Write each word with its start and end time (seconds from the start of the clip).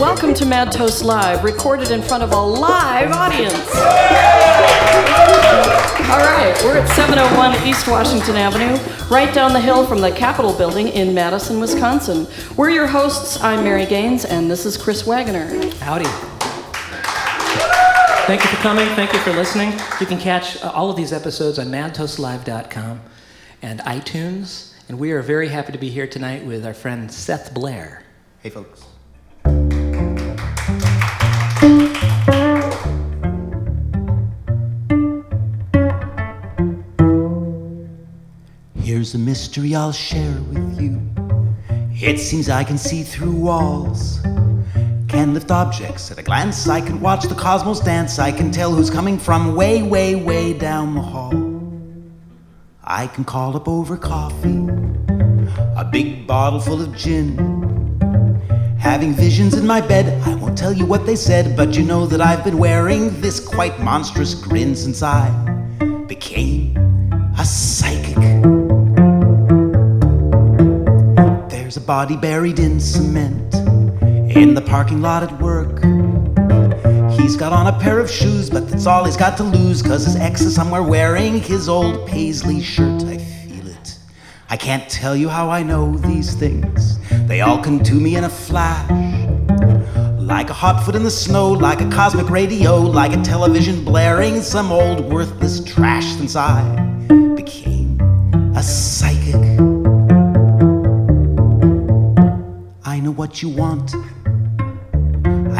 Welcome 0.00 0.34
to 0.34 0.44
Mad 0.44 0.72
Toast 0.72 1.04
Live, 1.04 1.44
recorded 1.44 1.90
in 1.90 2.02
front 2.02 2.22
of 2.22 2.32
a 2.32 2.40
live 2.40 3.12
audience. 3.12 3.54
All 6.10 6.18
right, 6.18 6.54
we're 6.64 6.78
at 6.78 6.88
701 6.94 7.66
East 7.66 7.88
Washington 7.88 8.36
Avenue, 8.36 8.76
right 9.10 9.34
down 9.34 9.52
the 9.52 9.60
hill 9.60 9.86
from 9.86 10.00
the 10.00 10.10
Capitol 10.10 10.52
building 10.52 10.88
in 10.88 11.14
Madison, 11.14 11.60
Wisconsin. 11.60 12.26
We're 12.56 12.70
your 12.70 12.86
hosts. 12.86 13.40
I'm 13.42 13.64
Mary 13.64 13.86
Gaines, 13.86 14.24
and 14.24 14.50
this 14.50 14.66
is 14.66 14.76
Chris 14.76 15.06
Wagoner. 15.06 15.46
Howdy. 15.76 16.04
Thank 18.26 18.42
you 18.42 18.50
for 18.50 18.56
coming. 18.56 18.86
Thank 18.96 19.12
you 19.12 19.18
for 19.20 19.32
listening. 19.32 19.72
You 20.00 20.06
can 20.06 20.18
catch 20.18 20.62
uh, 20.62 20.70
all 20.74 20.90
of 20.90 20.96
these 20.96 21.12
episodes 21.12 21.58
on 21.58 21.66
madtoastlive.com 21.68 23.00
and 23.66 23.80
iTunes. 23.80 24.72
And 24.88 24.96
we 24.96 25.10
are 25.10 25.20
very 25.22 25.48
happy 25.48 25.72
to 25.72 25.78
be 25.78 25.90
here 25.90 26.06
tonight 26.06 26.46
with 26.46 26.64
our 26.64 26.72
friend 26.72 27.10
Seth 27.10 27.52
Blair. 27.52 28.04
Hey, 28.40 28.50
folks. 28.50 28.84
Here's 38.76 39.16
a 39.16 39.18
mystery 39.18 39.74
I'll 39.74 39.90
share 39.90 40.40
with 40.42 40.80
you. 40.80 41.02
It 42.00 42.20
seems 42.20 42.48
I 42.48 42.62
can 42.62 42.78
see 42.78 43.02
through 43.02 43.32
walls. 43.32 44.20
Can 45.08 45.34
lift 45.34 45.50
objects 45.50 46.12
at 46.12 46.18
a 46.18 46.22
glance. 46.22 46.68
I 46.68 46.80
can 46.80 47.00
watch 47.00 47.24
the 47.24 47.34
cosmos 47.34 47.80
dance. 47.80 48.20
I 48.20 48.30
can 48.30 48.52
tell 48.52 48.72
who's 48.72 48.90
coming 48.90 49.18
from 49.18 49.56
way, 49.56 49.82
way, 49.82 50.14
way 50.14 50.52
down 50.52 50.94
the 50.94 51.02
hall. 51.02 51.45
I 52.88 53.08
can 53.08 53.24
call 53.24 53.56
up 53.56 53.66
over 53.66 53.96
coffee 53.96 54.68
a 55.76 55.84
big 55.90 56.24
bottle 56.24 56.60
full 56.60 56.80
of 56.80 56.96
gin. 56.96 57.36
Having 58.78 59.14
visions 59.14 59.54
in 59.54 59.66
my 59.66 59.80
bed, 59.80 60.22
I 60.22 60.36
won't 60.36 60.56
tell 60.56 60.72
you 60.72 60.86
what 60.86 61.04
they 61.04 61.16
said, 61.16 61.56
but 61.56 61.76
you 61.76 61.82
know 61.82 62.06
that 62.06 62.20
I've 62.20 62.44
been 62.44 62.58
wearing 62.58 63.20
this 63.20 63.40
quite 63.40 63.80
monstrous 63.80 64.34
grin 64.34 64.76
since 64.76 65.02
I 65.02 65.28
became 66.06 66.76
a 67.36 67.44
psychic. 67.44 68.14
There's 71.50 71.76
a 71.76 71.84
body 71.84 72.16
buried 72.16 72.60
in 72.60 72.78
cement 72.78 73.52
in 74.36 74.54
the 74.54 74.62
parking 74.62 75.02
lot 75.02 75.24
at 75.24 75.42
work. 75.42 75.65
He's 77.26 77.36
got 77.36 77.52
on 77.52 77.66
a 77.66 77.76
pair 77.80 77.98
of 77.98 78.08
shoes, 78.08 78.48
but 78.48 78.70
that's 78.70 78.86
all 78.86 79.04
he's 79.04 79.16
got 79.16 79.36
to 79.38 79.42
lose, 79.42 79.82
cause 79.82 80.04
his 80.04 80.14
ex 80.14 80.42
is 80.42 80.54
somewhere 80.54 80.84
wearing 80.84 81.40
his 81.40 81.68
old 81.68 82.06
paisley 82.06 82.62
shirt. 82.62 83.02
I 83.02 83.18
feel 83.18 83.66
it. 83.66 83.98
I 84.48 84.56
can't 84.56 84.88
tell 84.88 85.16
you 85.16 85.28
how 85.28 85.50
I 85.50 85.64
know 85.64 85.96
these 85.96 86.34
things. 86.34 87.00
They 87.26 87.40
all 87.40 87.60
come 87.60 87.82
to 87.82 87.94
me 87.94 88.14
in 88.14 88.22
a 88.22 88.28
flash. 88.28 88.88
Like 90.20 90.50
a 90.50 90.52
hot 90.52 90.84
foot 90.84 90.94
in 90.94 91.02
the 91.02 91.10
snow, 91.10 91.50
like 91.50 91.80
a 91.80 91.90
cosmic 91.90 92.30
radio, 92.30 92.76
like 92.76 93.12
a 93.12 93.20
television 93.22 93.84
blaring 93.84 94.40
some 94.40 94.70
old 94.70 95.12
worthless 95.12 95.64
trash 95.64 96.06
since 96.06 96.36
I 96.36 96.62
became 97.34 98.00
a 98.54 98.62
psychic. 98.62 99.34
I 102.84 103.00
know 103.00 103.10
what 103.10 103.42
you 103.42 103.48
want. 103.48 103.96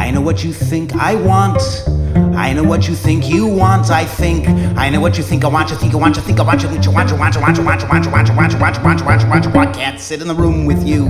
I 0.07 0.13
know 0.13 0.21
what 0.21 0.45
you 0.45 0.53
think 0.53 0.95
I 0.95 1.17
want. 1.17 1.61
I 2.37 2.53
know 2.53 2.63
what 2.63 2.87
you 2.87 2.95
think 2.95 3.29
you 3.29 3.45
want. 3.45 3.91
I 3.91 4.05
think. 4.05 4.47
I 4.79 4.89
know 4.89 5.01
what 5.01 5.19
you 5.19 5.25
think 5.25 5.45
I 5.45 5.49
want. 5.49 5.69
You 5.71 5.77
think 5.77 5.95
I 5.95 5.97
want. 5.97 6.15
You 6.15 6.23
think 6.23 6.39
I 6.39 6.45
want. 6.45 6.63
You 6.63 6.69
think 6.69 6.85
you 6.85 6.93
want. 6.93 7.11
You 7.11 7.17
want. 7.17 7.35
You 7.35 7.41
want. 7.41 7.59
You 7.59 7.65
want. 7.65 7.81
You 7.81 7.89
want. 7.89 8.05
You 8.05 8.13
want. 8.13 8.29
You 8.29 8.37
want. 8.37 8.53
You 8.53 8.79
want. 8.79 8.79
You 8.79 8.81
want. 8.81 9.03
You 9.03 9.09
want. 9.09 9.25
You 9.25 9.31
want. 9.31 9.45
You 9.47 9.51
want. 9.51 9.75
Can't 9.75 10.01
sit 10.01 10.21
in 10.21 10.29
the 10.29 10.35
room 10.37 10.65
with 10.65 10.87
you. 10.87 11.07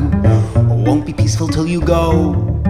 Won't 0.83 1.05
be 1.05 1.12
peaceful 1.12 1.47
till 1.47 1.67
you 1.67 1.83
go. 1.83 2.62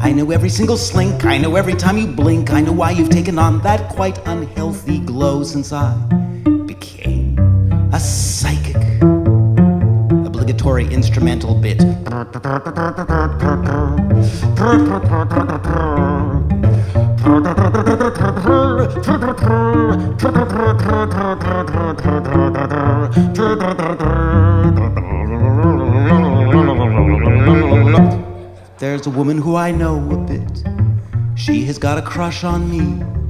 I 0.00 0.10
know 0.10 0.32
every 0.32 0.48
single 0.48 0.76
slink. 0.76 1.24
I 1.24 1.38
know 1.38 1.54
every 1.54 1.74
time 1.74 1.96
you 1.96 2.08
blink. 2.08 2.50
I 2.50 2.60
know 2.60 2.72
why 2.72 2.90
you've 2.90 3.10
taken 3.10 3.38
on 3.38 3.60
that 3.60 3.88
quite 3.88 4.18
unhealthy 4.26 4.98
glow 4.98 5.44
since 5.44 5.72
I 5.72 5.94
became 6.66 7.38
a 7.92 8.00
psychic. 8.00 8.81
Obligatory 10.42 10.92
instrumental 10.92 11.54
bit. 11.54 11.78
There's 28.78 29.06
a 29.06 29.10
woman 29.10 29.38
who 29.38 29.54
I 29.54 29.70
know 29.70 30.10
a 30.10 30.16
bit. 30.26 30.42
She 31.36 31.64
has 31.66 31.78
got 31.78 31.98
a 31.98 32.02
crush 32.02 32.42
on 32.42 32.68
me. 32.68 33.21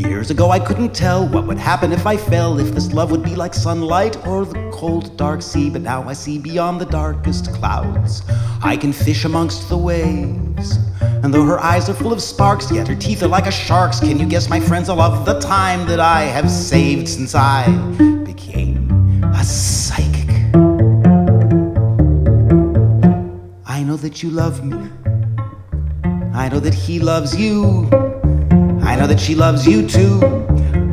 Years 0.00 0.30
ago, 0.30 0.50
I 0.50 0.58
couldn't 0.58 0.94
tell 0.94 1.28
what 1.28 1.46
would 1.46 1.58
happen 1.58 1.92
if 1.92 2.06
I 2.06 2.16
fell, 2.16 2.58
if 2.58 2.74
this 2.74 2.90
love 2.94 3.10
would 3.10 3.22
be 3.22 3.36
like 3.36 3.52
sunlight 3.52 4.16
or 4.26 4.46
the 4.46 4.70
cold, 4.72 5.14
dark 5.18 5.42
sea. 5.42 5.68
But 5.68 5.82
now 5.82 6.08
I 6.08 6.14
see 6.14 6.38
beyond 6.38 6.80
the 6.80 6.86
darkest 6.86 7.52
clouds. 7.52 8.22
I 8.62 8.78
can 8.78 8.94
fish 8.94 9.26
amongst 9.26 9.68
the 9.68 9.76
waves. 9.76 10.78
And 11.02 11.34
though 11.34 11.44
her 11.44 11.60
eyes 11.60 11.90
are 11.90 11.94
full 11.94 12.14
of 12.14 12.22
sparks, 12.22 12.72
yet 12.72 12.88
her 12.88 12.96
teeth 12.96 13.22
are 13.22 13.28
like 13.28 13.46
a 13.46 13.50
shark's. 13.50 14.00
Can 14.00 14.18
you 14.18 14.24
guess, 14.24 14.48
my 14.48 14.58
friends, 14.58 14.88
all 14.88 15.02
of 15.02 15.26
the 15.26 15.38
time 15.38 15.86
that 15.86 16.00
I 16.00 16.22
have 16.22 16.50
saved 16.50 17.06
since 17.06 17.34
I 17.34 17.70
became 18.24 19.22
a 19.34 19.44
psychic? 19.44 20.30
I 23.66 23.82
know 23.82 23.98
that 23.98 24.22
you 24.22 24.30
love 24.30 24.64
me. 24.64 24.88
I 26.32 26.48
know 26.48 26.58
that 26.58 26.72
he 26.72 27.00
loves 27.00 27.36
you. 27.36 28.09
I 28.90 28.96
know 28.96 29.06
that 29.06 29.20
she 29.20 29.36
loves 29.36 29.68
you 29.68 29.86
too. 29.86 30.18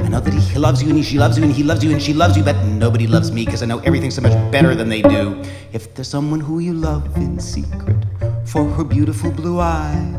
I 0.03 0.07
know 0.07 0.19
that 0.19 0.31
he 0.31 0.59
loves 0.59 0.83
you 0.83 0.91
and 0.91 1.03
she 1.03 1.17
loves 1.17 1.35
you 1.35 1.43
and 1.43 1.51
he 1.51 1.63
loves 1.63 1.83
you 1.83 1.89
and 1.89 1.99
she 1.99 2.13
loves 2.13 2.37
you, 2.37 2.43
but 2.43 2.55
nobody 2.65 3.07
loves 3.07 3.31
me 3.31 3.43
because 3.43 3.63
I 3.63 3.65
know 3.65 3.79
everything 3.79 4.11
so 4.11 4.21
much 4.21 4.33
better 4.51 4.75
than 4.75 4.87
they 4.87 5.01
do. 5.01 5.43
If 5.73 5.95
there's 5.95 6.07
someone 6.07 6.39
who 6.39 6.59
you 6.59 6.73
love 6.73 7.17
in 7.17 7.39
secret 7.39 7.97
for 8.45 8.65
her 8.65 8.83
beautiful 8.83 9.31
blue 9.31 9.59
eyes, 9.59 10.13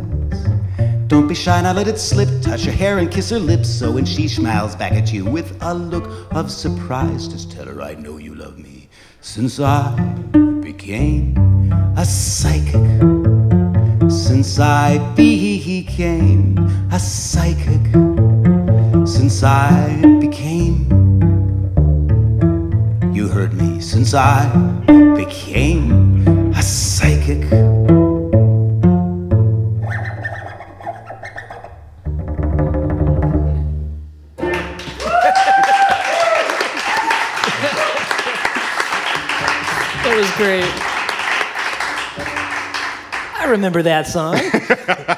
don't 1.07 1.29
be 1.29 1.37
shy, 1.37 1.63
now 1.63 1.73
let 1.73 1.87
it 1.87 2.01
slip. 2.01 2.43
Touch 2.43 2.65
her 2.65 2.73
hair 2.73 2.99
and 2.99 3.13
kiss 3.13 3.31
her 3.31 3.39
lips. 3.39 3.69
So 3.69 3.93
when 3.93 4.05
she 4.05 4.27
smiles 4.27 4.75
back 4.75 4.95
at 4.95 5.13
you 5.13 5.25
with 5.25 5.57
a 5.63 5.73
look 5.73 6.11
of 6.33 6.51
surprise, 6.51 7.29
just 7.29 7.53
tell 7.53 7.67
her 7.67 7.81
I 7.81 7.95
know 7.95 8.17
you 8.17 8.35
love 8.35 8.59
me 8.59 8.89
since 9.21 9.61
I 9.61 9.95
became 10.63 11.37
a 11.97 12.05
psychic. 12.05 12.75
Since 14.11 14.59
I 14.59 14.99
became 15.15 16.57
a 16.91 16.99
psychic. 16.99 17.83
Since 19.07 19.43
I 19.43 20.01
became. 20.21 20.87
You 23.13 23.29
heard 23.29 23.53
me. 23.55 23.81
Since 23.81 24.15
I 24.15 24.49
became 25.17 26.27
a 26.55 26.63
psychic. 26.63 27.49
That 40.05 40.17
was 40.17 40.31
great. 40.37 40.65
I 43.41 43.45
remember 43.51 43.83
that 43.83 44.07
song. 44.07 44.41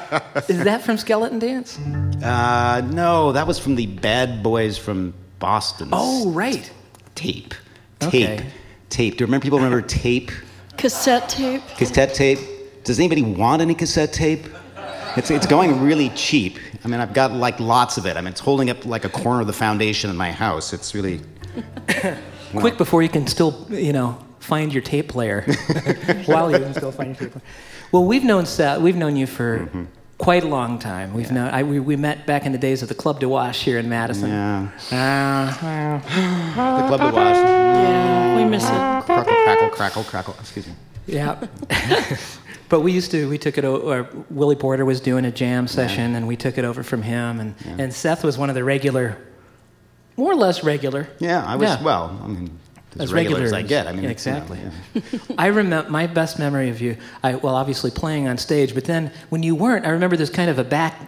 Is 0.49 0.63
that 0.63 0.81
from 0.81 0.97
Skeleton 0.97 1.39
Dance? 1.39 1.79
Uh, 2.23 2.81
no, 2.91 3.31
that 3.31 3.47
was 3.47 3.57
from 3.57 3.75
the 3.75 3.85
Bad 3.87 4.43
Boys 4.43 4.77
from 4.77 5.13
Boston. 5.39 5.89
Oh, 5.91 6.31
right. 6.31 6.71
tape. 7.15 7.53
Okay. 8.03 8.37
Tape. 8.37 8.45
Tape. 8.89 9.17
Do 9.17 9.23
you 9.23 9.25
remember 9.27 9.43
people 9.43 9.59
remember 9.59 9.81
tape? 9.81 10.31
Cassette 10.77 11.29
tape. 11.29 11.61
Cassette 11.77 12.13
tape? 12.13 12.39
Does 12.83 12.99
anybody 12.99 13.21
want 13.21 13.61
any 13.61 13.75
cassette 13.75 14.11
tape? 14.11 14.45
It's, 15.15 15.29
it's 15.29 15.45
going 15.45 15.81
really 15.81 16.09
cheap. 16.09 16.57
I 16.83 16.87
mean, 16.87 16.99
I've 16.99 17.13
got 17.13 17.31
like 17.31 17.59
lots 17.59 17.97
of 17.97 18.05
it. 18.05 18.17
I 18.17 18.21
mean, 18.21 18.29
it's 18.29 18.39
holding 18.39 18.69
up 18.69 18.85
like 18.85 19.05
a 19.05 19.09
corner 19.09 19.41
of 19.41 19.47
the 19.47 19.53
foundation 19.53 20.09
in 20.09 20.17
my 20.17 20.31
house. 20.31 20.73
It's 20.73 20.95
really. 20.95 21.21
Quick 22.55 22.77
before 22.77 23.03
you 23.03 23.09
can 23.09 23.27
still, 23.27 23.67
you 23.69 23.93
know, 23.93 24.17
find 24.39 24.73
your 24.73 24.81
tape 24.81 25.09
player. 25.09 25.41
While 26.25 26.51
you 26.51 26.59
can 26.59 26.73
still 26.73 26.91
find 26.91 27.09
your 27.19 27.29
tape 27.29 27.31
player. 27.33 27.43
Well, 27.91 28.05
we've 28.05 28.23
known 28.23 28.45
Seth, 28.45 28.81
we've 28.81 28.95
known 28.95 29.15
you 29.15 29.27
for 29.27 29.69
quite 30.21 30.43
a 30.43 30.47
long 30.47 30.77
time. 30.77 31.13
We've 31.13 31.31
known, 31.31 31.49
I, 31.49 31.63
we, 31.63 31.79
we 31.79 31.95
met 31.95 32.27
back 32.27 32.45
in 32.45 32.51
the 32.51 32.57
days 32.59 32.83
of 32.83 32.89
the 32.89 32.95
Club 32.95 33.19
de 33.19 33.27
Wash 33.27 33.63
here 33.63 33.79
in 33.79 33.89
Madison. 33.89 34.29
Yeah. 34.29 34.69
Uh, 34.91 36.81
The 36.81 36.87
Club 36.87 36.99
de 37.01 37.15
Wash. 37.15 37.35
Yeah, 37.35 38.37
we 38.37 38.45
miss 38.45 38.63
it. 38.63 38.69
Crackle, 38.69 39.23
crackle, 39.33 39.69
crackle, 39.69 40.03
crackle. 40.03 40.35
Excuse 40.39 40.67
me. 40.67 40.73
yeah. 41.07 41.43
but 42.69 42.81
we 42.81 42.91
used 42.91 43.09
to, 43.11 43.27
we 43.29 43.39
took 43.39 43.57
it, 43.57 43.65
over. 43.65 44.07
Willie 44.29 44.55
Porter 44.55 44.85
was 44.85 45.01
doing 45.01 45.25
a 45.25 45.31
jam 45.31 45.67
session, 45.67 46.13
and 46.15 46.27
we 46.27 46.35
took 46.37 46.57
it 46.59 46.65
over 46.65 46.83
from 46.83 47.01
him. 47.01 47.39
And, 47.39 47.55
and 47.79 47.93
Seth 47.93 48.23
was 48.23 48.37
one 48.37 48.49
of 48.49 48.55
the 48.55 48.63
regular, 48.63 49.17
more 50.17 50.31
or 50.31 50.35
less 50.35 50.63
regular. 50.63 51.07
Yeah, 51.19 51.43
I 51.43 51.55
was, 51.55 51.67
Yeah. 51.69 51.83
well, 51.83 52.19
I 52.23 52.27
mean, 52.27 52.59
as 52.99 53.13
regular 53.13 53.41
as 53.43 53.53
I 53.53 53.61
get. 53.61 53.87
I 53.87 53.93
mean, 53.93 54.05
it's, 54.05 54.25
you 54.25 54.31
know, 54.33 54.37
exactly. 54.39 54.59
yeah. 55.19 55.19
I 55.37 55.47
remember 55.47 55.89
my 55.89 56.07
best 56.07 56.39
memory 56.39 56.69
of 56.69 56.81
you. 56.81 56.97
I, 57.23 57.35
well, 57.35 57.55
obviously 57.55 57.91
playing 57.91 58.27
on 58.27 58.37
stage, 58.37 58.73
but 58.73 58.85
then 58.85 59.11
when 59.29 59.43
you 59.43 59.55
weren't, 59.55 59.85
I 59.85 59.89
remember 59.89 60.17
there's 60.17 60.29
kind 60.29 60.49
of 60.49 60.59
a 60.59 60.63
back 60.63 60.99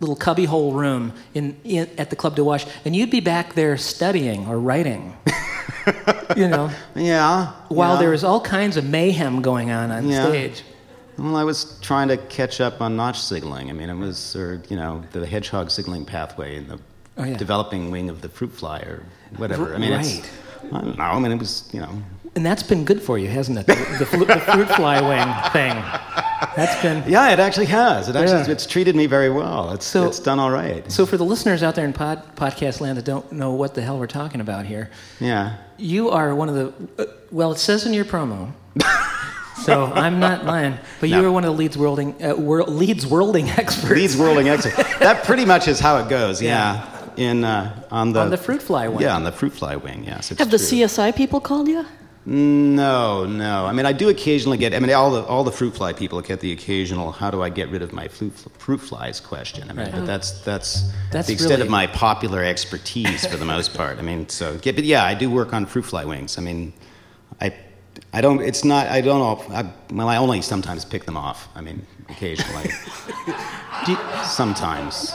little 0.00 0.16
cubbyhole 0.16 0.72
room 0.72 1.12
in, 1.34 1.56
in 1.64 1.88
at 1.98 2.10
the 2.10 2.16
Club 2.16 2.34
de 2.36 2.42
Wash, 2.44 2.66
and 2.84 2.94
you'd 2.94 3.10
be 3.10 3.20
back 3.20 3.54
there 3.54 3.76
studying 3.76 4.46
or 4.46 4.58
writing. 4.58 5.16
you 6.36 6.48
know, 6.48 6.70
Yeah. 6.94 7.52
while 7.68 7.94
yeah. 7.94 8.00
there 8.00 8.10
was 8.10 8.24
all 8.24 8.40
kinds 8.40 8.76
of 8.76 8.84
mayhem 8.84 9.42
going 9.42 9.70
on 9.70 9.90
on 9.90 10.08
Yeah. 10.08 10.26
stage. 10.28 10.62
Well, 11.18 11.36
I 11.36 11.44
was 11.44 11.78
trying 11.82 12.08
to 12.08 12.16
catch 12.16 12.60
up 12.60 12.80
on 12.80 12.96
notch 12.96 13.20
signaling. 13.20 13.68
I 13.68 13.74
mean, 13.74 13.90
it 13.90 13.94
was, 13.96 14.34
or 14.34 14.62
you 14.68 14.76
know, 14.76 15.02
the 15.12 15.26
hedgehog 15.26 15.70
signaling 15.70 16.04
pathway 16.04 16.56
in 16.56 16.68
the 16.68 16.78
Oh, 17.18 17.34
developing 17.34 17.90
wing 17.90 18.08
of 18.08 18.22
the 18.22 18.28
fruit 18.30 18.52
fly 18.54 18.78
or 18.78 19.02
whatever. 19.36 19.74
I 19.74 19.78
mean, 19.78 19.92
Right. 19.92 20.06
it's, 20.06 20.26
I 20.72 20.80
don't 20.80 20.96
know. 20.98 21.04
I 21.04 21.18
mean, 21.18 21.32
it 21.32 21.38
was, 21.38 21.68
you 21.72 21.80
know, 21.80 21.90
And 22.34 22.44
that's 22.46 22.62
been 22.62 22.84
good 22.84 23.02
for 23.02 23.18
you, 23.18 23.28
hasn't 23.28 23.58
it? 23.58 23.66
The, 23.66 23.74
the, 23.98 24.06
flu- 24.06 24.24
the 24.24 24.40
fruit 24.40 24.68
fly 24.70 25.00
wing 25.00 25.52
thing. 25.52 25.74
That's 26.56 26.80
been. 26.82 27.08
yeah, 27.10 27.30
it 27.32 27.38
actually 27.38 27.66
has. 27.66 28.08
It 28.08 28.16
actually, 28.16 28.40
Yeah. 28.42 28.50
it's 28.50 28.66
treated 28.66 28.96
me 28.96 29.06
very 29.06 29.30
well. 29.30 29.72
It's, 29.72 29.84
So- 29.86 30.06
it's 30.06 30.18
done 30.20 30.38
all 30.38 30.50
right. 30.50 30.90
So 30.90 31.06
for 31.06 31.16
the 31.16 31.24
listeners 31.24 31.62
out 31.62 31.74
there 31.74 31.84
in 31.84 31.92
pod, 31.92 32.22
podcast 32.36 32.80
land 32.80 32.98
that 32.98 33.04
don't 33.04 33.30
know 33.32 33.52
what 33.52 33.74
the 33.74 33.82
hell 33.82 33.98
we're 33.98 34.06
talking 34.06 34.40
about 34.40 34.66
here, 34.66 34.90
Yeah. 35.20 35.56
you 35.76 36.10
are 36.10 36.34
one 36.34 36.48
of 36.48 36.54
the. 36.54 36.72
Uh, 37.02 37.06
well, 37.30 37.52
it 37.52 37.58
says 37.58 37.86
in 37.86 37.92
your 37.94 38.04
promo. 38.04 38.52
so 39.64 39.84
I'm 39.94 40.18
not 40.18 40.44
lying, 40.44 40.78
but 41.00 41.08
you 41.10 41.20
No. 41.22 41.28
are 41.28 41.32
one 41.32 41.44
of 41.44 41.52
the 41.52 41.56
Leeds 41.58 41.76
worlding 41.78 42.22
uh, 42.22 42.34
wor- 42.34 42.64
Leeds 42.64 43.06
worlding 43.06 43.48
experts 43.50 43.90
Leeds 43.94 44.16
whirling 44.16 44.48
exit. 44.48 44.74
That 44.98 45.24
pretty 45.24 45.44
much 45.44 45.68
is 45.68 45.78
how 45.80 45.98
it 45.98 46.08
goes. 46.08 46.40
Yeah. 46.52 46.88
In 47.16 47.44
uh, 47.44 47.82
on 47.90 48.12
the 48.12 48.20
on 48.20 48.30
the 48.30 48.36
fruit 48.36 48.62
fly 48.62 48.88
wing. 48.88 49.00
Yeah, 49.02 49.14
on 49.16 49.24
the 49.24 49.32
fruit 49.32 49.52
fly 49.52 49.76
wing. 49.76 50.04
Yes. 50.04 50.30
It's 50.30 50.38
Have 50.38 50.50
the 50.50 50.58
true. 50.58 50.78
CSI 50.86 51.14
people 51.14 51.40
called 51.40 51.68
you? 51.68 51.84
No, 52.24 53.26
no. 53.26 53.66
I 53.66 53.72
mean, 53.72 53.84
I 53.84 53.92
do 53.92 54.08
occasionally 54.08 54.56
get. 54.56 54.72
I 54.74 54.78
mean, 54.78 54.92
all 54.92 55.10
the 55.10 55.22
all 55.24 55.42
the 55.42 55.50
fruit 55.50 55.74
fly 55.74 55.92
people 55.92 56.20
get 56.20 56.38
the 56.40 56.52
occasional 56.52 57.10
"How 57.10 57.30
do 57.32 57.42
I 57.42 57.48
get 57.48 57.68
rid 57.68 57.82
of 57.82 57.92
my 57.92 58.06
fruit, 58.08 58.32
fruit 58.58 58.78
flies?" 58.80 59.18
question. 59.20 59.68
I 59.68 59.72
mean, 59.72 59.86
Right. 59.86 59.94
but 59.94 60.06
that's 60.06 60.30
that's, 60.44 60.92
That's 61.10 61.26
the 61.26 61.32
extent 61.34 61.50
really- 61.52 61.62
of 61.62 61.70
my 61.70 61.86
popular 61.88 62.44
expertise 62.44 63.26
for 63.26 63.36
the 63.36 63.44
most 63.44 63.74
part. 63.74 63.98
I 63.98 64.02
mean, 64.02 64.28
so 64.28 64.56
yeah, 64.62 64.72
but 64.72 64.84
yeah, 64.84 65.04
I 65.04 65.14
do 65.14 65.28
work 65.30 65.52
on 65.52 65.66
fruit 65.66 65.84
fly 65.84 66.04
wings. 66.04 66.38
I 66.38 66.42
mean, 66.42 66.72
I 67.40 67.52
I 68.12 68.20
don't. 68.20 68.40
It's 68.40 68.64
not. 68.64 68.88
I 68.88 69.00
don't. 69.00 69.20
All, 69.20 69.44
I, 69.50 69.70
well, 69.92 70.08
I 70.08 70.16
only 70.16 70.42
sometimes 70.42 70.84
pick 70.84 71.04
them 71.04 71.16
off. 71.16 71.48
I 71.54 71.60
mean, 71.60 71.86
occasionally. 72.08 72.70
You- 73.88 73.98
sometimes. 74.24 75.12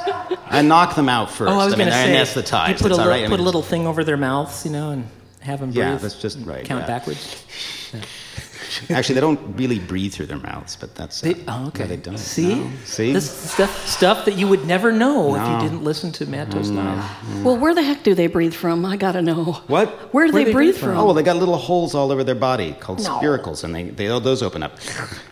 I 0.47 0.61
knock 0.61 0.95
them 0.95 1.07
out 1.07 1.31
first. 1.31 1.49
oh, 1.49 1.57
I 1.57 1.65
was 1.65 1.77
mean, 1.77 1.87
going 1.87 1.91
to 1.91 1.95
I 1.95 2.23
say. 2.25 2.41
anesthetize. 2.41 2.67
You 2.69 2.73
put 2.73 2.81
a, 2.83 2.87
It's 2.87 2.99
all 2.99 3.05
little, 3.05 3.07
right. 3.07 3.23
I 3.23 3.29
put 3.29 3.39
a 3.39 3.43
little 3.43 3.61
thing 3.61 3.87
over 3.87 4.03
their 4.03 4.17
mouths, 4.17 4.65
you 4.65 4.71
know, 4.71 4.91
and 4.91 5.07
have 5.39 5.61
them 5.61 5.69
breathe. 5.69 5.77
Yeah, 5.77 5.95
that's 5.95 6.19
just 6.19 6.39
right, 6.45 6.65
Count 6.65 6.81
yeah. 6.81 6.87
backwards. 6.87 7.45
Actually, 8.89 9.15
they 9.15 9.21
don't 9.21 9.57
really 9.57 9.79
breathe 9.79 10.13
through 10.13 10.25
their 10.27 10.37
mouths, 10.39 10.75
but 10.75 10.93
that's. 10.95 11.23
uh, 11.23 11.27
They, 11.33 11.43
oh, 11.47 11.67
okay. 11.67 11.83
no, 11.83 11.89
they 11.89 11.97
don't. 11.97 12.17
See, 12.17 12.55
No. 12.55 12.69
See. 12.85 13.13
this 13.13 13.29
stuff 13.51 13.87
stuff 13.87 14.25
that 14.25 14.35
you 14.37 14.47
would 14.47 14.65
never 14.65 14.91
know 14.91 15.35
if 15.35 15.41
you 15.47 15.59
didn't 15.69 15.83
listen 15.83 16.11
to 16.13 16.25
Mad 16.25 16.51
Toast 16.51 16.71
Live. 16.71 17.43
Well, 17.45 17.57
where 17.57 17.73
the 17.75 17.83
heck 17.83 18.03
do 18.03 18.13
they 18.15 18.27
breathe 18.27 18.53
from? 18.53 18.85
I 18.85 18.97
gotta 18.97 19.21
know. 19.21 19.53
What? 19.67 19.89
Where 20.13 20.27
do 20.27 20.33
Where 20.33 20.43
they, 20.43 20.51
they 20.51 20.53
breathe 20.53 20.73
breathe 20.73 20.77
from? 20.77 20.89
from? 20.89 20.97
Oh 20.97 21.05
well, 21.05 21.13
they 21.13 21.23
got 21.23 21.37
little 21.37 21.57
holes 21.57 21.95
all 21.95 22.11
over 22.11 22.23
their 22.23 22.35
body 22.35 22.73
called 22.79 22.99
No. 23.03 23.19
spiracles, 23.19 23.63
and 23.63 23.73
they, 23.73 23.83
they 23.89 24.07
those 24.07 24.41
open 24.43 24.63
up. 24.63 24.77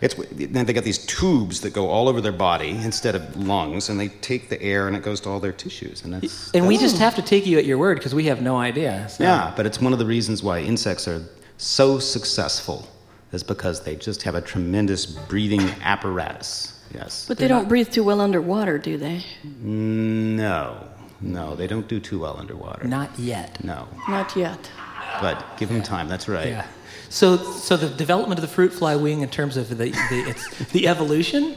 It's 0.00 0.14
then 0.32 0.66
they 0.66 0.72
got 0.72 0.84
these 0.84 1.04
tubes 1.06 1.60
that 1.62 1.72
go 1.72 1.88
all 1.88 2.08
over 2.08 2.20
their 2.20 2.32
body 2.32 2.70
instead 2.70 3.14
of 3.14 3.36
lungs, 3.36 3.88
and 3.88 3.98
they 4.00 4.08
take 4.08 4.48
the 4.48 4.60
air 4.62 4.86
and 4.88 4.96
it 4.96 5.02
goes 5.02 5.20
to 5.22 5.28
all 5.28 5.40
their 5.40 5.52
tissues, 5.52 6.04
and 6.04 6.14
that's. 6.14 6.50
And 6.54 6.66
we 6.66 6.78
just 6.78 6.98
have 6.98 7.14
to 7.16 7.22
take 7.22 7.46
you 7.46 7.58
at 7.58 7.64
your 7.66 7.78
word 7.78 7.98
because 7.98 8.14
we 8.14 8.24
have 8.24 8.40
no 8.42 8.56
idea. 8.56 9.08
so- 9.08 9.24
Yeah, 9.24 9.52
but 9.56 9.66
it's 9.66 9.80
one 9.80 9.92
of 9.92 9.98
the 9.98 10.06
reasons 10.06 10.42
why 10.42 10.60
insects 10.60 11.06
are 11.08 11.22
so 11.58 11.98
successful, 11.98 12.86
is 13.32 13.42
because 13.42 13.82
they 13.82 13.96
just 13.96 14.22
have 14.22 14.34
a 14.34 14.40
tremendous 14.40 15.06
breathing 15.06 15.60
apparatus. 15.82 16.72
Yes. 16.94 17.26
but 17.26 17.36
they 17.36 17.48
don't 17.48 17.68
breathe 17.68 17.90
too 17.90 18.04
well 18.04 18.20
underwater, 18.20 18.78
do 18.78 18.96
they? 18.96 19.22
No, 19.60 20.86
no, 21.20 21.56
they 21.56 21.66
don't 21.66 21.88
do 21.88 21.98
too 21.98 22.20
well 22.20 22.36
underwater. 22.38 22.86
Not 22.86 23.18
yet. 23.18 23.62
No, 23.64 23.88
Not 24.08 24.36
yet. 24.36 24.70
but 25.20 25.44
give 25.58 25.68
them 25.68 25.82
time. 25.82 26.08
That's 26.08 26.28
right. 26.28 26.48
Yeah. 26.48 26.66
So, 27.08 27.36
so 27.36 27.76
the 27.76 27.88
development 27.88 28.38
of 28.38 28.42
the 28.42 28.48
fruit 28.48 28.72
fly 28.72 28.96
wing 28.96 29.20
in 29.22 29.28
terms 29.28 29.56
of 29.56 29.68
the, 29.68 29.74
the 29.74 29.94
it's 30.10 30.48
the 30.72 30.86
evolution. 30.88 31.56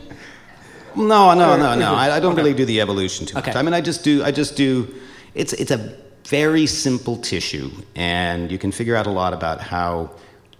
No, 0.95 1.33
no, 1.35 1.53
Or 1.53 1.57
no, 1.57 1.75
no. 1.75 1.93
I, 1.93 2.17
I 2.17 2.19
don't 2.19 2.33
okay. 2.33 2.41
really 2.41 2.53
do 2.55 2.65
the 2.65 2.81
evolution 2.81 3.25
too 3.25 3.35
much. 3.35 3.47
Okay. 3.47 3.57
I 3.57 3.61
mean, 3.61 3.73
I 3.73 3.81
just 3.81 4.03
do. 4.03 4.23
I 4.23 4.31
just 4.31 4.55
do. 4.55 4.93
It's 5.35 5.53
it's 5.53 5.71
a 5.71 5.95
very 6.25 6.65
simple 6.65 7.17
tissue, 7.17 7.69
and 7.95 8.51
you 8.51 8.57
can 8.57 8.71
figure 8.71 8.95
out 8.95 9.05
a 9.07 9.11
lot 9.11 9.33
about 9.33 9.61
how 9.61 10.11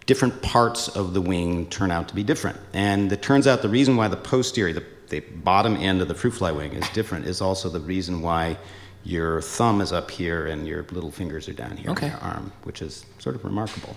different 0.10 0.42
parts 0.42 0.88
of 0.88 1.14
the 1.14 1.22
wing 1.22 1.68
turn 1.68 1.92
out 1.92 2.08
to 2.08 2.16
be 2.16 2.24
different. 2.24 2.58
And 2.74 3.12
it 3.12 3.22
turns 3.22 3.46
out 3.46 3.62
the 3.62 3.70
reason 3.70 3.96
why 3.96 4.08
the 4.08 4.18
posterior, 4.18 4.74
the, 4.74 4.84
the 5.10 5.20
bottom 5.20 5.76
end 5.76 6.02
of 6.02 6.08
the 6.08 6.16
fruit 6.16 6.32
fly 6.32 6.52
wing, 6.52 6.74
is 6.74 6.90
different 6.90 7.28
is 7.28 7.42
also 7.42 7.70
the 7.70 7.80
reason 7.80 8.24
why 8.24 8.58
your 9.04 9.40
thumb 9.40 9.82
is 9.82 9.92
up 9.94 10.10
here 10.10 10.48
and 10.48 10.68
your 10.68 10.84
little 10.92 11.12
fingers 11.12 11.48
are 11.48 11.54
down 11.54 11.78
here 11.78 11.92
Okay. 11.92 12.08
on 12.08 12.12
your 12.14 12.22
arm, 12.22 12.52
which 12.64 12.82
is 12.82 13.06
sort 13.20 13.36
of 13.36 13.46
remarkable. 13.46 13.96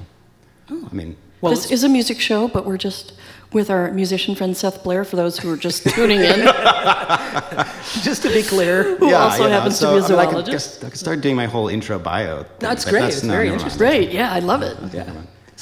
Oh. 0.68 0.86
I 0.90 0.94
mean, 0.94 1.16
Well, 1.40 1.54
this 1.54 1.70
is 1.70 1.82
a 1.82 1.88
music 1.88 2.20
show, 2.20 2.46
but 2.46 2.66
we're 2.66 2.76
just 2.76 3.14
with 3.50 3.70
our 3.70 3.90
musician 3.92 4.34
friend 4.34 4.54
Seth 4.54 4.84
Blair, 4.84 5.06
for 5.06 5.16
those 5.16 5.38
who 5.38 5.50
are 5.50 5.56
just 5.56 5.88
tuning 5.94 6.20
in. 6.20 6.40
just 8.02 8.20
to 8.22 8.28
be 8.28 8.42
clear, 8.42 8.96
Who 9.00 9.14
also 9.14 9.44
you 9.44 9.48
know, 9.48 9.54
happens 9.56 9.78
to 9.78 9.80
so, 9.80 9.92
be 9.92 10.14
a 10.14 10.18
I 10.18 10.26
mean, 10.26 10.36
I 10.36 10.42
could 10.42 10.48
I 10.84 10.90
could 10.90 10.98
start 10.98 11.22
doing 11.22 11.36
my 11.36 11.46
whole 11.46 11.68
intro 11.68 11.98
bio. 11.98 12.42
thing, 12.42 12.52
That's 12.58 12.84
but 12.84 12.90
great. 12.90 13.04
It's 13.04 13.22
very 13.22 13.48
interesting. 13.48 13.78
Great, 13.78 14.10
yeah, 14.12 14.30
I 14.30 14.40
love 14.40 14.60
it. 14.60 14.76
Yeah. 14.92 15.10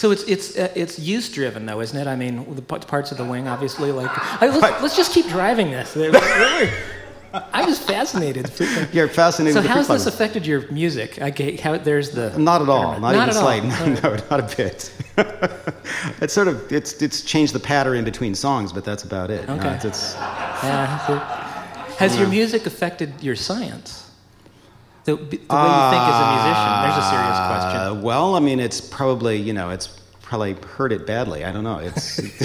So 0.01 0.13
it's 0.13 0.23
it's 0.23 0.57
uh, 0.57 0.73
it's 0.75 0.99
use 0.99 1.29
driven 1.29 1.67
though, 1.67 1.83
isn't 1.83 1.95
it? 1.99 2.07
I 2.07 2.17
mean, 2.17 2.55
the 2.55 2.63
p- 2.63 2.79
parts 2.87 3.13
of 3.13 3.19
the 3.19 3.25
wing, 3.27 3.49
obviously. 3.49 3.93
Like, 3.93 4.11
I, 4.41 4.47
let's, 4.47 4.83
let's 4.83 4.97
just 4.97 5.13
keep 5.13 5.27
driving 5.29 5.71
this. 5.71 5.95
I 5.95 7.67
was 7.67 7.79
fascinated. 7.79 8.51
You're 8.95 9.09
fascinated 9.09 9.53
So 9.57 9.61
with 9.61 9.69
the 9.69 9.75
how's 9.75 9.89
this 9.89 10.07
affected 10.07 10.47
your 10.47 10.67
music? 10.71 11.21
Okay, 11.21 11.57
how 11.59 11.77
there's 11.77 12.13
the 12.13 12.31
Not 12.39 12.63
at 12.63 12.71
all. 12.71 12.99
Not, 12.99 13.15
Not 13.15 13.15
even 13.15 13.29
at 13.29 13.37
all. 13.37 13.43
slight. 13.43 13.63
No, 14.03 14.15
no, 14.15 14.25
not 14.31 14.41
a 14.41 14.57
bit. 14.57 14.91
it's 16.23 16.33
sort 16.33 16.49
of 16.49 16.73
it's 16.73 17.03
it's 17.03 17.21
changed 17.21 17.53
the 17.53 17.61
pattern 17.61 17.99
in 17.99 18.05
between 18.07 18.35
songs, 18.35 18.73
but 18.73 18.87
that's 18.87 19.05
about 19.05 19.31
it. 19.31 19.47
No, 19.49 19.57
Okay. 19.57 19.69
it's, 19.75 19.85
it's- 19.85 20.15
Yeah, 20.65 20.99
so- 21.07 21.19
has 21.99 22.19
your 22.19 22.29
music 22.29 22.65
affected 22.65 23.13
your 23.23 23.37
science? 23.37 24.10
The, 25.05 25.17
the 25.17 25.21
way 25.21 25.27
you 25.27 25.37
think 25.37 25.51
as 25.51 26.19
a 26.21 26.29
musician. 26.37 26.73
There's 26.83 27.01
a 27.05 27.09
serious 27.11 27.39
question. 27.51 27.81
uh, 27.81 27.95
well, 28.03 28.35
I 28.35 28.41
mean, 28.41 28.61
it's 28.61 28.81
probably 28.81 29.37
you 29.37 29.53
know 29.53 29.71
it's 29.71 29.89
probably 30.23 30.55
hurt 30.77 30.93
it 30.93 31.07
badly. 31.07 31.45
I 31.45 31.53
don't 31.53 31.65
know. 31.65 31.79
It's 31.79 32.21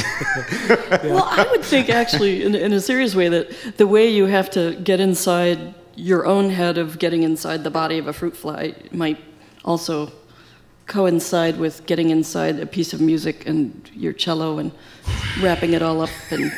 Well, 1.03 1.23
I 1.23 1.45
would 1.51 1.63
think 1.63 1.89
actually, 1.89 2.43
in, 2.43 2.55
in 2.55 2.73
a 2.73 2.81
serious 2.81 3.13
way, 3.15 3.29
that 3.29 3.51
the 3.77 3.85
way 3.87 4.09
you 4.09 4.25
have 4.25 4.49
to 4.51 4.75
get 4.83 4.99
inside 4.99 5.75
your 5.95 6.25
own 6.25 6.49
head 6.49 6.77
of 6.77 6.97
getting 6.99 7.23
inside 7.23 7.63
the 7.63 7.69
body 7.71 7.97
of 7.97 8.07
a 8.07 8.13
fruit 8.13 8.35
fly 8.35 8.73
might 8.91 9.17
also 9.63 10.11
coincide 10.87 11.57
with 11.57 11.85
getting 11.85 12.09
inside 12.09 12.59
a 12.59 12.65
piece 12.65 12.93
of 12.93 13.01
music 13.01 13.47
and 13.47 13.89
your 13.93 14.13
cello 14.13 14.59
and 14.59 14.71
wrapping 15.41 15.73
it 15.73 15.81
all 15.81 16.01
up 16.01 16.09
and 16.31 16.51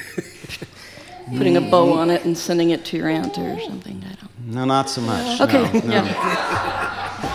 putting 1.37 1.55
a 1.57 1.61
bow 1.61 1.93
on 1.93 2.09
it 2.09 2.25
and 2.25 2.37
sending 2.37 2.71
it 2.71 2.83
to 2.85 2.97
your 2.97 3.07
aunt 3.09 3.37
or 3.37 3.59
something. 3.61 4.03
I 4.05 4.15
don't. 4.15 4.31
No, 4.47 4.65
not 4.65 4.89
so 4.89 5.01
much. 5.01 5.41
Okay, 5.41 5.79
no, 5.87 6.01
no. 6.01 6.03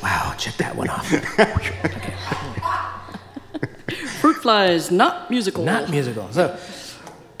Wow, 0.00 0.32
check 0.38 0.54
that 0.58 0.76
one 0.76 0.88
off. 0.88 1.08
Fruit 4.20 4.36
flies, 4.36 4.90
not 4.90 5.30
musical. 5.30 5.64
Not 5.64 5.90
musical. 5.90 6.28
So, 6.30 6.58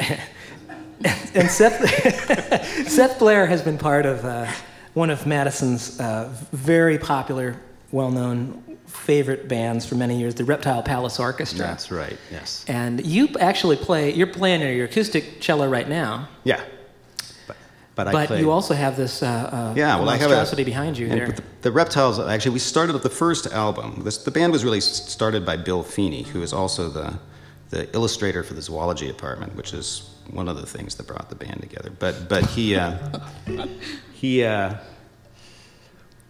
and 0.00 1.50
Seth, 1.50 2.88
Seth 2.88 3.18
Blair 3.18 3.46
has 3.46 3.62
been 3.62 3.78
part 3.78 4.06
of 4.06 4.24
uh, 4.24 4.46
one 4.94 5.10
of 5.10 5.26
Madison's 5.26 6.00
uh, 6.00 6.28
very 6.52 6.98
popular, 6.98 7.56
well-known 7.92 8.62
favorite 8.86 9.48
bands 9.48 9.86
for 9.86 9.94
many 9.94 10.18
years, 10.18 10.34
the 10.34 10.44
Reptile 10.44 10.82
Palace 10.82 11.20
Orchestra. 11.20 11.58
That's 11.60 11.90
right. 11.90 12.16
Yes. 12.32 12.64
And 12.68 13.04
you 13.06 13.28
actually 13.38 13.76
play. 13.76 14.12
You're 14.12 14.26
playing 14.26 14.60
your 14.76 14.86
acoustic 14.86 15.40
cello 15.40 15.68
right 15.68 15.88
now, 15.88 16.28
Yeah. 16.44 16.60
But, 18.04 18.28
but, 18.28 18.38
you 18.38 18.52
also 18.52 18.74
have 18.74 18.96
this 18.96 19.24
uh, 19.24 19.26
uh, 19.26 19.74
Yeah, 19.76 19.96
well, 19.98 20.08
I 20.08 20.16
have 20.16 20.30
a 20.30 20.64
behind 20.64 20.96
you 20.96 21.08
there. 21.08 21.32
The, 21.32 21.42
the 21.62 21.72
Reptiles. 21.72 22.20
Actually, 22.20 22.52
we 22.52 22.60
started 22.60 22.94
up 22.94 23.02
the 23.02 23.10
first 23.10 23.48
album. 23.48 24.02
This, 24.04 24.18
the 24.18 24.30
band 24.30 24.52
was 24.52 24.64
really 24.64 24.80
started 24.80 25.44
by 25.44 25.56
Bill 25.56 25.82
Feeney, 25.82 26.22
who 26.22 26.42
is 26.42 26.52
also 26.52 26.88
the 26.88 27.18
the 27.70 27.92
illustrator 27.94 28.42
for 28.42 28.54
the 28.54 28.62
Zoology 28.62 29.06
Department, 29.06 29.54
which 29.54 29.74
is 29.74 30.14
one 30.30 30.48
of 30.48 30.56
the 30.56 30.64
things 30.64 30.94
that 30.94 31.06
brought 31.06 31.28
the 31.28 31.34
band 31.34 31.60
together. 31.60 31.90
But 31.98 32.28
but 32.28 32.46
he 32.46 32.76
uh, 32.76 32.96
he. 34.12 34.44
Uh, 34.44 34.74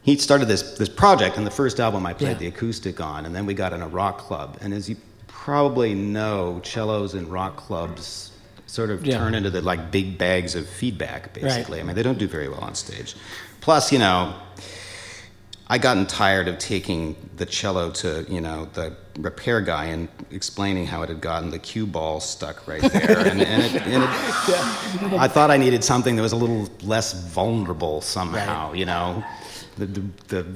he 0.03 0.17
started 0.17 0.49
this, 0.49 0.79
this 0.79 0.89
project, 0.89 1.37
and 1.37 1.47
the 1.47 1.51
first 1.51 1.81
album 1.81 2.07
I 2.07 2.15
played 2.15 2.31
Yeah. 2.31 2.39
the 2.39 2.47
acoustic 2.47 2.99
on, 2.99 3.27
and 3.27 3.35
then 3.35 3.45
we 3.45 3.53
got 3.53 3.75
in 3.75 3.83
a 3.83 3.89
rock 3.89 4.17
club. 4.17 4.57
And 4.63 4.73
as 4.73 4.89
you 4.89 4.97
probably 5.27 5.93
know, 5.93 6.63
cellos 6.65 7.15
in 7.15 7.29
rock 7.29 7.57
clubs 7.57 8.33
sort 8.69 8.91
of 8.91 9.05
Yeah. 9.05 9.19
turn 9.19 9.35
into 9.35 9.51
the 9.51 9.61
like 9.63 9.91
big 9.91 10.17
bags 10.19 10.55
of 10.55 10.69
feedback, 10.69 11.33
basically. 11.35 11.81
I 11.81 11.83
mean, 11.83 11.97
they 11.97 12.03
don't 12.05 12.19
do 12.19 12.29
very 12.29 12.49
well 12.49 12.61
on 12.61 12.75
stage. 12.77 13.17
Plus, 13.61 13.91
you 13.93 13.99
know, 13.99 14.35
I 15.71 15.77
gotten 15.79 16.07
tired 16.07 16.49
of 16.49 16.59
taking 16.59 17.15
the 17.37 17.45
cello 17.45 17.91
to 18.03 18.25
you 18.29 18.41
know 18.41 18.69
the 18.73 18.95
repair 19.19 19.61
guy 19.61 19.87
and 19.87 20.09
explaining 20.31 20.87
how 20.87 21.03
it 21.03 21.09
had 21.11 21.21
gotten 21.21 21.51
the 21.51 21.59
cue 21.59 21.87
ball 21.87 22.21
stuck 22.21 22.67
right 22.67 22.81
there, 22.93 23.19
and, 23.27 23.43
and, 23.43 23.63
it, 23.65 23.83
and 23.83 24.03
it, 24.05 25.13
I 25.19 25.29
thought 25.29 25.51
I 25.51 25.57
needed 25.59 25.85
something 25.85 26.17
that 26.17 26.23
was 26.23 26.33
a 26.33 26.37
little 26.37 26.69
less 26.83 27.13
vulnerable 27.13 28.01
somehow, 28.01 28.73
you 28.73 28.87
know, 28.87 29.23
the, 29.77 29.87
the, 29.87 30.03
the 30.29 30.47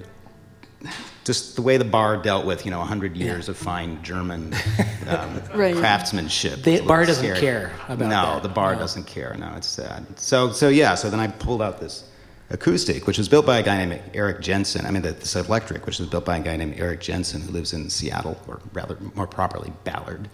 just 1.24 1.56
the 1.56 1.62
way 1.62 1.76
the 1.76 1.84
bar 1.84 2.16
dealt 2.16 2.44
with 2.46 2.64
you 2.64 2.70
know 2.70 2.78
100 2.80 3.16
years 3.16 3.48
of 3.48 3.56
fine 3.56 4.02
German 4.02 4.52
um, 5.08 5.40
Right. 5.54 5.74
craftsmanship. 5.76 6.62
The 6.62 6.80
bar 6.80 7.04
doesn't 7.06 7.24
scary. 7.24 7.40
care 7.40 7.72
about 7.88 8.08
no, 8.08 8.08
that. 8.34 8.42
the 8.42 8.48
bar 8.48 8.74
No. 8.74 8.80
doesn't 8.80 9.06
care. 9.06 9.34
No, 9.38 9.52
it's 9.56 9.68
sad. 9.68 10.06
So 10.18 10.52
so 10.52 10.68
yeah. 10.68 10.94
So 10.94 11.10
then 11.10 11.20
I 11.20 11.28
pulled 11.28 11.62
out 11.62 11.80
this 11.80 12.04
acoustic, 12.50 13.06
which 13.06 13.16
was 13.18 13.28
built 13.28 13.46
by 13.46 13.58
a 13.58 13.62
guy 13.62 13.84
named 13.84 14.02
Eric 14.12 14.40
Jensen. 14.42 14.84
I 14.84 14.90
mean, 14.90 15.00
this 15.02 15.36
electric, 15.36 15.86
which 15.86 15.98
was 15.98 16.08
built 16.08 16.24
by 16.26 16.36
a 16.36 16.42
guy 16.42 16.56
named 16.56 16.74
Eric 16.76 17.00
Jensen, 17.00 17.40
who 17.40 17.50
lives 17.50 17.72
in 17.72 17.88
Seattle, 17.88 18.36
or 18.46 18.60
rather, 18.74 18.98
more 19.14 19.26
properly, 19.26 19.72
Ballard. 19.84 20.28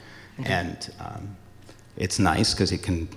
And 0.44 0.90
um, 0.98 1.36
it's 1.96 2.18
nice 2.18 2.54
because 2.54 2.72
it 2.72 2.82
can 2.82 3.08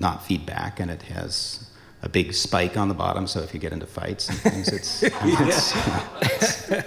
not 0.00 0.26
feed 0.26 0.44
back, 0.44 0.78
and 0.80 0.90
it 0.90 1.02
has 1.02 1.70
a 2.04 2.08
big 2.08 2.32
spike 2.34 2.76
on 2.76 2.88
the 2.88 2.94
bottom. 2.94 3.26
So 3.26 3.40
if 3.40 3.52
you 3.52 3.58
get 3.58 3.72
into 3.72 3.86
fights 3.86 4.28
and 4.28 4.38
things, 4.38 4.68
it's, 4.68 5.02
it's 5.22 5.72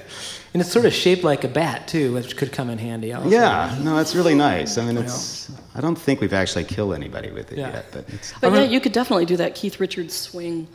And 0.54 0.62
it's 0.62 0.72
sort 0.72 0.86
of 0.86 0.94
shaped 0.94 1.24
like 1.24 1.44
a 1.44 1.48
bat 1.48 1.88
too, 1.88 2.14
which 2.14 2.38
could 2.38 2.52
come 2.52 2.70
in 2.70 2.78
handy. 2.78 3.14
Also. 3.14 3.30
yeah. 3.30 3.78
No, 3.82 4.00
it's 4.00 4.16
really 4.16 4.34
nice. 4.34 4.78
I 4.78 4.86
mean, 4.86 4.98
it's. 4.98 5.52
I 5.76 5.82
don't 5.82 5.98
think 5.98 6.22
we've 6.22 6.34
actually 6.34 6.64
killed 6.64 6.96
anybody 6.96 7.32
with 7.32 7.52
it 7.52 7.60
Yeah. 7.60 7.74
yet, 7.74 7.86
but 7.92 8.10
it's. 8.10 8.34
But 8.40 8.54
yeah, 8.54 8.64
you 8.64 8.80
could 8.80 8.94
definitely 8.94 9.26
do 9.26 9.38
that 9.38 9.54
Keith 9.56 9.80
Richards 9.80 10.16
swing, 10.16 10.68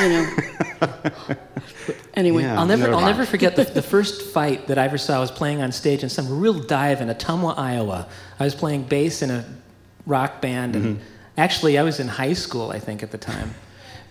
you 0.00 0.08
know. 0.08 0.36
anyway, 2.14 2.42
Yeah. 2.42 2.60
I'll 2.60 2.66
never, 2.66 2.82
Never 2.84 2.94
I'll 2.94 3.06
never 3.06 3.26
forget 3.26 3.56
the, 3.56 3.64
the 3.64 3.82
first 3.82 4.22
fight 4.22 4.68
that 4.68 4.78
I 4.78 4.84
ever 4.84 4.98
saw. 4.98 5.16
I 5.16 5.18
was 5.18 5.32
playing 5.32 5.62
on 5.62 5.72
stage 5.72 6.02
in 6.02 6.08
some 6.08 6.38
real 6.38 6.60
dive 6.60 7.00
in 7.00 7.08
Ottumwa, 7.08 7.58
Iowa. 7.58 8.06
I 8.38 8.44
was 8.44 8.54
playing 8.54 8.84
bass 8.84 9.22
in 9.22 9.30
a 9.30 9.44
rock 10.06 10.40
band, 10.40 10.76
and 10.76 10.84
mm-hmm. 10.84 11.02
actually, 11.36 11.78
I 11.78 11.82
was 11.82 11.98
in 11.98 12.06
high 12.06 12.34
school, 12.34 12.70
I 12.70 12.78
think, 12.78 13.02
at 13.02 13.10
the 13.10 13.18
time. 13.18 13.54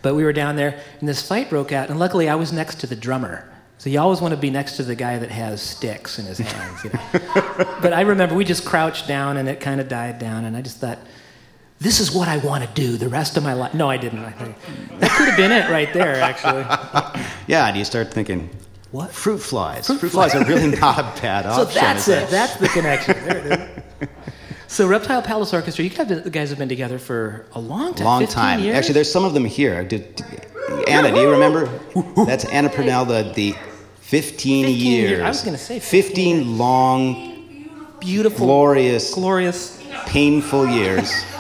But 0.05 0.13
we 0.13 0.23
were 0.23 0.33
down 0.33 0.55
there, 0.55 0.79
and 0.99 1.09
this 1.09 1.27
fight 1.27 1.49
broke 1.49 1.71
out, 1.71 1.89
and 1.89 1.97
luckily, 1.97 2.29
I 2.29 2.35
was 2.35 2.53
next 2.53 2.79
to 2.81 2.85
the 2.85 2.95
drummer. 2.95 3.51
So 3.79 3.89
you 3.89 3.99
always 3.99 4.21
want 4.21 4.35
to 4.35 4.39
be 4.39 4.51
next 4.51 4.77
to 4.77 4.83
the 4.83 4.93
guy 4.93 5.17
that 5.17 5.31
has 5.31 5.63
sticks 5.63 6.19
in 6.19 6.25
his 6.25 6.37
hands. 6.37 6.83
You 6.83 6.91
know? 6.91 7.01
but 7.81 7.91
I 7.91 8.01
remember 8.01 8.35
we 8.35 8.45
just 8.45 8.65
crouched 8.65 9.07
down, 9.07 9.37
and 9.37 9.49
it 9.49 9.59
kind 9.59 9.81
of 9.81 9.87
died 9.87 10.19
down, 10.19 10.45
and 10.45 10.55
I 10.55 10.61
just 10.61 10.77
thought, 10.77 10.99
this 11.79 11.99
is 11.99 12.11
what 12.11 12.27
I 12.27 12.37
want 12.37 12.63
to 12.63 12.69
do 12.79 12.97
the 12.97 13.09
rest 13.09 13.35
of 13.35 13.41
my 13.41 13.53
life. 13.53 13.73
No, 13.73 13.89
I 13.89 13.97
didn't. 13.97 14.21
That 14.21 15.09
could 15.09 15.27
have 15.27 15.37
been 15.37 15.51
it 15.51 15.71
right 15.71 15.91
there, 15.91 16.21
actually. 16.21 16.65
Yeah, 17.47 17.67
and 17.67 17.75
you 17.75 17.83
start 17.83 18.13
thinking, 18.13 18.51
What? 18.91 19.11
Fruit 19.11 19.39
flies. 19.39 19.87
Fruit, 19.87 20.11
flies 20.11 20.35
are 20.35 20.45
really 20.45 20.77
not 20.77 20.99
a 20.99 21.03
bad 21.21 21.47
option. 21.47 21.73
So 21.73 21.79
that's 21.79 22.07
it. 22.07 22.29
That's 22.29 22.57
the 22.57 22.67
connection. 22.67 23.15
There 23.25 23.37
it 23.37 23.59
is. 23.59 23.83
So 24.75 24.85
Reptile 24.89 25.21
Palace 25.21 25.53
Orchestra, 25.53 25.85
you 25.85 25.89
guys, 25.89 26.05
the 26.05 26.29
guys 26.29 26.49
have 26.49 26.59
been 26.59 26.67
together 26.67 26.99
for 26.99 27.45
a 27.53 27.61
long 27.61 27.93
time. 27.93 28.05
Long 28.05 28.27
time. 28.27 28.59
Years? 28.59 28.75
Actually, 28.75 28.95
there's 28.95 29.09
some 29.09 29.23
of 29.23 29.33
them 29.33 29.45
here. 29.45 29.85
Did, 29.85 30.21
Anna, 30.89 31.13
do 31.13 31.21
you 31.21 31.31
remember? 31.31 31.67
That's 32.25 32.43
Anna 32.43 32.67
Purnell, 32.67 33.05
the, 33.05 33.31
the 33.33 33.55
15, 34.01 34.65
15 34.65 34.65
years. 34.65 35.11
years. 35.11 35.21
I 35.21 35.29
was 35.29 35.43
gonna 35.43 35.57
say 35.57 35.79
15 35.79 36.57
long, 36.57 37.69
beautiful, 38.01 38.47
glorious, 38.47 39.13
glorious. 39.13 39.81
painful 40.07 40.67
years. 40.67 41.09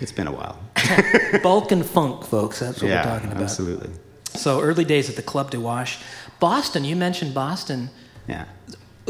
it's 0.00 0.10
been 0.10 0.26
a 0.26 0.32
while. 0.32 0.58
Balkan 1.44 1.84
funk, 1.84 2.24
folks. 2.24 2.58
That's 2.58 2.82
what 2.82 2.88
yeah, 2.88 3.06
we're 3.06 3.12
talking 3.12 3.30
about. 3.30 3.42
absolutely. 3.44 3.90
So 4.30 4.60
early 4.60 4.84
days 4.84 5.08
at 5.08 5.14
the 5.14 5.22
Club 5.22 5.52
de 5.52 5.60
Wash, 5.60 6.00
Boston. 6.40 6.84
You 6.84 6.96
mentioned 6.96 7.34
Boston. 7.34 7.90
Yeah. 8.26 8.46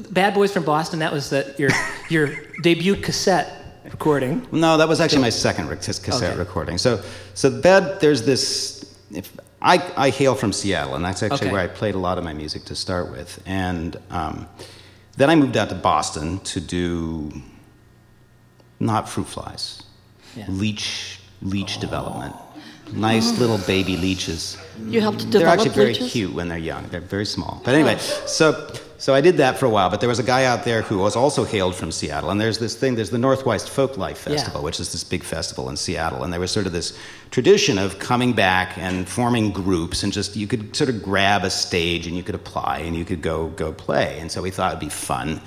Bad 0.03 0.35
Boys 0.35 0.53
from 0.53 0.65
Boston. 0.65 0.99
That 1.01 1.13
was 1.13 1.31
the, 1.31 1.55
your 1.59 1.71
your 2.09 2.35
debut 2.63 2.97
cassette 2.97 3.83
recording. 3.85 4.47
No, 4.53 4.77
that 4.77 4.89
was 4.89 5.01
actually 5.01 5.23
my 5.23 5.31
second 5.31 5.69
cassette 5.69 6.31
Okay. 6.31 6.37
recording. 6.39 6.79
So, 6.79 7.03
so 7.35 7.51
bed, 7.61 8.01
there's 8.01 8.23
this. 8.25 8.85
If 9.13 9.33
I, 9.63 9.83
I 9.97 10.11
hail 10.11 10.35
from 10.35 10.53
Seattle, 10.53 10.95
and 10.95 11.05
that's 11.05 11.23
actually 11.23 11.49
Okay. 11.49 11.53
where 11.53 11.61
I 11.63 11.67
played 11.67 11.95
a 11.95 11.99
lot 11.99 12.17
of 12.19 12.25
my 12.25 12.33
music 12.33 12.65
to 12.67 12.75
start 12.75 13.11
with. 13.11 13.43
And 13.45 13.97
um, 14.11 14.47
then 15.17 15.29
I 15.29 15.35
moved 15.35 15.57
out 15.57 15.69
to 15.69 15.75
Boston 15.75 16.39
to 16.41 16.61
do 16.61 17.31
not 18.79 19.09
fruit 19.09 19.27
flies, 19.27 19.83
Yeah. 20.37 20.47
leech 20.49 21.19
leech 21.43 21.79
development. 21.81 22.35
Nice 22.93 23.39
little 23.39 23.59
baby 23.59 23.97
leeches. 23.97 24.57
you 24.87 25.01
helped 25.01 25.31
develop 25.31 25.33
They're 25.33 25.49
actually 25.49 25.71
very 25.71 25.95
leeches? 25.95 26.13
cute 26.13 26.33
when 26.35 26.49
they're 26.49 26.59
young. 26.59 26.87
They're 26.89 27.01
very 27.01 27.27
small. 27.27 27.61
But 27.65 27.75
anyway, 27.75 27.99
so 27.99 28.73
so 29.01 29.15
I 29.15 29.23
did 29.23 29.39
that 29.39 29.59
for 29.59 29.65
a 29.65 29.71
while. 29.71 29.89
But 29.89 30.01
there 30.01 30.11
was 30.11 30.19
a 30.19 30.23
guy 30.23 30.45
out 30.45 30.65
there 30.65 30.83
who 30.83 30.99
was 30.99 31.17
also 31.17 31.45
hailed 31.45 31.75
from 31.75 31.91
Seattle. 31.91 32.31
And 32.31 32.39
there's 32.39 32.59
this 32.59 32.75
thing. 32.77 32.97
There's 32.97 33.09
the 33.09 33.17
Northwest 33.19 33.69
Folklife 33.69 34.19
Festival, 34.19 34.63
which 34.63 34.79
is 34.79 34.93
this 34.93 35.05
big 35.05 35.23
festival 35.25 35.71
in 35.71 35.77
Seattle. 35.79 36.23
And 36.23 36.31
there 36.31 36.39
was 36.41 36.51
sort 36.51 36.67
of 36.67 36.73
this 36.73 36.99
tradition 37.31 37.79
of 37.79 37.99
coming 37.99 38.35
back 38.35 38.77
and 38.77 39.09
forming 39.09 39.53
groups, 39.53 40.03
and 40.03 40.13
just 40.13 40.37
you 40.37 40.47
could 40.47 40.77
sort 40.77 40.91
of 40.91 41.03
grab 41.03 41.45
a 41.45 41.51
stage 41.51 42.07
and 42.07 42.15
you 42.15 42.23
could 42.23 42.35
apply 42.35 42.81
and 42.81 42.95
you 42.95 43.07
could 43.07 43.23
go 43.23 43.49
go 43.49 43.73
play. 43.73 44.19
And 44.21 44.31
so 44.31 44.43
we 44.43 44.51
thought 44.51 44.73
it'd 44.73 44.81
be 44.81 44.91
fun. 44.91 45.41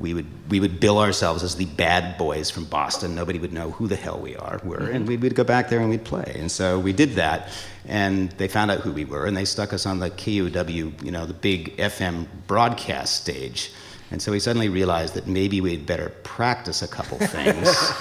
We 0.00 0.14
would 0.14 0.26
we 0.50 0.60
would 0.60 0.80
bill 0.80 0.98
ourselves 0.98 1.42
as 1.42 1.56
the 1.56 1.66
bad 1.66 2.16
boys 2.16 2.50
from 2.50 2.64
Boston. 2.64 3.14
Nobody 3.14 3.38
would 3.38 3.52
know 3.52 3.70
who 3.70 3.86
the 3.86 3.96
hell 3.96 4.18
we 4.18 4.34
are 4.34 4.58
were, 4.64 4.88
and 4.90 5.06
we'd, 5.06 5.20
we'd 5.20 5.34
go 5.34 5.44
back 5.44 5.68
there 5.68 5.78
and 5.78 5.90
we'd 5.90 6.04
play. 6.04 6.32
And 6.36 6.50
so 6.50 6.78
we 6.78 6.94
did 6.94 7.10
that, 7.16 7.50
and 7.86 8.30
they 8.32 8.48
found 8.48 8.70
out 8.70 8.80
who 8.80 8.92
we 8.92 9.04
were, 9.04 9.26
and 9.26 9.36
they 9.36 9.44
stuck 9.44 9.74
us 9.74 9.84
on 9.84 9.98
the 9.98 10.10
KUW, 10.10 11.04
you 11.04 11.10
know, 11.10 11.26
the 11.26 11.34
big 11.34 11.76
FM 11.76 12.26
broadcast 12.46 13.20
stage. 13.20 13.72
And 14.10 14.20
so 14.20 14.32
we 14.32 14.40
suddenly 14.40 14.68
realized 14.68 15.14
that 15.14 15.26
maybe 15.26 15.60
we'd 15.60 15.86
better 15.86 16.08
practice 16.24 16.82
a 16.82 16.88
couple 16.88 17.18
things. 17.20 17.92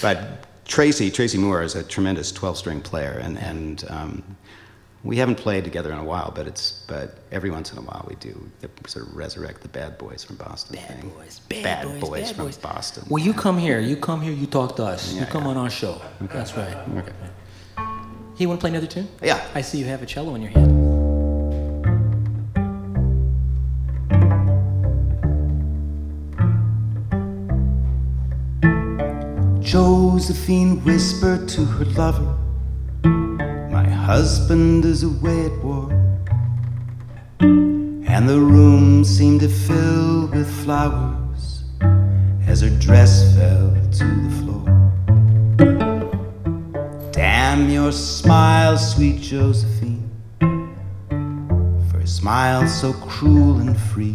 but 0.00 0.46
Tracy, 0.64 1.10
Tracy 1.10 1.36
Moore, 1.36 1.62
is 1.62 1.74
a 1.74 1.82
tremendous 1.82 2.32
12-string 2.32 2.80
player, 2.80 3.18
and 3.22 3.38
and 3.38 3.84
um, 3.90 4.36
we 5.02 5.16
haven't 5.16 5.36
played 5.36 5.64
together 5.64 5.92
in 5.92 5.98
a 5.98 6.04
while. 6.04 6.32
But 6.34 6.46
it's 6.46 6.84
but 6.86 7.16
every 7.32 7.50
once 7.50 7.72
in 7.72 7.78
a 7.78 7.82
while 7.82 8.04
we 8.08 8.16
do 8.16 8.50
sort 8.86 9.06
of 9.06 9.16
resurrect 9.16 9.62
the 9.62 9.68
bad 9.68 9.98
boys 9.98 10.24
from 10.24 10.36
Boston 10.36 10.76
Bad 10.76 11.00
thing. 11.00 11.10
boys, 11.10 11.40
bad 11.48 11.62
bad 11.62 11.84
boys, 11.84 12.00
boys 12.00 12.20
bad 12.26 12.36
from 12.36 12.44
boys. 12.46 12.56
Boston. 12.58 13.04
Well, 13.08 13.22
you 13.22 13.32
come 13.32 13.58
here. 13.58 13.80
You 13.80 13.96
come 13.96 14.20
here. 14.20 14.32
You 14.32 14.46
talk 14.46 14.76
to 14.76 14.84
us. 14.84 15.12
you 15.12 15.26
come 15.26 15.44
yeah. 15.44 15.50
on 15.50 15.56
our 15.56 15.70
show. 15.70 16.00
That's 16.20 16.56
right. 16.56 16.76
Okay. 16.96 17.12
Hey, 17.76 18.44
you 18.44 18.48
want 18.48 18.60
to 18.60 18.62
play 18.62 18.70
another 18.70 18.86
tune? 18.86 19.08
Yeah. 19.22 19.46
I 19.54 19.60
see 19.60 19.78
you 19.78 19.84
have 19.86 20.02
a 20.02 20.06
cello 20.06 20.34
in 20.34 20.42
your 20.42 20.50
hand. 20.50 20.70
Josephine 29.62 30.82
whispered 30.84 31.48
to 31.50 31.64
her 31.64 31.84
lover, 31.84 32.22
My 32.22 32.39
husband 34.16 34.84
is 34.84 35.04
away 35.04 35.44
at 35.46 35.56
war. 35.62 35.88
And 37.38 38.28
the 38.28 38.40
room 38.40 39.04
seemed 39.04 39.38
to 39.42 39.48
fill 39.48 40.26
with 40.26 40.50
flowers 40.64 41.62
as 42.44 42.62
her 42.62 42.70
dress 42.80 43.36
fell 43.36 43.70
to 43.98 44.06
the 44.24 44.32
floor. 44.38 44.64
Damn 47.12 47.70
your 47.70 47.92
smile, 47.92 48.76
sweet 48.76 49.20
Josephine, 49.20 50.10
for 51.88 52.00
a 52.00 52.06
smile 52.08 52.66
so 52.66 52.92
cruel 52.94 53.60
and 53.60 53.78
free. 53.78 54.09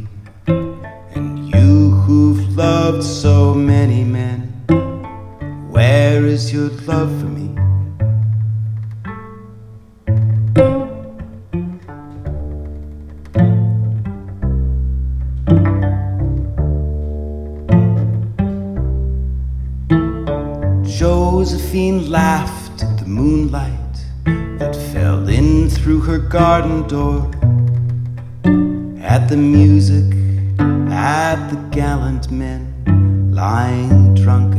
Door, 26.87 27.31
at 29.01 29.27
the 29.27 29.37
music, 29.37 30.05
at 30.91 31.49
the 31.49 31.57
gallant 31.71 32.29
men 32.29 33.31
lying 33.33 34.13
drunken 34.13 34.54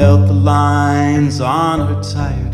felt 0.00 0.26
the 0.28 0.32
lines 0.32 1.42
on 1.42 1.78
her 1.86 2.02
tired 2.02 2.49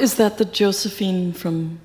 is 0.00 0.14
that 0.16 0.38
the 0.38 0.44
Josephine 0.44 1.32
from, 1.32 1.78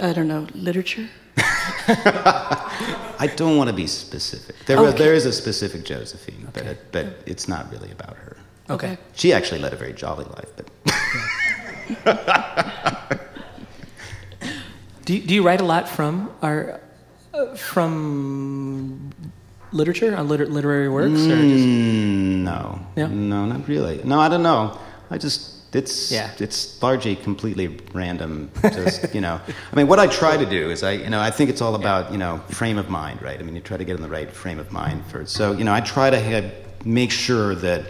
I 0.00 0.12
don't 0.12 0.28
know, 0.28 0.46
literature? 0.54 1.08
I 1.36 3.30
don't 3.36 3.56
want 3.56 3.68
to 3.70 3.74
be 3.76 3.86
specific. 3.86 4.56
There, 4.66 4.78
Okay. 4.78 4.98
there 4.98 5.14
is 5.14 5.24
a 5.26 5.32
specific 5.32 5.84
Josephine, 5.84 6.48
but, 6.52 6.64
it, 6.66 6.78
but 6.92 7.06
it's 7.26 7.46
not 7.48 7.70
really 7.72 7.90
about 7.90 8.16
her. 8.16 8.36
Okay. 8.70 8.98
She 9.14 9.32
actually 9.32 9.60
led 9.60 9.72
a 9.72 9.76
very 9.76 9.92
jolly 9.92 10.24
life, 10.24 10.50
but 10.56 10.68
Do 15.04 15.14
you, 15.14 15.20
do 15.20 15.34
you 15.34 15.42
write 15.42 15.60
a 15.60 15.64
lot 15.64 15.88
from 15.88 16.30
our 16.42 16.80
uh, 17.34 17.56
from 17.56 19.10
literature 19.72 20.14
on 20.16 20.28
liter- 20.28 20.46
literary 20.46 20.88
works, 20.88 21.20
or 21.26 21.42
just 21.42 21.64
Mm, 21.66 22.42
no, 22.44 22.78
Yeah? 22.94 23.08
no, 23.08 23.44
not 23.46 23.66
really. 23.66 24.00
No, 24.04 24.20
I 24.20 24.28
don't 24.28 24.44
know. 24.44 24.78
I 25.10 25.18
just 25.18 25.51
it's 25.74 26.10
Yeah. 26.12 26.30
it's 26.38 26.80
largely 26.82 27.16
completely 27.16 27.78
random. 27.92 28.50
Just 28.62 29.14
you 29.14 29.20
know, 29.20 29.40
I 29.72 29.76
mean, 29.76 29.86
what 29.88 29.98
I 29.98 30.06
try 30.06 30.36
to 30.36 30.46
do 30.46 30.70
is 30.70 30.82
I 30.82 30.92
you 30.92 31.10
know 31.10 31.20
I 31.20 31.30
think 31.30 31.50
it's 31.50 31.60
all 31.62 31.74
about 31.74 32.12
you 32.12 32.18
know 32.18 32.38
frame 32.50 32.78
of 32.78 32.88
mind, 32.90 33.22
right? 33.22 33.38
I 33.38 33.42
mean, 33.42 33.54
you 33.54 33.60
try 33.62 33.76
to 33.76 33.84
get 33.84 33.96
in 33.96 34.02
the 34.02 34.08
right 34.08 34.30
frame 34.30 34.58
of 34.58 34.70
mind 34.72 35.04
first. 35.06 35.34
So 35.34 35.52
you 35.52 35.64
know, 35.64 35.72
I 35.74 35.80
try 35.80 36.10
to 36.10 36.18
have, 36.20 36.52
make 36.84 37.10
sure 37.10 37.54
that. 37.56 37.82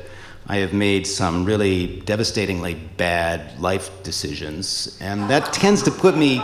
I 0.49 0.57
have 0.57 0.73
made 0.73 1.07
some 1.07 1.45
really 1.45 2.01
devastatingly 2.05 2.75
bad 2.97 3.61
life 3.61 3.90
decisions, 4.03 4.99
and 5.01 5.31
that 5.31 5.53
tends 5.53 5.83
to 5.85 5.90
put 5.92 6.16
me 6.16 6.42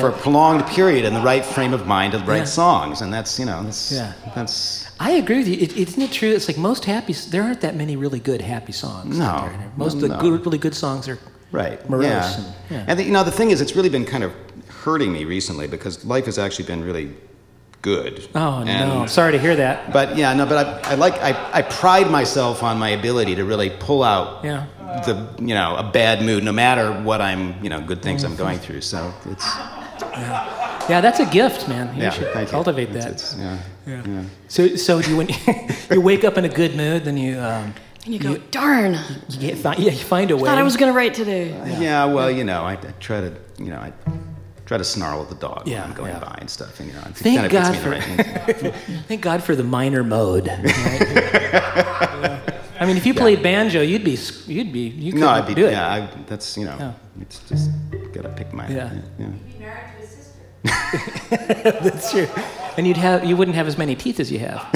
for 0.00 0.08
a 0.08 0.12
prolonged 0.12 0.66
period 0.66 1.04
in 1.04 1.12
the 1.12 1.20
right 1.20 1.44
frame 1.44 1.74
of 1.74 1.86
mind 1.86 2.12
to 2.14 2.18
write 2.20 2.38
Yeah. 2.38 2.44
songs, 2.62 3.02
and 3.02 3.12
that's 3.12 3.38
you 3.38 3.44
know 3.44 3.62
that's 3.62 3.92
Yeah. 3.92 4.12
that's 4.34 4.83
I 5.00 5.12
agree 5.12 5.38
with 5.38 5.48
you. 5.48 5.54
It, 5.60 5.76
isn't 5.76 6.00
it 6.02 6.12
true? 6.12 6.30
It's 6.30 6.48
like 6.48 6.56
most 6.58 6.84
happy. 6.84 7.12
There 7.12 7.42
aren't 7.42 7.60
that 7.62 7.74
many 7.74 7.96
really 7.96 8.20
good 8.20 8.40
happy 8.40 8.72
songs. 8.72 9.18
No. 9.18 9.50
Most 9.76 9.94
of 9.94 10.00
the 10.00 10.08
No. 10.08 10.20
good, 10.20 10.44
really 10.46 10.58
good 10.58 10.74
songs 10.74 11.08
are 11.08 11.18
Right. 11.52 11.88
morose. 11.90 12.04
yeah. 12.06 12.34
And, 12.36 12.46
yeah. 12.70 12.84
And 12.88 12.98
the, 12.98 13.04
you 13.04 13.10
know, 13.12 13.24
the 13.24 13.30
thing 13.30 13.50
is, 13.50 13.60
it's 13.60 13.74
really 13.76 13.88
been 13.88 14.04
kind 14.04 14.24
of 14.24 14.32
hurting 14.84 15.12
me 15.12 15.24
recently 15.24 15.66
because 15.66 16.04
life 16.04 16.26
has 16.26 16.38
actually 16.38 16.66
been 16.66 16.82
really 16.84 17.10
good. 17.82 18.26
oh 18.34 18.64
And- 18.66 18.68
no! 19.00 19.06
Sorry 19.06 19.32
to 19.32 19.38
hear 19.38 19.56
that. 19.56 19.92
But 19.92 20.16
yeah, 20.16 20.32
no, 20.34 20.46
but 20.46 20.84
I, 20.86 20.92
I 20.92 20.94
like 20.94 21.14
I, 21.22 21.36
I 21.52 21.62
pride 21.62 22.10
myself 22.10 22.62
on 22.62 22.78
my 22.78 22.90
ability 22.90 23.34
to 23.36 23.44
really 23.44 23.70
pull 23.70 24.02
out 24.02 24.42
Yeah. 24.44 24.64
the 25.04 25.26
you 25.38 25.54
know 25.54 25.76
a 25.76 25.82
bad 25.82 26.22
mood, 26.22 26.42
no 26.44 26.52
matter 26.52 26.90
what 26.92 27.20
I'm 27.20 27.62
you 27.62 27.68
know 27.68 27.80
good 27.82 28.00
things 28.02 28.24
I'm 28.24 28.36
going 28.36 28.58
through. 28.58 28.80
So 28.80 29.12
it's 29.30 29.44
Yeah, 30.12 30.63
that's 30.88 31.20
a 31.20 31.26
gift, 31.26 31.68
man. 31.68 31.94
You 31.96 32.02
yeah, 32.02 32.10
should 32.10 32.32
thank 32.32 32.48
you. 32.48 32.52
cultivate 32.52 32.90
It's- 32.90 33.04
that. 33.04 33.10
it's- 33.12 33.36
yeah. 33.38 33.58
yeah. 33.86 34.02
yeah. 34.06 34.22
So, 34.48 34.76
so 34.76 35.00
do 35.02 35.10
you 35.10 35.16
when 35.16 35.28
you 35.90 36.00
wake 36.00 36.24
up 36.24 36.36
in 36.38 36.44
a 36.44 36.48
good 36.48 36.74
mood, 36.76 37.04
then 37.04 37.16
you 37.16 37.38
um, 37.38 37.74
And 38.04 38.14
you 38.14 38.18
go, 38.20 38.36
darn, 38.50 38.94
you 39.30 39.38
get 39.40 39.58
find, 39.58 39.78
yeah 39.78 39.92
you 39.92 39.98
find 39.98 40.30
a 40.30 40.36
way. 40.36 40.44
thought 40.48 40.58
I 40.58 40.62
was 40.62 40.76
going 40.76 40.92
to 40.92 40.96
write 40.96 41.14
today. 41.14 41.48
Yeah, 41.80 42.04
well, 42.06 42.30
you 42.30 42.44
know, 42.44 42.62
I, 42.62 42.72
I 42.72 42.92
try 43.00 43.20
to, 43.20 43.32
you 43.58 43.70
know, 43.70 43.78
I 43.78 43.92
try 44.66 44.78
to 44.78 44.84
snarl 44.84 45.22
at 45.22 45.28
the 45.28 45.34
dog 45.34 45.66
Yeah, 45.66 45.80
when 45.82 45.90
I'm 45.90 45.96
going 45.96 46.12
yeah. 46.12 46.20
by 46.20 46.36
and 46.40 46.48
stuff, 46.50 46.80
and 46.80 46.88
you 46.88 46.94
know, 46.94 47.00
it 47.02 47.16
Thank 47.16 47.36
kind 47.40 47.46
of 47.46 47.52
God 47.52 47.72
puts 47.74 47.82
for- 47.84 47.90
right. 47.90 48.74
Thank 49.08 49.20
God 49.22 49.42
for 49.42 49.54
the 49.56 49.64
minor 49.64 50.04
mode. 50.04 50.48
right? 50.48 50.60
Yeah. 51.54 52.40
I 52.80 52.86
mean, 52.86 52.96
if 52.96 53.06
you 53.06 53.14
played 53.14 53.40
banjo, 53.42 53.80
you'd 53.82 54.02
be 54.04 54.18
you'd 54.46 54.72
be 54.72 54.80
you 54.88 55.12
could 55.12 55.20
No, 55.20 55.28
I'd 55.28 55.46
be, 55.46 55.54
do 55.54 55.66
it. 55.66 55.72
yeah, 55.72 55.92
I, 55.94 56.08
that's, 56.26 56.56
you 56.58 56.64
know, 56.64 56.76
Yeah. 56.78 56.92
it's 57.20 57.38
just 57.48 57.70
gotta 58.12 58.30
pick 58.30 58.52
my, 58.52 58.66
Yeah. 58.68 58.90
yeah. 59.18 59.26
That's 61.30 62.10
true. 62.10 62.26
And 62.76 62.86
you'd 62.86 62.96
have 62.96 63.24
you 63.24 63.36
wouldn't 63.36 63.54
have 63.56 63.66
as 63.66 63.76
many 63.78 63.94
teeth 63.94 64.18
as 64.20 64.32
you 64.32 64.38
have. 64.40 64.60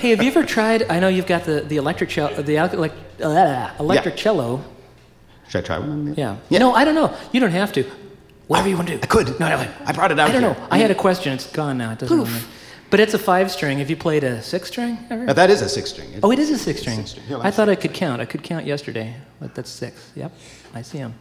hey, 0.00 0.10
have 0.10 0.22
you 0.22 0.28
ever 0.30 0.44
tried? 0.44 0.90
I 0.90 0.98
know 1.00 1.08
you've 1.08 1.26
got 1.26 1.44
the 1.44 1.60
the 1.62 1.76
electric 1.76 2.10
cello, 2.10 2.42
the 2.42 2.56
al- 2.56 2.68
elec- 2.70 2.92
uh, 3.22 3.70
electric 3.78 4.14
Yeah. 4.16 4.22
cello. 4.22 4.64
Should 5.48 5.64
I 5.64 5.66
try 5.66 5.78
one? 5.78 6.14
Yeah. 6.16 6.36
Yeah. 6.48 6.58
No, 6.58 6.72
I 6.74 6.84
don't 6.84 6.94
know. 6.94 7.14
You 7.32 7.40
don't 7.40 7.52
have 7.52 7.72
to. 7.72 7.84
Whatever 8.48 8.68
you 8.70 8.76
want 8.76 8.88
to 8.88 8.94
do. 8.96 9.00
I 9.02 9.06
could. 9.06 9.38
No, 9.40 9.48
no. 9.48 9.66
I 9.84 9.92
brought 9.92 10.10
it 10.12 10.18
out 10.18 10.28
I 10.30 10.32
don't 10.32 10.42
here. 10.42 10.50
know. 10.54 10.66
I 10.70 10.78
had 10.78 10.90
a 10.90 10.94
question. 10.94 11.32
It's 11.34 11.46
gone 11.50 11.76
now. 11.78 11.92
It 11.92 11.98
doesn't. 11.98 12.18
Poof. 12.18 12.48
But 12.90 13.00
it's 13.00 13.12
a 13.12 13.18
five 13.18 13.50
string. 13.50 13.78
Have 13.78 13.90
you 13.90 13.96
played 13.96 14.24
a 14.24 14.40
six 14.42 14.68
string 14.68 14.96
ever? 15.10 15.28
Uh, 15.28 15.32
that 15.34 15.50
is 15.50 15.60
a 15.60 15.68
six 15.68 15.90
string. 15.90 16.08
Oh, 16.22 16.30
it 16.32 16.38
is 16.38 16.50
a 16.50 16.56
six 16.56 16.80
string. 16.80 17.04
six 17.04 17.10
string. 17.22 17.40
I 17.42 17.50
thought 17.50 17.68
I 17.68 17.74
could 17.76 17.92
count. 17.92 18.22
I 18.22 18.24
could 18.24 18.42
count 18.42 18.64
yesterday, 18.64 19.14
but 19.40 19.54
that's 19.54 19.68
six. 19.70 20.10
Yep, 20.16 20.32
I 20.74 20.82
see 20.82 20.98
him. 20.98 21.14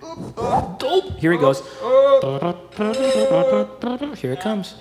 Here 1.19 1.31
he 1.31 1.37
goes. 1.37 1.61
Here 4.19 4.33
it 4.33 4.41
comes. 4.41 4.75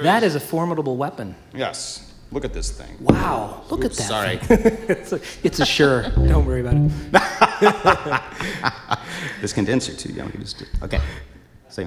That 0.00 0.22
is 0.22 0.34
a 0.34 0.40
formidable 0.40 0.96
weapon. 0.96 1.34
Yes. 1.54 2.08
Look 2.30 2.46
at 2.46 2.54
this 2.54 2.70
thing. 2.70 2.96
Wow, 3.00 3.62
look 3.68 3.84
Oops, 3.84 4.00
at 4.00 4.08
that. 4.08 4.08
sorry. 4.08 4.38
it's, 4.88 5.12
a, 5.12 5.20
it's 5.42 5.60
a 5.60 5.66
sure. 5.66 6.08
Don't 6.10 6.46
worry 6.46 6.62
about 6.62 6.76
it. 6.76 6.90
This 9.42 9.52
condenser 9.52 9.92
too. 9.94 10.12
Yeah, 10.12 10.24
we 10.24 10.30
can 10.30 10.40
just 10.40 10.58
do. 10.60 10.66
Okay. 10.82 11.00
So, 11.68 11.84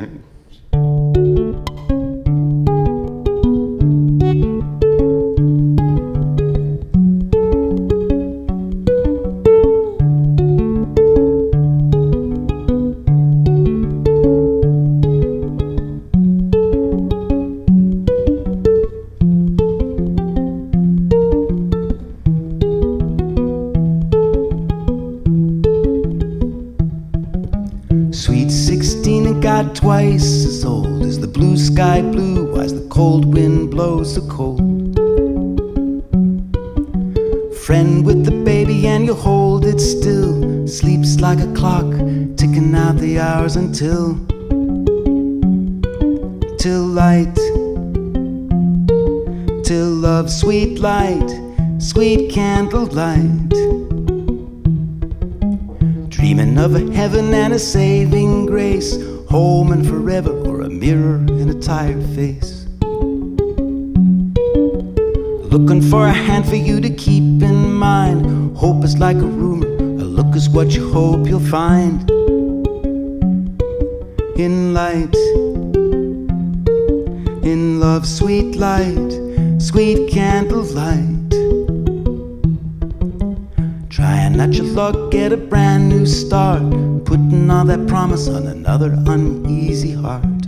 promise 88.15 88.28
on 88.30 88.47
another 88.47 88.93
uneasy 89.08 89.91
heart. 89.91 90.44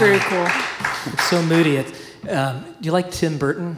Very 0.00 0.18
cool. 0.20 0.46
It's 1.12 1.24
so 1.28 1.42
moody. 1.42 1.76
It's, 1.76 1.92
um, 2.28 2.64
do 2.80 2.86
you 2.86 2.92
like 2.92 3.10
Tim 3.10 3.38
Burton 3.38 3.76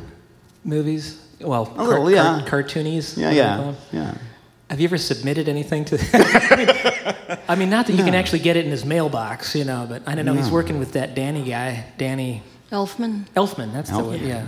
movies? 0.64 1.18
Well, 1.40 1.72
A 1.76 1.82
little, 1.82 2.10
yeah. 2.10 2.44
cartoonies. 2.46 3.18
Yeah, 3.18 3.26
what 3.26 3.32
do 3.32 3.36
you 3.36 3.42
call 3.42 3.76
yeah, 3.92 4.02
yeah. 4.12 4.14
Have 4.70 4.80
you 4.80 4.84
ever 4.86 4.96
submitted 4.98 5.48
anything 5.48 5.84
to? 5.86 5.98
I, 6.14 6.56
mean, 7.36 7.40
I 7.48 7.54
mean, 7.56 7.70
not 7.70 7.86
that 7.88 7.92
you 7.94 8.04
can 8.04 8.14
actually 8.14 8.38
get 8.38 8.56
it 8.56 8.64
in 8.64 8.70
his 8.70 8.84
mailbox, 8.84 9.54
you 9.54 9.64
know. 9.64 9.84
But 9.88 10.02
I 10.06 10.14
don't 10.14 10.24
know. 10.24 10.34
He's 10.34 10.50
working 10.50 10.78
with 10.78 10.92
that 10.92 11.14
Danny 11.14 11.42
guy, 11.42 11.84
Danny 11.98 12.42
Elfman. 12.70 13.26
Elfman. 13.34 13.72
That's 13.72 13.90
the 13.90 13.98
one. 14.02 14.24
Yeah. 14.24 14.46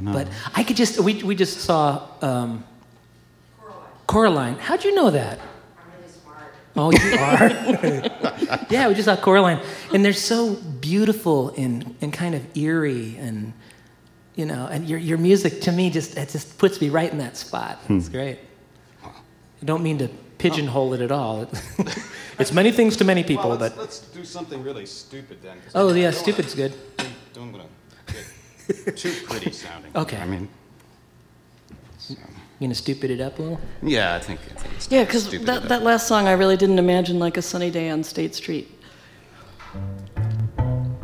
No. 0.00 0.12
But 0.12 0.28
I 0.54 0.62
could 0.62 0.76
just. 0.76 0.98
We 1.00 1.22
we 1.22 1.34
just 1.34 1.60
saw. 1.60 2.08
Um, 2.22 2.64
Coraline. 4.06 4.54
How'd 4.54 4.84
you 4.84 4.94
know 4.94 5.10
that? 5.10 5.40
Oh, 6.76 6.90
you 6.90 7.18
are. 7.18 7.48
yeah, 8.70 8.88
we 8.88 8.94
just 8.94 9.06
saw 9.06 9.16
Coraline, 9.16 9.60
and 9.94 10.04
they're 10.04 10.12
so 10.12 10.54
beautiful 10.54 11.50
and 11.56 11.96
and 12.00 12.12
kind 12.12 12.34
of 12.34 12.56
eerie, 12.56 13.16
and 13.18 13.52
you 14.34 14.44
know, 14.44 14.66
and 14.70 14.86
your 14.86 14.98
your 14.98 15.18
music 15.18 15.62
to 15.62 15.72
me 15.72 15.90
just 15.90 16.16
it 16.16 16.28
just 16.28 16.58
puts 16.58 16.80
me 16.80 16.90
right 16.90 17.10
in 17.10 17.18
that 17.18 17.36
spot. 17.36 17.78
It's 17.88 18.06
hmm. 18.06 18.12
great. 18.12 18.38
I 19.04 19.64
don't 19.64 19.82
mean 19.82 19.98
to 19.98 20.08
pigeonhole 20.38 20.92
it 20.92 21.00
at 21.00 21.10
all. 21.10 21.48
it's 22.38 22.52
many 22.52 22.70
things 22.70 22.96
to 22.98 23.04
many 23.04 23.24
people, 23.24 23.48
well, 23.48 23.58
let's, 23.58 23.74
but 23.74 23.80
let's 23.80 24.00
do 24.00 24.24
something 24.24 24.62
really 24.62 24.84
stupid 24.84 25.38
then. 25.42 25.56
oh 25.74 25.92
yeah, 25.94 26.10
don't 26.10 26.20
stupid's 26.20 26.54
good. 26.54 26.72
wanna- 26.98 27.10
Don't 27.32 27.52
want 27.52 27.64
to 28.08 28.14
get 28.84 28.96
too 28.96 29.14
pretty 29.24 29.52
sounding. 29.52 29.92
Okay. 29.94 30.18
I 30.18 30.26
mean, 30.26 30.48
You 32.58 32.66
gonna 32.68 32.74
stupid 32.74 33.10
it 33.10 33.20
up 33.20 33.38
a 33.38 33.42
little? 33.42 33.60
yeah, 33.82 34.14
I 34.14 34.18
think. 34.18 34.40
I 34.50 34.58
think 34.58 34.74
it's 34.76 34.88
Yeah, 34.90 35.04
because 35.04 35.28
that, 35.30 35.34
enough. 35.42 35.68
that 35.68 35.82
last 35.82 36.06
song 36.08 36.26
I 36.26 36.32
really 36.32 36.56
didn't 36.56 36.78
imagine 36.78 37.18
like 37.18 37.36
a 37.36 37.42
sunny 37.42 37.70
day 37.70 37.90
on 37.90 38.02
State 38.02 38.34
Street. 38.34 38.68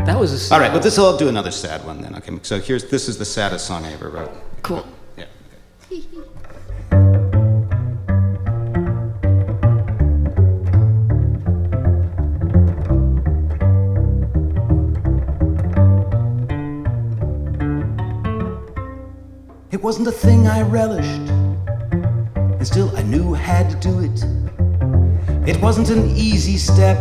That 0.06 0.18
was 0.18 0.50
a 0.50 0.54
All 0.54 0.58
right, 0.60 0.72
but 0.72 0.82
this 0.82 0.98
I'll 0.98 1.16
do 1.16 1.28
another 1.28 1.50
sad 1.50 1.84
one 1.84 2.00
then. 2.00 2.14
Okay, 2.16 2.38
so 2.42 2.58
here's 2.58 2.84
this 2.88 3.06
is 3.08 3.18
the 3.18 3.24
saddest 3.26 3.66
song 3.66 3.84
I 3.84 3.92
ever 3.92 4.08
wrote. 4.08 4.32
Cool. 4.62 4.86
Yeah. 5.18 5.26
It 19.70 19.82
wasn't 19.82 20.06
a 20.08 20.12
thing 20.12 20.46
I 20.46 20.60
relished, 20.62 21.26
and 22.62 22.68
still 22.68 22.96
I 22.96 23.02
knew 23.02 23.34
I 23.34 23.38
had 23.38 23.70
to 23.70 23.76
do 23.88 23.98
it. 23.98 24.24
It 25.48 25.60
wasn't 25.60 25.90
an 25.90 26.08
easy 26.16 26.56
step, 26.56 26.96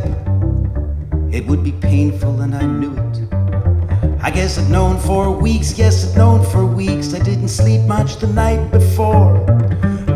it 1.32 1.45
would 1.45 1.63
be 1.63 1.71
painful, 1.71 2.41
and 2.41 2.56
I 2.56 2.65
knew 2.65 2.91
it. 2.97 4.24
I 4.24 4.32
guess 4.32 4.58
I'd 4.58 4.71
known 4.71 4.97
for 4.97 5.30
weeks, 5.30 5.78
yes, 5.78 6.04
I'd 6.04 6.17
known 6.17 6.43
for 6.43 6.65
weeks. 6.65 7.13
I 7.13 7.19
didn't 7.19 7.50
sleep 7.50 7.82
much 7.82 8.15
the 8.15 8.26
night 8.26 8.71
before. 8.71 9.38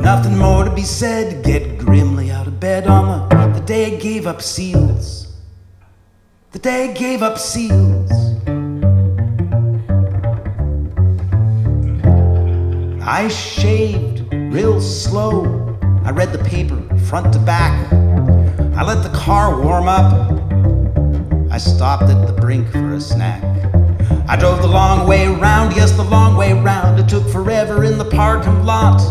Nothing 0.01 0.35
more 0.35 0.63
to 0.63 0.73
be 0.73 0.81
said, 0.81 1.45
get 1.45 1.77
grimly 1.77 2.31
out 2.31 2.47
of 2.47 2.59
bed 2.59 2.87
on 2.87 3.29
the, 3.29 3.59
the 3.59 3.65
day 3.67 3.95
I 3.95 3.99
gave 3.99 4.25
up 4.25 4.41
seals. 4.41 5.31
The 6.53 6.59
day 6.59 6.89
I 6.89 6.93
gave 6.93 7.21
up 7.21 7.37
seals. 7.37 8.09
I 13.03 13.27
shaved 13.27 14.15
real 14.55 14.79
slow. 14.79 15.43
I 16.05 16.11
read 16.11 16.31
the 16.31 16.41
paper 16.45 16.79
front 17.09 17.33
to 17.33 17.39
back. 17.39 17.91
I 18.77 18.83
let 18.83 19.03
the 19.03 19.11
car 19.13 19.61
warm 19.61 19.89
up. 19.89 20.31
I 21.51 21.57
stopped 21.57 22.03
at 22.03 22.25
the 22.25 22.31
brink 22.31 22.71
for 22.71 22.93
a 22.93 23.01
snack. 23.01 23.43
I 24.29 24.37
drove 24.37 24.61
the 24.61 24.69
long 24.69 25.09
way 25.09 25.27
round, 25.27 25.75
yes, 25.75 25.91
the 25.91 26.05
long 26.05 26.37
way 26.37 26.53
round. 26.53 26.97
It 27.01 27.09
took 27.09 27.27
forever 27.27 27.83
in 27.83 27.97
the 27.97 28.05
parking 28.05 28.63
lot. 28.63 29.01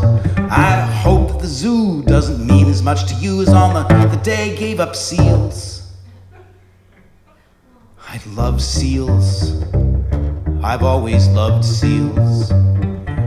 I 0.50 0.80
hope 1.02 1.32
that 1.32 1.40
the 1.42 1.46
zoo 1.46 2.02
doesn't 2.04 2.46
mean 2.46 2.68
as 2.68 2.82
much 2.82 3.04
to 3.10 3.14
you 3.16 3.42
as 3.42 3.50
on 3.50 3.74
the, 3.74 3.82
the 4.16 4.22
day 4.22 4.56
gave 4.56 4.80
up 4.80 4.96
seals. 4.96 5.92
I 8.08 8.18
love 8.28 8.62
seals. 8.62 9.62
I've 10.62 10.82
always 10.82 11.28
loved 11.28 11.66
seals. 11.66 12.50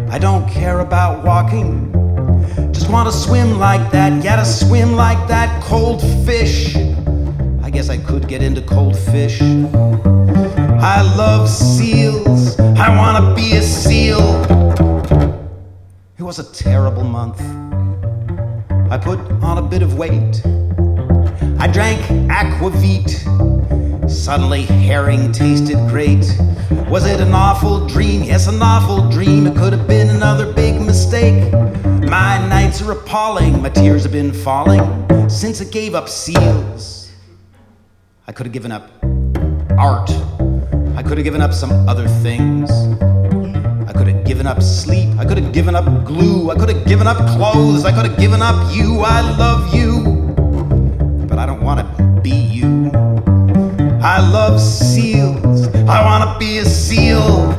I 0.10 0.18
don't 0.18 0.50
care 0.50 0.80
about 0.80 1.24
walking. 1.24 1.94
Just 2.88 2.96
want 2.96 3.12
to 3.12 3.20
swim 3.20 3.60
like 3.60 3.92
that. 3.92 4.24
gotta 4.24 4.46
swim 4.46 4.94
like 4.94 5.28
that. 5.28 5.62
Cold 5.62 6.02
fish. 6.26 6.74
I 7.62 7.70
guess 7.70 7.90
I 7.90 7.98
could 7.98 8.30
get 8.30 8.42
into 8.42 8.62
cold 8.62 8.98
fish. 8.98 9.42
I 9.42 11.02
love 11.18 11.50
seals. 11.50 12.58
I 12.58 12.88
want 12.96 13.18
to 13.18 13.36
be 13.36 13.58
a 13.58 13.62
seal. 13.62 14.22
It 16.18 16.24
was 16.24 16.40
a 16.40 16.50
terrible 16.54 17.04
month. 17.04 17.42
I 18.90 18.98
put 18.98 19.20
on 19.44 19.58
a 19.58 19.68
bit 19.68 19.82
of 19.82 19.98
weight. 19.98 20.42
I 21.60 21.68
drank 21.68 22.00
aquavit. 22.32 23.10
Suddenly, 24.10 24.62
herring 24.62 25.34
tasted 25.34 25.78
great. 25.90 26.24
Was 26.88 27.06
it 27.06 27.20
an 27.20 27.34
awful 27.34 27.86
dream? 27.86 28.24
Yes, 28.24 28.48
an 28.48 28.62
awful 28.62 29.10
dream. 29.10 29.46
It 29.46 29.58
could 29.58 29.74
have 29.74 29.90
been 29.90 30.10
another 30.10 30.54
big 30.54 30.80
mistake. 30.80 31.54
My 32.10 32.38
nights 32.48 32.82
are 32.82 32.94
appalling. 32.94 33.62
My 33.62 33.68
tears 33.70 34.04
have 34.04 34.14
been 34.14 34.32
falling 34.32 34.82
since 35.30 35.62
I 35.62 35.66
gave 35.66 35.94
up 35.94 36.08
seals. 36.08 37.12
I 38.28 38.32
could 38.32 38.46
have 38.46 38.54
given 38.54 38.72
up 38.72 38.90
art. 39.78 40.10
I 40.96 41.04
could 41.04 41.18
have 41.18 41.26
given 41.26 41.42
up 41.42 41.54
some 41.54 41.72
other 41.90 42.08
things. 42.08 42.72
I 43.90 43.92
could 43.92 44.08
have 44.08 44.26
given 44.26 44.48
up 44.48 44.62
sleep. 44.62 45.10
I 45.20 45.26
could 45.26 45.38
have 45.38 45.52
given 45.52 45.76
up 45.76 46.06
glue. 46.06 46.50
I 46.50 46.56
could 46.56 46.70
have 46.70 46.88
given 46.88 47.08
up 47.08 47.18
clothes. 47.36 47.84
I 47.84 47.92
could 47.92 48.10
have 48.10 48.18
given 48.18 48.42
up 48.42 48.74
you. 48.74 49.02
I 49.02 49.20
love 49.38 49.76
you. 49.76 50.34
But 51.28 51.40
I 51.40 51.46
don't 51.46 51.62
want 51.62 51.82
to 51.82 52.22
be 52.22 52.30
you. 52.30 52.90
I 54.02 54.22
love 54.32 54.62
seals. 54.62 55.68
I 55.68 56.06
wanna 56.06 56.40
be 56.40 56.60
a 56.60 56.66
seal. 56.66 57.54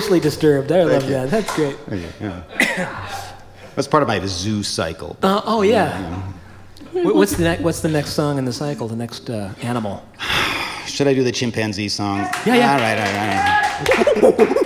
Seriously 0.00 0.20
disturbed. 0.20 0.70
I 0.72 0.84
love 0.84 1.06
that. 1.08 1.30
That's 1.30 1.54
great. 1.56 1.76
That's 3.74 3.88
part 3.88 4.02
of 4.02 4.08
my 4.08 4.24
zoo 4.26 4.62
cycle. 4.62 5.16
Uh, 5.22 5.40
oh 5.44 5.62
yeah. 5.62 6.20
Wh- 6.92 7.14
What's 7.16 7.36
the 7.36 7.44
ne- 7.44 7.62
What's 7.62 7.80
the 7.80 7.88
next 7.88 8.10
song 8.10 8.38
in 8.38 8.44
the 8.44 8.52
cycle? 8.52 8.86
The 8.88 8.96
next 8.96 9.28
uh, 9.30 9.52
animal? 9.62 10.04
Should 10.86 11.06
I 11.08 11.14
do 11.14 11.22
the 11.24 11.32
chimpanzee 11.32 11.88
song? 11.88 12.18
Yeah, 12.46 12.54
yeah. 12.54 12.72
All 12.72 12.78
right, 12.80 12.98
all 12.98 14.22
right, 14.24 14.24
all 14.24 14.46
right. 14.46 14.54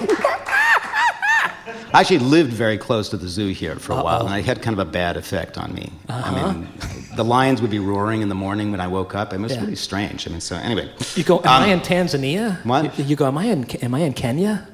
I 1.95 2.01
actually 2.01 2.21
lived 2.21 2.53
very 2.55 2.79
close 2.79 3.11
to 3.11 3.19
the 3.19 3.29
zoo 3.29 3.49
here 3.49 3.77
for 3.77 3.93
a 3.93 4.03
while, 4.03 4.27
and 4.27 4.35
it 4.39 4.47
had 4.47 4.63
kind 4.63 4.73
of 4.79 4.87
a 4.87 4.91
bad 4.91 5.19
effect 5.19 5.59
on 5.59 5.75
me. 5.75 5.93
I 6.09 6.53
mean, 6.55 6.69
the 7.17 7.25
lions 7.25 7.61
would 7.61 7.71
be 7.71 7.81
roaring 7.81 8.23
in 8.23 8.31
the 8.31 8.35
morning 8.35 8.71
when 8.71 8.81
I 8.81 8.87
woke 8.89 9.15
up. 9.15 9.33
and 9.35 9.41
It 9.41 9.45
was 9.45 9.53
Yeah. 9.53 9.61
really 9.61 9.77
strange. 9.77 10.27
I 10.27 10.31
mean, 10.31 10.41
so 10.41 10.57
anyway. 10.57 10.91
You 11.17 11.25
go. 11.25 11.41
Am 11.41 11.49
Um, 11.49 11.63
I 11.65 11.67
in 11.67 11.81
Tanzania? 11.81 12.65
what? 12.65 12.99
You, 12.99 13.05
you 13.05 13.17
go. 13.17 13.27
Am 13.27 13.37
I 13.37 13.45
in? 13.45 13.65
Am 13.83 13.95
I 13.95 13.99
in 14.01 14.15
Kenya? 14.15 14.67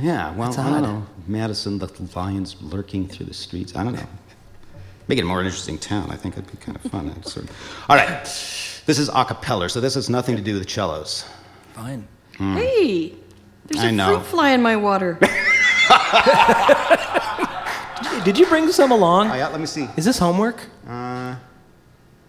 Yeah, 0.00 0.32
well, 0.36 0.48
That's 0.50 0.58
I 0.58 0.70
don't 0.70 0.82
know. 0.82 1.06
Madison, 1.26 1.78
the 1.78 1.88
lions 2.14 2.56
lurking 2.62 3.08
through 3.08 3.26
the 3.26 3.34
streets. 3.34 3.74
I 3.76 3.82
don't 3.84 3.94
know. 3.94 4.06
Make 5.08 5.18
it 5.18 5.22
a 5.22 5.24
more 5.24 5.40
interesting 5.42 5.78
town. 5.78 6.10
I 6.10 6.16
think 6.16 6.36
it'd 6.36 6.50
be 6.50 6.56
kind 6.58 6.76
of 6.76 6.82
fun. 6.90 7.22
Sort 7.24 7.46
of- 7.48 7.84
All 7.88 7.96
right. 7.96 8.22
This 8.86 8.98
is 8.98 9.08
a 9.12 9.24
cappella, 9.24 9.68
so 9.68 9.80
this 9.80 9.94
has 9.94 10.08
nothing 10.08 10.36
to 10.36 10.42
do 10.42 10.54
with 10.58 10.68
cellos. 10.68 11.24
Fine. 11.74 12.06
Hey, 12.38 13.14
there's 13.66 13.84
I 13.84 13.88
a 13.88 13.92
know. 13.92 14.14
fruit 14.20 14.26
fly 14.26 14.50
in 14.50 14.62
my 14.62 14.76
water. 14.76 15.18
Did 18.24 18.38
you 18.38 18.46
bring 18.46 18.70
some 18.70 18.92
along? 18.92 19.30
Oh, 19.30 19.34
yeah, 19.34 19.48
let 19.48 19.60
me 19.60 19.66
see. 19.66 19.88
Is 19.96 20.04
this 20.04 20.18
homework? 20.18 20.60
Uh, 20.86 21.36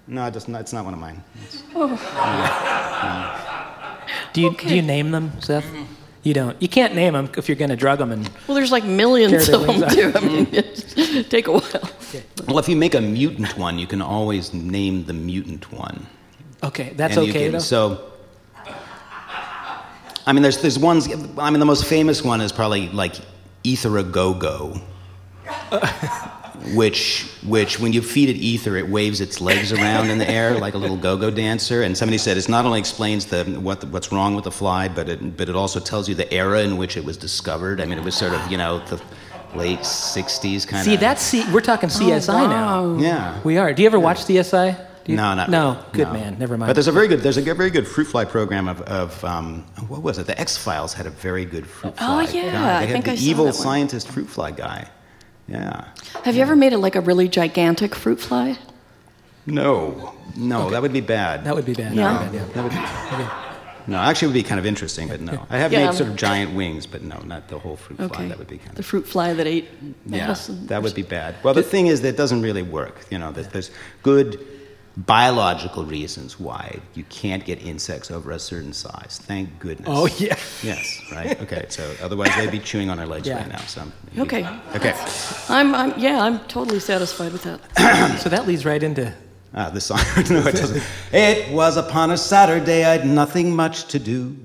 no, 0.07 0.25
it 0.25 0.31
doesn't, 0.33 0.53
it's 0.55 0.73
not 0.73 0.85
one 0.85 0.93
of 0.93 0.99
mine. 0.99 1.23
It's- 1.43 1.63
Do 4.33 4.41
you 4.41 4.55
Do 4.57 4.75
you 4.75 4.81
name 4.81 5.11
them, 5.11 5.31
Seth? 5.39 5.65
You 6.23 6.33
don't. 6.33 6.61
You 6.61 6.67
can't 6.67 6.93
name 6.95 7.13
them 7.13 7.29
if 7.37 7.47
you're 7.47 7.55
going 7.55 7.69
to 7.69 7.75
drug 7.77 7.99
them. 7.99 8.11
And 8.11 8.29
Well, 8.47 8.55
there's 8.55 8.71
like 8.71 8.83
millions 8.83 9.47
of 9.47 9.61
them 9.65 9.79
wings 9.79 9.95
too. 9.95 10.11
I 10.15 10.19
mean, 10.19 10.47
it 10.51 11.29
take 11.29 11.47
a 11.47 11.51
while. 11.53 11.89
Well, 12.47 12.59
if 12.59 12.67
you 12.67 12.75
make 12.75 12.93
a 12.95 13.01
mutant 13.01 13.57
one, 13.57 13.79
you 13.79 13.87
can 13.87 14.01
always 14.01 14.53
name 14.53 15.05
the 15.05 15.13
mutant 15.13 15.71
one. 15.71 16.05
okay, 16.63 16.91
that's 16.95 17.15
And 17.15 17.25
you 17.25 17.31
okay 17.31 17.43
can- 17.43 17.51
though. 17.53 17.59
So, 17.59 18.11
I 20.25 20.33
mean, 20.33 20.43
there's 20.43 20.61
there's 20.61 20.77
ones. 20.77 21.07
I 21.37 21.49
mean, 21.49 21.59
the 21.59 21.65
most 21.65 21.85
famous 21.85 22.21
one 22.23 22.41
is 22.41 22.51
probably 22.51 22.89
like 22.89 23.15
ether-a-go-go, 23.63 24.79
which 26.75 27.25
which 27.47 27.79
when 27.79 27.93
you 27.93 28.01
feed 28.01 28.29
it 28.29 28.35
ether, 28.37 28.75
it 28.77 28.87
waves 28.89 29.21
its 29.21 29.39
legs 29.41 29.71
around 29.71 30.09
in 30.09 30.17
the 30.17 30.29
air 30.29 30.57
like 30.59 30.73
a 30.73 30.77
little 30.77 30.97
go-go 30.97 31.31
dancer. 31.31 31.81
And 31.83 31.97
somebody 31.97 32.17
said 32.17 32.37
it 32.37 32.49
not 32.49 32.65
only 32.65 32.79
explains 32.79 33.25
the 33.25 33.43
what 33.59 33.83
what's 33.85 34.11
wrong 34.11 34.35
with 34.35 34.43
the 34.43 34.51
fly, 34.51 34.87
but 34.87 35.07
it 35.09 35.37
but 35.37 35.49
it 35.49 35.55
also 35.55 35.79
tells 35.79 36.07
you 36.09 36.15
the 36.15 36.31
era 36.33 36.61
in 36.61 36.77
which 36.77 36.97
it 36.97 37.03
was 37.05 37.17
discovered. 37.17 37.79
I 37.81 37.85
mean, 37.85 37.97
it 37.97 38.03
was 38.03 38.15
sort 38.15 38.33
of 38.33 38.51
you 38.51 38.57
know 38.57 38.79
the 38.87 39.01
late 39.55 39.79
'60s 39.79 40.67
kind 40.67 40.81
of. 40.81 40.85
See, 40.85 40.95
that's 40.95 41.21
C- 41.21 41.45
we're 41.51 41.61
talking 41.61 41.89
CSI 41.89 42.27
now. 42.49 42.83
wow. 42.93 42.97
yeah. 42.99 43.39
We 43.43 43.57
are. 43.57 43.73
Do 43.73 43.81
you 43.81 43.87
ever 43.87 43.99
watch 43.99 44.19
CSI? 44.19 44.85
You- 45.07 45.15
No, 45.15 45.33
not 45.33 45.49
no. 45.49 45.71
really. 45.71 45.83
Good 45.93 46.07
No. 46.07 46.13
man. 46.13 46.37
Never 46.37 46.55
mind. 46.57 46.69
But 46.69 46.73
there's 46.73 46.87
a 46.87 46.91
very 46.91 47.07
good 47.07 47.21
there's 47.21 47.37
a 47.37 47.41
very 47.41 47.71
good 47.71 47.87
fruit 47.87 48.05
fly 48.05 48.25
program 48.25 48.67
of, 48.67 48.81
of 48.81 49.23
um, 49.25 49.65
what 49.87 50.03
was 50.03 50.19
it? 50.19 50.27
The 50.27 50.39
X 50.39 50.55
Files 50.57 50.93
had 50.93 51.07
a 51.07 51.09
very 51.09 51.45
good 51.45 51.65
fruit 51.65 51.97
fly. 51.97 52.23
Oh, 52.23 52.25
fly. 52.27 52.33
yeah, 52.39 52.51
guy. 52.51 52.77
I 52.77 52.79
They 52.81 52.85
had 52.87 52.93
think 52.93 53.05
the 53.05 53.11
I 53.13 53.15
saw 53.15 53.23
evil 53.31 53.45
that 53.45 53.55
one. 53.55 53.63
scientist 53.63 54.07
fruit 54.09 54.27
fly 54.29 54.51
guy. 54.51 54.87
Yeah. 55.49 55.85
Have 56.23 56.35
you 56.35 56.41
ever 56.41 56.55
made 56.55 56.73
it 56.73 56.77
like 56.77 56.95
a 56.95 57.01
really 57.01 57.27
gigantic 57.27 57.95
fruit 57.95 58.19
fly? 58.19 58.57
No, 59.45 60.13
no, 60.35 60.69
that 60.69 60.81
would 60.81 60.93
be 60.93 61.01
bad. 61.01 61.43
that 61.45 61.55
would 61.55 61.65
be 61.65 61.73
bad. 61.73 61.93
Yeah. 61.95 62.29
That 62.53 62.63
would 62.63 62.69
be 62.71 62.75
bad, 62.77 63.31
no, 63.87 63.97
actually, 63.97 64.25
it 64.25 64.29
would 64.29 64.33
be 64.35 64.43
kind 64.43 64.59
of 64.59 64.67
interesting, 64.67 65.07
but 65.07 65.19
no. 65.19 65.47
I 65.49 65.57
have 65.57 65.73
Yeah. 65.73 65.87
made 65.87 65.95
sort 65.95 66.09
of 66.11 66.15
giant 66.15 66.53
wings, 66.53 66.85
but 66.85 67.01
no, 67.01 67.17
not 67.25 67.47
the 67.47 67.57
whole 67.57 67.75
fruit 67.75 67.97
fly. 67.97 68.05
Okay. 68.05 68.27
That 68.27 68.37
would 68.37 68.47
be 68.47 68.57
kind 68.57 68.69
of 68.69 68.75
the 68.75 68.83
fruit 68.83 69.07
fly 69.07 69.33
that 69.33 69.47
ate 69.47 69.67
yeah. 70.05 70.35
That 70.67 70.83
would 70.83 70.93
be 70.93 71.01
bad. 71.01 71.35
Well, 71.41 71.55
the 71.55 71.63
thing 71.63 71.87
is 71.87 72.01
that 72.01 72.09
it 72.09 72.17
doesn't 72.17 72.43
really 72.43 72.61
work. 72.61 73.05
You 73.09 73.17
know, 73.17 73.31
that 73.31 73.51
there's 73.51 73.71
good 74.03 74.39
biological 74.97 75.85
reasons 75.85 76.39
why 76.39 76.79
you 76.93 77.03
can't 77.05 77.45
get 77.45 77.61
insects 77.63 78.11
over 78.11 78.31
a 78.31 78.39
certain 78.39 78.73
size. 78.73 79.19
Thank 79.23 79.59
goodness. 79.59 79.87
Oh 79.91 80.07
yeah. 80.17 80.35
Yes, 80.63 81.01
right. 81.11 81.39
Okay, 81.41 81.65
so 81.69 81.93
otherwise 82.01 82.35
they'd 82.35 82.51
be 82.51 82.59
chewing 82.59 82.89
on 82.89 82.99
our 82.99 83.05
legs 83.05 83.27
Yeah. 83.27 83.37
right 83.37 83.47
now. 83.49 83.59
So 83.59 83.83
Okay. 84.17 84.45
okay. 84.75 84.93
I'm, 85.49 85.73
I'm, 85.75 85.97
yeah, 85.99 86.21
I'm 86.21 86.39
totally 86.47 86.79
satisfied 86.79 87.31
with 87.31 87.43
that. 87.43 87.59
So 88.19 88.29
that 88.29 88.47
leads 88.47 88.65
right 88.65 88.81
into. 88.81 89.13
Ah, 89.53 89.69
this 89.69 89.85
song. 89.85 89.99
no, 90.29 90.39
it 90.47 90.55
doesn't. 90.55 90.83
It 91.11 91.51
was 91.53 91.77
upon 91.77 92.11
a 92.11 92.17
Saturday. 92.17 92.83
I'd 92.85 93.05
nothing 93.05 93.55
much 93.55 93.85
to 93.85 93.99
do. 93.99 94.35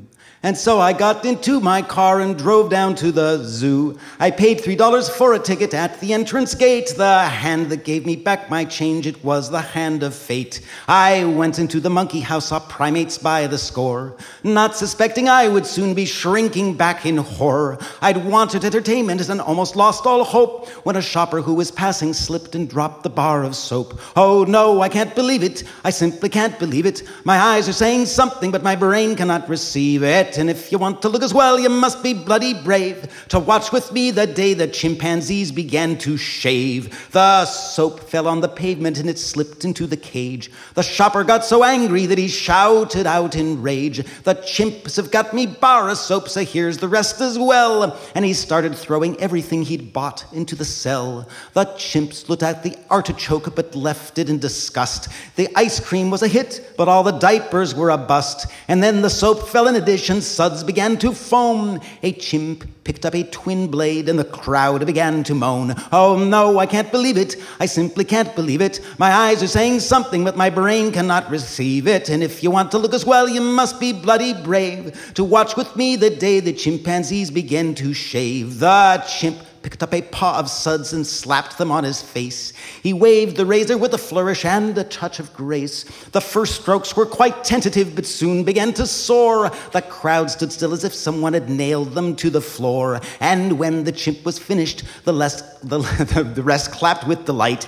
And 0.45 0.59
so 0.59 0.79
I 0.79 0.93
got 0.93 1.25
into 1.25 1.59
my 1.59 1.81
car 1.81 2.21
and 2.21 2.37
drove 2.37 2.69
down 2.69 2.97
to 2.97 3.11
the 3.11 3.43
zoo. 3.45 3.99
I 4.21 4.31
paid 4.31 4.59
$3 4.59 5.11
for 5.11 5.33
a 5.33 5.39
ticket 5.39 5.73
at 5.73 5.99
the 6.01 6.13
entrance 6.13 6.55
gate. 6.55 6.93
The 6.99 7.21
hand 7.21 7.71
that 7.71 7.83
gave 7.83 8.05
me 8.05 8.15
back 8.15 8.51
my 8.51 8.67
change, 8.67 9.07
it 9.07 9.25
was 9.25 9.49
the 9.49 9.63
hand 9.63 10.03
of 10.03 10.15
fate. 10.15 10.61
I 10.87 11.25
went 11.25 11.59
into 11.59 11.81
the 11.81 11.89
monkey 11.89 12.21
house, 12.21 12.49
saw 12.49 12.61
primates 12.61 13.17
by 13.17 13.47
the 13.47 13.57
score. 13.57 14.19
Not 14.43 14.77
suspecting 14.77 15.31
I 15.31 15.49
would 15.49 15.65
soon 15.65 15.95
be 15.95 16.05
shrinking 16.05 16.75
back 16.75 17.07
in 17.07 17.17
horror. 17.17 17.79
I'd 18.03 18.27
wanted 18.27 18.67
entertainment 18.67 19.27
and 19.27 19.41
almost 19.41 19.77
lost 19.77 20.05
all 20.05 20.25
hope 20.25 20.69
when 20.85 20.97
a 20.97 21.01
shopper 21.01 21.41
who 21.41 21.55
was 21.55 21.71
passing 21.71 22.13
slipped 22.13 22.55
and 22.55 22.69
dropped 22.69 23.03
the 23.03 23.09
bar 23.09 23.45
of 23.45 23.57
soap. 23.57 23.99
Oh 24.15 24.45
no, 24.47 24.83
I 24.83 24.91
can't 24.91 25.15
believe 25.15 25.43
it. 25.43 25.65
I 25.85 25.89
simply 25.89 26.29
can't 26.29 26.59
believe 26.59 26.85
it. 26.85 27.03
My 27.25 27.39
eyes 27.39 27.67
are 27.67 27.73
saying 27.73 28.05
something, 28.05 28.51
but 28.51 28.63
my 28.63 28.77
brain 28.77 29.17
cannot 29.17 29.49
receive 29.49 30.03
it. 30.03 30.34
And 30.39 30.51
if 30.51 30.73
you 30.73 30.79
want 30.79 31.03
to 31.03 31.09
look 31.09 31.23
as 31.23 31.35
well, 31.35 31.59
you 31.59 31.69
must 31.69 32.03
be 32.03 32.15
bloody 32.15 32.55
brave 32.55 33.27
to 33.29 33.39
watch 33.39 33.73
with 33.73 33.93
me 33.93 34.11
the 34.11 34.27
day 34.27 34.55
the 34.55 34.67
chimpanzees 34.67 35.53
began 35.53 35.99
to 35.99 36.17
shave. 36.17 37.11
The 37.13 37.45
soap 37.47 38.01
fell 38.01 38.29
on 38.29 38.41
the 38.41 38.49
pavement 38.49 38.99
and 38.99 39.09
it 39.09 39.19
slipped 39.19 39.65
into 39.65 39.87
the 39.87 39.97
cage. 39.97 40.51
The 40.75 40.83
shopper 40.83 41.25
got 41.25 41.45
so 41.45 41.65
angry 41.65 42.07
that 42.07 42.19
he 42.19 42.29
shouted 42.29 43.07
out 43.07 43.37
in 43.37 43.63
rage. 43.63 43.99
The 44.23 44.35
chimps 44.35 44.97
have 44.97 45.11
got 45.11 45.35
me 45.35 45.47
bar 45.47 45.89
of 45.89 45.99
soap, 45.99 46.29
so 46.29 46.45
here's 46.45 46.79
the 46.79 46.89
rest 46.89 47.21
as 47.21 47.39
well. 47.39 47.99
And 48.15 48.25
he 48.25 48.33
started 48.33 48.75
throwing 48.75 49.21
everything 49.21 49.63
he'd 49.63 49.93
bought 49.93 50.25
into 50.33 50.57
the 50.57 50.65
cell. 50.65 51.29
The 51.53 51.67
chimps 51.67 52.29
looked 52.29 52.43
at 52.43 52.63
the 52.63 52.77
artichoke 52.91 53.55
but 53.55 53.75
left 53.75 54.19
it 54.19 54.29
in 54.29 54.39
disgust. 54.39 55.09
The 55.37 55.49
ice 55.57 55.81
cream 55.81 56.11
was 56.11 56.23
a 56.23 56.29
hit, 56.29 56.75
but 56.77 56.89
all 56.89 57.03
the 57.03 57.13
diapers 57.13 57.75
were 57.75 57.91
a 57.91 57.99
bust. 57.99 58.47
And 58.69 58.83
then 58.83 59.03
the 59.03 59.11
soap 59.11 59.49
fell 59.49 59.69
in 59.69 59.77
addition, 59.77 60.21
suds 60.27 60.65
began 60.65 60.97
to 60.99 61.13
foam. 61.13 61.81
A 62.03 62.13
chimp 62.13 62.69
picked 62.85 63.07
up 63.07 63.15
a 63.15 63.25
twin 63.25 63.69
blade 63.69 64.09
and 64.09 64.19
the 64.19 64.25
crowd 64.25 64.85
began 64.87 65.25
to 65.25 65.35
moan. 65.35 65.75
Oh 65.91 66.23
no, 66.23 66.59
I 66.59 66.67
can't 66.67 66.91
believe 66.91 67.17
it. 67.17 67.37
I 67.59 67.67
simply 67.67 68.05
can't 68.05 68.35
believe 68.35 68.61
it. 68.61 68.81
My 68.99 69.11
eyes 69.11 69.43
are 69.43 69.49
saying 69.49 69.81
something, 69.81 70.25
but 70.25 70.37
my 70.37 70.51
brain 70.51 70.93
cannot 70.93 71.31
receive 71.31 71.87
it. 71.87 72.09
And 72.09 72.23
if 72.23 72.43
you 72.43 72.51
want 72.51 72.71
to 72.73 72.79
look 72.79 72.95
as 72.95 73.07
well, 73.07 73.29
you 73.29 73.41
must 73.41 73.81
be 73.81 73.93
bloody 73.93 74.35
brave 74.35 75.13
to 75.15 75.25
watch 75.25 75.57
with 75.57 75.75
me 75.77 75.97
the 75.97 76.11
day 76.11 76.41
the 76.41 76.53
chimpanzees 76.53 77.31
begin 77.31 77.75
to 77.77 77.95
shave. 77.95 78.59
The 78.59 79.05
chimp 79.09 79.39
picked 79.65 79.83
up 79.83 79.95
a 79.95 80.03
paw 80.03 80.39
of 80.39 80.51
suds 80.51 80.93
and 80.93 81.07
slapped 81.07 81.57
them 81.57 81.73
on 81.73 81.85
his 81.85 82.03
face. 82.03 82.53
He 82.83 82.93
waved 82.93 83.37
the 83.37 83.47
razor 83.47 83.79
with 83.79 83.95
a 83.95 83.99
flourish 83.99 84.45
and 84.45 84.77
a 84.77 84.85
touch 84.85 85.19
of 85.19 85.33
grace. 85.33 85.85
The 86.13 86.21
first 86.21 86.61
strokes 86.61 86.95
were 86.95 87.07
quite 87.07 87.45
tentative, 87.45 87.95
but 87.95 88.05
soon 88.05 88.45
began 88.45 88.75
to 88.75 88.87
soar. 88.87 89.51
The 89.73 89.81
crowd 89.81 90.31
stood 90.31 90.53
still 90.53 90.75
as 90.75 90.85
if 90.85 90.93
someone 90.93 91.33
had 91.33 91.49
nailed 91.49 91.95
them 91.95 92.15
to 92.17 92.29
the 92.29 92.43
floor. 92.43 93.01
And 93.21 93.59
when 93.59 93.85
the 93.85 93.93
chimp 93.93 94.27
was 94.27 94.39
finished, 94.39 94.85
the, 95.05 95.15
less, 95.15 95.41
the, 95.61 95.79
the 95.79 96.43
rest 96.43 96.71
clapped 96.71 97.07
with 97.07 97.25
delight. 97.25 97.67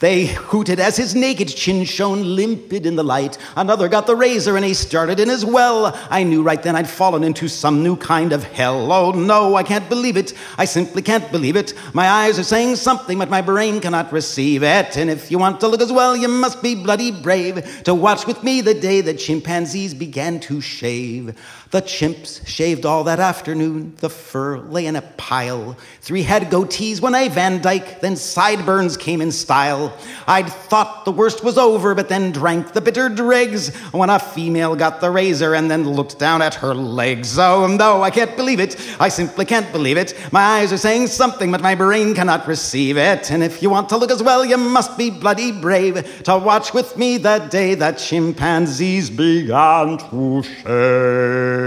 They 0.00 0.26
hooted 0.26 0.80
as 0.80 0.96
his 0.96 1.14
naked 1.14 1.48
chin 1.48 1.84
shone 1.84 2.34
limpid 2.34 2.86
in 2.86 2.96
the 2.96 3.04
light. 3.04 3.36
Another 3.54 3.86
got 3.86 4.06
the 4.06 4.16
razor 4.16 4.56
and 4.56 4.64
he 4.64 4.72
started 4.72 5.20
in 5.20 5.28
as 5.28 5.44
well. 5.44 5.94
I 6.08 6.22
knew 6.22 6.42
right 6.42 6.62
then 6.62 6.74
I'd 6.74 6.88
fallen 6.88 7.22
into 7.22 7.48
some 7.48 7.82
new 7.82 7.96
kind 7.96 8.32
of 8.32 8.42
hell. 8.42 8.90
Oh 8.90 9.10
no, 9.10 9.56
I 9.56 9.62
can't 9.62 9.86
believe 9.90 10.16
it. 10.16 10.32
I 10.56 10.64
simply 10.64 11.02
can't 11.02 11.30
believe 11.30 11.54
it. 11.54 11.74
My 11.92 12.08
eyes 12.08 12.38
are 12.38 12.44
saying 12.44 12.76
something, 12.76 13.18
but 13.18 13.28
my 13.28 13.42
brain 13.42 13.78
cannot 13.78 14.10
receive 14.10 14.62
it. 14.62 14.96
And 14.96 15.10
if 15.10 15.30
you 15.30 15.38
want 15.38 15.60
to 15.60 15.68
look 15.68 15.82
as 15.82 15.92
well, 15.92 16.16
you 16.16 16.28
must 16.28 16.62
be 16.62 16.74
bloody 16.74 17.10
brave 17.10 17.82
to 17.84 17.94
watch 17.94 18.26
with 18.26 18.42
me 18.42 18.62
the 18.62 18.72
day 18.72 19.02
that 19.02 19.18
chimpanzees 19.18 19.92
began 19.92 20.40
to 20.40 20.62
shave. 20.62 21.38
The 21.70 21.82
chimps 21.82 22.44
shaved 22.48 22.84
all 22.84 23.04
that 23.04 23.20
afternoon. 23.20 23.94
The 23.98 24.10
fur 24.10 24.58
lay 24.58 24.86
in 24.86 24.96
a 24.96 25.02
pile. 25.02 25.76
Three 26.00 26.24
had 26.24 26.50
goatees 26.50 27.00
when 27.00 27.14
a 27.14 27.28
Van 27.28 27.62
Dyke, 27.62 28.00
then 28.00 28.16
sideburns 28.16 28.96
came 28.96 29.20
in 29.20 29.30
style. 29.30 29.96
I'd 30.26 30.48
thought 30.48 31.04
the 31.04 31.12
worst 31.12 31.44
was 31.44 31.56
over, 31.56 31.94
but 31.94 32.08
then 32.08 32.32
drank 32.32 32.72
the 32.72 32.80
bitter 32.80 33.08
dregs 33.08 33.72
when 33.92 34.10
a 34.10 34.18
female 34.18 34.74
got 34.74 35.00
the 35.00 35.12
razor 35.12 35.54
and 35.54 35.70
then 35.70 35.88
looked 35.88 36.18
down 36.18 36.42
at 36.42 36.56
her 36.56 36.74
legs. 36.74 37.38
Oh 37.38 37.68
no, 37.68 38.02
I 38.02 38.10
can't 38.10 38.36
believe 38.36 38.58
it. 38.58 38.74
I 38.98 39.08
simply 39.08 39.44
can't 39.44 39.70
believe 39.70 39.96
it. 39.96 40.18
My 40.32 40.42
eyes 40.58 40.72
are 40.72 40.76
saying 40.76 41.06
something, 41.06 41.52
but 41.52 41.60
my 41.60 41.76
brain 41.76 42.16
cannot 42.16 42.48
receive 42.48 42.96
it. 42.96 43.30
And 43.30 43.44
if 43.44 43.62
you 43.62 43.70
want 43.70 43.88
to 43.90 43.96
look 43.96 44.10
as 44.10 44.24
well, 44.24 44.44
you 44.44 44.56
must 44.56 44.98
be 44.98 45.08
bloody 45.08 45.52
brave 45.52 46.24
to 46.24 46.36
watch 46.36 46.74
with 46.74 46.96
me 46.96 47.16
the 47.16 47.38
day 47.48 47.76
that 47.76 47.98
chimpanzees 47.98 49.08
began 49.08 49.98
to 50.10 50.42
shave. 50.42 51.59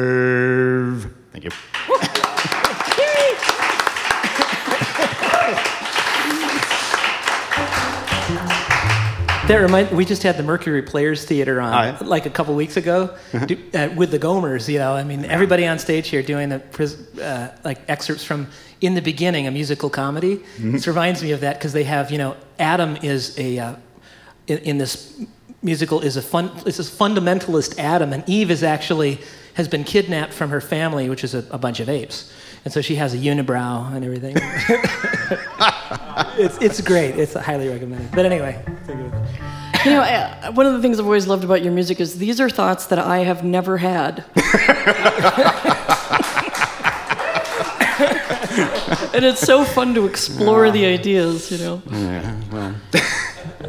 Thank 1.32 1.43
you. 1.45 1.51
That 9.47 9.58
remind, 9.58 9.91
we 9.91 10.06
just 10.06 10.23
had 10.23 10.38
the 10.38 10.43
Mercury 10.43 10.82
Players 10.82 11.25
Theater 11.25 11.60
on 11.60 11.73
Oh, 11.73 11.82
yeah? 11.82 11.97
like 12.08 12.25
a 12.25 12.29
couple 12.29 12.56
weeks 12.56 12.77
ago 12.77 13.13
do, 13.45 13.58
uh, 13.73 13.89
with 13.93 14.12
the 14.12 14.17
Gomers. 14.19 14.69
You 14.69 14.79
know, 14.79 14.93
I 14.93 15.03
mean, 15.03 15.25
everybody 15.25 15.67
on 15.67 15.79
stage 15.79 16.08
here 16.08 16.23
doing 16.23 16.47
the 16.47 16.62
uh, 17.21 17.49
like 17.65 17.82
excerpts 17.89 18.23
from 18.23 18.47
in 18.79 18.93
the 18.95 19.01
beginning, 19.01 19.45
a 19.45 19.51
musical 19.51 19.89
comedy. 19.89 20.41
This 20.58 20.88
reminds 20.88 21.21
me 21.21 21.32
of 21.34 21.41
that 21.41 21.60
because 21.60 21.73
they 21.73 21.84
have, 21.84 22.10
you 22.10 22.17
know, 22.19 22.38
Adam 22.58 22.95
is 23.03 23.38
a 23.38 23.60
uh, 23.60 23.75
in, 24.47 24.60
in 24.60 24.77
this 24.77 25.21
musical 25.62 25.99
is 25.99 26.15
a 26.15 26.21
fun 26.21 26.49
is 26.65 26.79
a 26.79 26.84
fundamentalist 26.84 27.77
Adam, 27.77 28.13
and 28.13 28.23
Eve 28.29 28.49
is 28.49 28.63
actually 28.63 29.19
has 29.56 29.68
been 29.68 29.84
kidnapped 29.84 30.34
from 30.34 30.50
her 30.50 30.62
family, 30.62 31.10
which 31.10 31.24
is 31.24 31.36
a, 31.36 31.46
a 31.52 31.58
bunch 31.58 31.80
of 31.80 31.89
apes, 31.89 32.32
and 32.66 32.74
so 32.74 32.82
she 32.82 32.96
has 32.96 33.13
a 33.13 33.18
unibrow 33.18 33.94
and 33.94 34.04
everything. 34.04 34.36
it's 36.38 36.58
it's 36.62 36.82
great. 36.82 37.18
It's 37.18 37.34
highly 37.34 37.70
recommended. 37.70 38.12
But 38.12 38.26
anyway. 38.26 38.63
You 39.86 39.92
know, 39.92 40.02
uh, 40.02 40.52
one 40.54 40.66
of 40.66 40.72
the 40.72 40.82
things 40.82 40.98
I've 40.98 41.06
always 41.06 41.28
loved 41.28 41.44
about 41.44 41.62
your 41.62 41.74
music 41.74 42.00
is 42.00 42.18
these 42.18 42.39
are 42.39 42.50
thoughts 42.50 42.86
that 42.88 43.00
I 43.00 43.20
have 43.20 43.44
never 43.44 43.78
had. 43.78 44.24
and 49.13 49.26
it's 49.26 49.42
so 49.42 49.66
fun 49.66 49.94
to 49.96 50.06
explore 50.06 50.72
the 50.72 50.86
ideas, 50.86 51.52
you 51.52 51.58
know. 51.58 51.82
Yeah, 51.92 52.39
well, 52.52 52.76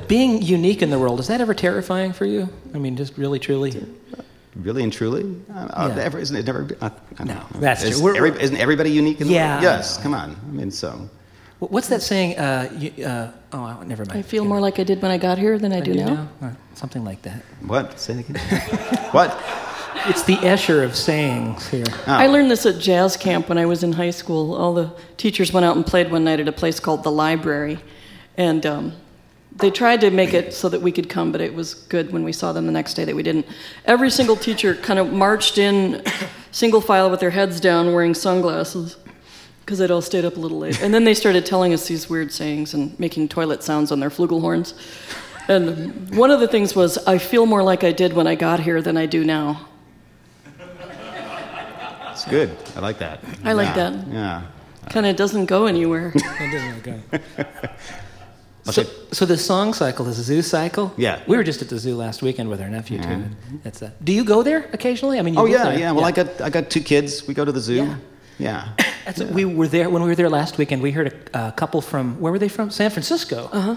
Being 0.06 0.40
unique 0.42 0.82
in 0.82 0.90
the 0.90 0.98
world, 1.00 1.18
is 1.18 1.26
that 1.26 1.40
ever 1.40 1.52
terrifying 1.54 2.12
for 2.12 2.26
you? 2.26 2.48
I 2.74 2.78
mean, 2.78 2.96
just 2.96 3.18
really, 3.18 3.40
truly? 3.40 3.84
Really 4.56 4.82
and 4.82 4.92
truly, 4.92 5.24
uh, 5.54 5.58
uh, 5.58 5.94
Yeah. 5.96 6.02
ever, 6.02 6.18
isn't 6.18 6.36
it 6.36 6.46
never? 6.46 6.68
Uh, 6.80 6.90
I 7.18 7.24
don't 7.24 7.26
No, 7.28 7.34
know. 7.34 7.46
that's 7.60 7.82
Is 7.84 8.00
true. 8.00 8.16
Every- 8.16 8.40
isn't 8.42 8.56
everybody 8.56 8.90
unique 8.90 9.20
in 9.20 9.28
the 9.28 9.34
Yeah. 9.34 9.52
world? 9.54 9.62
Yes. 9.64 9.98
Come 9.98 10.14
on. 10.14 10.36
I 10.48 10.52
mean, 10.52 10.70
so. 10.70 11.08
What's 11.60 11.88
that 11.88 12.02
saying? 12.02 12.38
Uh, 12.38 12.68
you, 12.76 13.04
uh, 13.06 13.28
oh, 13.52 13.82
never 13.86 14.04
mind. 14.04 14.18
I 14.18 14.22
feel 14.22 14.44
more 14.44 14.60
like 14.60 14.78
I 14.78 14.84
did 14.84 15.00
when 15.00 15.10
I 15.10 15.16
got 15.18 15.38
here 15.38 15.58
than 15.58 15.72
I 15.72 15.80
do 15.80 15.92
You 15.92 16.04
now. 16.04 16.06
know? 16.14 16.28
Uh, 16.42 16.50
Something 16.74 17.04
like 17.04 17.22
that. 17.22 17.42
What? 17.66 17.98
Say 17.98 18.14
it 18.14 18.28
again. 18.28 18.42
what? 19.12 19.40
It's 20.08 20.24
the 20.24 20.36
Escher 20.38 20.84
of 20.84 20.94
sayings 20.96 21.66
here. 21.68 21.84
I 22.06 22.26
learned 22.26 22.50
this 22.50 22.66
at 22.66 22.78
jazz 22.78 23.16
camp 23.16 23.48
when 23.48 23.56
I 23.56 23.64
was 23.64 23.82
in 23.82 23.92
high 23.92 24.10
school. 24.10 24.54
All 24.54 24.74
the 24.74 24.90
teachers 25.16 25.52
went 25.52 25.64
out 25.64 25.76
and 25.76 25.86
played 25.86 26.10
one 26.10 26.24
night 26.24 26.40
at 26.40 26.48
a 26.48 26.52
place 26.52 26.80
called 26.80 27.04
the 27.04 27.12
library. 27.12 27.78
And 28.36 28.66
um, 28.66 28.92
they 29.56 29.70
tried 29.70 30.00
to 30.00 30.10
make 30.10 30.34
it 30.34 30.52
so 30.52 30.68
that 30.68 30.80
we 30.82 30.90
could 30.90 31.08
come, 31.08 31.30
but 31.32 31.40
it 31.40 31.54
was 31.54 31.74
good 31.74 32.12
when 32.12 32.24
we 32.24 32.32
saw 32.32 32.52
them 32.52 32.66
the 32.66 32.72
next 32.72 32.94
day 32.94 33.04
that 33.04 33.14
we 33.14 33.22
didn't. 33.22 33.46
Every 33.84 34.10
single 34.10 34.36
teacher 34.36 34.74
kind 34.74 34.98
of 34.98 35.12
marched 35.12 35.58
in 35.58 36.02
single 36.50 36.80
file 36.80 37.10
with 37.10 37.20
their 37.20 37.30
heads 37.30 37.60
down 37.60 37.92
wearing 37.94 38.14
sunglasses 38.14 38.96
because 39.60 39.78
they'd 39.78 39.90
all 39.90 40.02
stayed 40.02 40.24
up 40.24 40.36
a 40.36 40.40
little 40.40 40.58
late. 40.58 40.82
And 40.82 40.92
then 40.92 41.04
they 41.04 41.14
started 41.14 41.46
telling 41.46 41.72
us 41.72 41.86
these 41.88 42.10
weird 42.10 42.32
sayings 42.32 42.74
and 42.74 42.98
making 42.98 43.28
toilet 43.28 43.62
sounds 43.62 43.90
on 43.92 44.00
their 44.00 44.10
flugelhorns. 44.10 44.74
And 45.48 46.14
one 46.16 46.30
of 46.30 46.40
the 46.40 46.48
things 46.48 46.74
was, 46.74 46.98
I 47.06 47.18
feel 47.18 47.46
more 47.46 47.62
like 47.62 47.84
I 47.84 47.92
did 47.92 48.12
when 48.12 48.26
I 48.26 48.34
got 48.34 48.60
here 48.60 48.82
than 48.82 48.96
I 48.96 49.06
do 49.06 49.24
now. 49.24 49.68
It's 52.10 52.24
good. 52.26 52.56
I 52.76 52.80
like 52.80 52.98
that. 52.98 53.20
I 53.44 53.52
like 53.52 53.74
Yeah. 53.76 53.90
that. 53.90 54.06
Yeah. 54.08 54.42
Kind 54.90 55.06
of 55.06 55.16
doesn't 55.16 55.46
go 55.46 55.66
anywhere. 55.66 56.12
So, 58.64 58.82
so 59.12 59.26
the 59.26 59.36
song 59.36 59.74
cycle, 59.74 60.04
the 60.06 60.12
zoo 60.14 60.40
cycle. 60.40 60.92
Yeah. 60.96 61.20
We 61.26 61.36
were 61.36 61.44
just 61.44 61.60
at 61.60 61.68
the 61.68 61.78
zoo 61.78 61.96
last 61.96 62.22
weekend 62.22 62.48
with 62.48 62.60
our 62.62 62.70
nephew 62.70 62.98
too. 63.02 63.24
That's 63.62 63.82
a, 63.82 63.92
do 64.02 64.12
you 64.12 64.24
go 64.24 64.42
there 64.42 64.68
occasionally? 64.72 65.18
I 65.18 65.22
mean, 65.22 65.34
you 65.34 65.40
Oh 65.40 65.44
yeah, 65.46 65.64
there. 65.64 65.78
yeah. 65.78 65.92
Well, 65.92 66.04
I 66.06 66.12
got 66.12 66.40
I 66.40 66.48
got 66.50 66.70
two 66.70 66.80
kids. 66.80 67.26
We 67.28 67.34
go 67.34 67.44
to 67.44 67.52
the 67.52 67.60
zoo. 67.60 67.74
Yeah. 67.74 67.96
Yeah. 68.38 68.68
That's 69.04 69.20
we 69.22 69.44
were 69.44 69.68
there 69.68 69.90
when 69.90 70.02
we 70.02 70.08
were 70.08 70.14
there 70.16 70.30
last 70.30 70.56
weekend. 70.56 70.80
We 70.82 70.92
heard 70.92 71.08
a, 71.34 71.48
a 71.48 71.52
couple 71.52 71.80
from 71.82 72.18
where 72.20 72.32
were 72.32 72.38
they 72.38 72.48
from? 72.48 72.70
San 72.70 72.90
Francisco. 72.90 73.48
Uh-huh. 73.52 73.76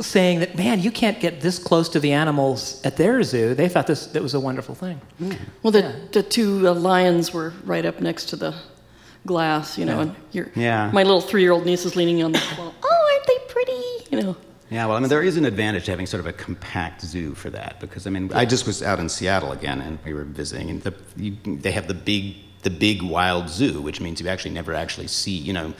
Saying 0.00 0.38
that, 0.40 0.56
man, 0.56 0.80
you 0.80 0.90
can't 0.90 1.20
get 1.20 1.42
this 1.42 1.58
close 1.58 1.90
to 1.90 2.00
the 2.00 2.12
animals 2.12 2.80
at 2.84 2.96
their 2.96 3.22
zoo. 3.22 3.54
They 3.54 3.68
thought 3.68 3.86
this 3.86 4.06
that 4.06 4.22
was 4.22 4.32
a 4.34 4.40
wonderful 4.40 4.74
thing. 4.74 4.98
Well, 5.62 5.72
the, 5.72 5.94
the 6.12 6.22
two 6.22 6.66
uh, 6.66 6.72
lions 6.74 7.34
were 7.34 7.52
right 7.64 7.84
up 7.84 8.00
next 8.00 8.26
to 8.30 8.36
the 8.36 8.54
glass, 9.26 9.76
you 9.76 9.84
know, 9.84 10.00
and 10.00 10.16
your, 10.32 10.48
Yeah. 10.54 10.90
my 10.94 11.02
little 11.02 11.20
three 11.20 11.42
year 11.42 11.52
old 11.52 11.66
niece 11.66 11.84
is 11.84 11.96
leaning 11.96 12.22
on 12.22 12.32
the 12.32 12.40
wall. 12.56 12.72
Oh, 12.82 12.96
aren't 13.20 13.26
they 13.26 13.52
pretty? 13.52 13.82
You 14.16 14.22
know. 14.22 14.36
Yeah, 14.70 14.86
well, 14.86 14.96
I 14.96 15.00
mean, 15.00 15.08
there 15.08 15.22
is 15.22 15.36
an 15.36 15.44
advantage 15.46 15.86
to 15.86 15.90
having 15.90 16.06
sort 16.06 16.20
of 16.20 16.26
a 16.26 16.32
compact 16.32 17.02
zoo 17.02 17.34
for 17.34 17.50
that 17.50 17.80
because 17.80 18.06
I 18.06 18.10
mean, 18.10 18.32
I 18.32 18.44
just 18.44 18.66
was 18.68 18.82
out 18.84 19.00
in 19.00 19.08
Seattle 19.08 19.50
again, 19.52 19.80
and 19.80 19.98
we 20.04 20.14
were 20.14 20.22
visiting, 20.24 20.70
and 20.70 20.82
the, 20.82 20.94
you, 21.16 21.36
they 21.44 21.72
have 21.72 21.88
the 21.88 21.94
big, 21.94 22.36
the 22.62 22.70
big 22.70 23.02
wild 23.02 23.48
zoo, 23.48 23.82
which 23.82 24.00
means 24.00 24.20
you 24.20 24.28
actually 24.28 24.52
never 24.52 24.72
actually 24.72 25.08
see, 25.08 25.32
you 25.36 25.52
know, 25.52 25.74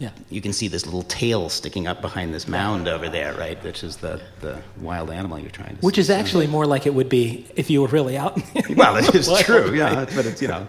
Yeah. 0.00 0.10
you 0.28 0.40
can 0.40 0.52
see 0.52 0.66
this 0.66 0.86
little 0.86 1.04
tail 1.04 1.48
sticking 1.50 1.86
up 1.86 2.00
behind 2.00 2.34
this 2.34 2.48
mound 2.48 2.88
over 2.88 3.08
there, 3.08 3.32
right? 3.34 3.62
Which 3.62 3.84
is 3.84 3.98
the, 3.98 4.20
the 4.40 4.60
wild 4.80 5.10
animal 5.12 5.38
you're 5.38 5.48
trying 5.50 5.76
to. 5.76 5.80
Which 5.80 5.94
see. 5.94 6.00
is 6.00 6.10
actually 6.10 6.48
more 6.48 6.66
like 6.66 6.84
it 6.84 6.94
would 6.94 7.08
be 7.08 7.46
if 7.54 7.70
you 7.70 7.80
were 7.82 7.88
really 7.88 8.16
out. 8.18 8.40
well, 8.74 8.96
it 8.96 9.14
is 9.14 9.30
true, 9.42 9.72
yeah, 9.72 10.04
but 10.16 10.26
it's 10.26 10.42
you 10.42 10.48
know, 10.48 10.66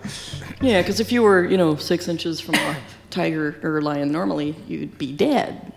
Yeah, 0.62 0.80
because 0.84 1.00
if 1.00 1.12
you 1.12 1.24
were, 1.24 1.44
you 1.44 1.58
know, 1.58 1.76
six 1.78 2.08
inches 2.08 2.40
from 2.40 2.54
a 2.54 2.78
tiger 3.10 3.56
or 3.64 3.82
lion 3.82 4.12
normally, 4.12 4.56
you'd 4.68 4.96
be 5.00 5.12
dead. 5.12 5.74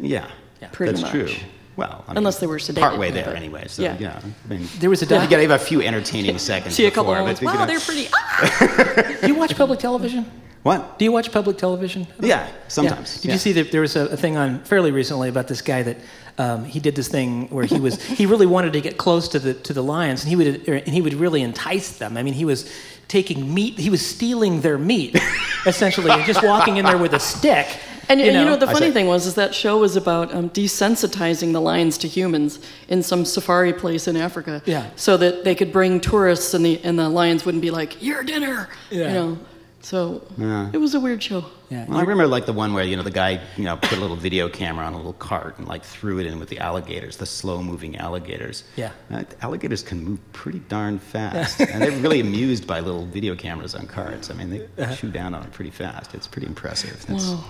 Yeah, 0.00 0.28
Pretty 0.72 0.92
that's 0.92 1.02
much. 1.02 1.10
true. 1.12 1.28
Well, 1.76 2.04
I 2.08 2.10
mean, 2.10 2.18
Unless 2.18 2.40
they 2.40 2.48
were 2.48 2.58
sedated, 2.58 2.80
partway 2.80 3.10
there 3.12 3.24
but- 3.26 3.36
anyway. 3.36 3.66
So 3.68 3.82
yeah. 3.82 3.96
yeah, 4.00 4.20
I 4.44 4.48
mean, 4.52 4.68
There 4.80 4.90
was 4.90 5.00
a 5.02 5.04
you 5.04 5.10
doc- 5.10 5.30
get 5.30 5.48
a 5.50 5.58
few 5.58 5.80
entertaining 5.80 6.38
seconds. 6.50 6.74
See 6.74 6.86
a 6.86 6.90
couple 6.90 7.12
before, 7.12 7.18
of 7.20 7.24
ones. 7.26 7.40
but, 7.40 7.52
you 7.52 7.58
know- 7.58 7.66
they're 7.66 7.80
pretty. 7.80 8.08
Ah! 8.12 9.16
Do 9.20 9.26
you 9.28 9.34
watch 9.36 9.54
public 9.56 9.78
television? 9.78 10.28
What? 10.64 10.98
Do 10.98 11.04
you 11.04 11.12
watch 11.12 11.30
public 11.30 11.56
television? 11.56 12.08
Yeah, 12.20 12.26
Yeah. 12.46 12.48
sometimes. 12.66 13.20
Did 13.20 13.26
yeah. 13.28 13.32
you 13.34 13.38
see 13.38 13.52
that 13.52 13.70
there 13.70 13.80
was 13.80 13.94
a, 13.94 14.06
a 14.08 14.16
thing 14.16 14.36
on 14.36 14.58
fairly 14.64 14.90
recently 14.90 15.28
about 15.28 15.46
this 15.46 15.62
guy 15.62 15.84
that 15.84 15.98
um, 16.36 16.64
he 16.64 16.80
did 16.80 16.96
this 16.96 17.06
thing 17.08 17.48
where 17.50 17.64
he 17.64 17.78
was 17.78 18.02
he 18.02 18.26
really 18.26 18.46
wanted 18.46 18.72
to 18.72 18.80
get 18.80 18.96
close 18.98 19.28
to 19.28 19.38
the 19.38 19.54
to 19.54 19.72
the 19.72 19.82
lions 19.82 20.22
and 20.24 20.28
he 20.30 20.36
would 20.36 20.68
and 20.68 20.88
he 20.88 21.00
would 21.00 21.14
really 21.14 21.42
entice 21.42 21.98
them. 21.98 22.16
I 22.16 22.22
mean, 22.24 22.34
he 22.34 22.44
was 22.44 22.70
taking 23.06 23.54
meat, 23.54 23.78
he 23.78 23.88
was 23.88 24.04
stealing 24.04 24.60
their 24.60 24.78
meat, 24.78 25.16
essentially, 25.66 26.10
and 26.10 26.24
just 26.24 26.42
walking 26.42 26.76
in 26.76 26.84
there 26.84 26.98
with 26.98 27.12
a 27.14 27.20
stick. 27.20 27.66
And 28.10 28.20
you 28.20 28.32
know, 28.32 28.56
the 28.56 28.66
funny 28.66 28.86
say- 28.86 28.92
thing 28.92 29.06
was, 29.06 29.26
is 29.26 29.34
that 29.34 29.54
show 29.54 29.78
was 29.78 29.96
about 29.96 30.34
um, 30.34 30.48
desensitizing 30.50 31.52
the 31.52 31.60
lions 31.60 31.98
to 31.98 32.08
humans 32.08 32.58
in 32.88 33.02
some 33.02 33.24
safari 33.24 33.72
place 33.72 34.08
in 34.08 34.16
Africa. 34.16 34.62
Yeah. 34.64 34.88
So 34.96 35.16
that 35.18 35.44
they 35.44 35.54
could 35.54 35.72
bring 35.72 36.00
tourists, 36.00 36.54
and 36.54 36.64
the 36.64 36.80
and 36.84 36.98
the 36.98 37.08
lions 37.08 37.44
wouldn't 37.44 37.62
be 37.62 37.70
like, 37.70 38.02
"Your 38.02 38.22
dinner." 38.22 38.68
Yeah. 38.90 39.08
You 39.08 39.14
know. 39.14 39.38
So 39.80 40.22
Yeah. 40.36 40.70
it 40.72 40.78
was 40.78 40.94
a 40.94 41.00
weird 41.00 41.22
show. 41.22 41.44
yeah. 41.70 41.86
Well, 41.86 41.98
I 41.98 42.00
remember 42.00 42.26
like 42.26 42.46
the 42.46 42.52
one 42.52 42.74
where 42.74 42.82
you 42.84 42.96
know 42.96 43.04
the 43.04 43.12
guy 43.12 43.40
you 43.56 43.64
know 43.64 43.76
put 43.76 43.92
a 43.96 44.00
little 44.00 44.16
video 44.16 44.48
camera 44.48 44.84
on 44.84 44.92
a 44.92 44.96
little 44.96 45.12
cart 45.14 45.56
and 45.58 45.68
like 45.68 45.84
threw 45.84 46.18
it 46.18 46.26
in 46.26 46.40
with 46.40 46.48
the 46.48 46.58
alligators, 46.58 47.16
the 47.16 47.26
slow-moving 47.26 47.96
alligators. 47.96 48.64
Yeah. 48.76 48.90
Uh, 49.10 49.22
alligators 49.40 49.82
can 49.84 50.02
move 50.04 50.18
pretty 50.32 50.58
darn 50.68 50.98
fast, 50.98 51.60
and 51.72 51.80
they're 51.80 51.92
really 52.02 52.20
amused 52.20 52.66
by 52.66 52.80
little 52.80 53.06
video 53.06 53.34
cameras 53.36 53.74
on 53.76 53.86
carts. 53.86 54.30
I 54.30 54.34
mean, 54.34 54.50
they 54.50 54.62
Uh-huh. 54.82 54.94
shoot 54.94 55.12
down 55.12 55.32
on 55.34 55.44
it 55.44 55.52
pretty 55.52 55.70
fast. 55.70 56.12
It's 56.14 56.26
pretty 56.26 56.48
impressive. 56.48 57.06
That's, 57.06 57.30
but, 57.30 57.44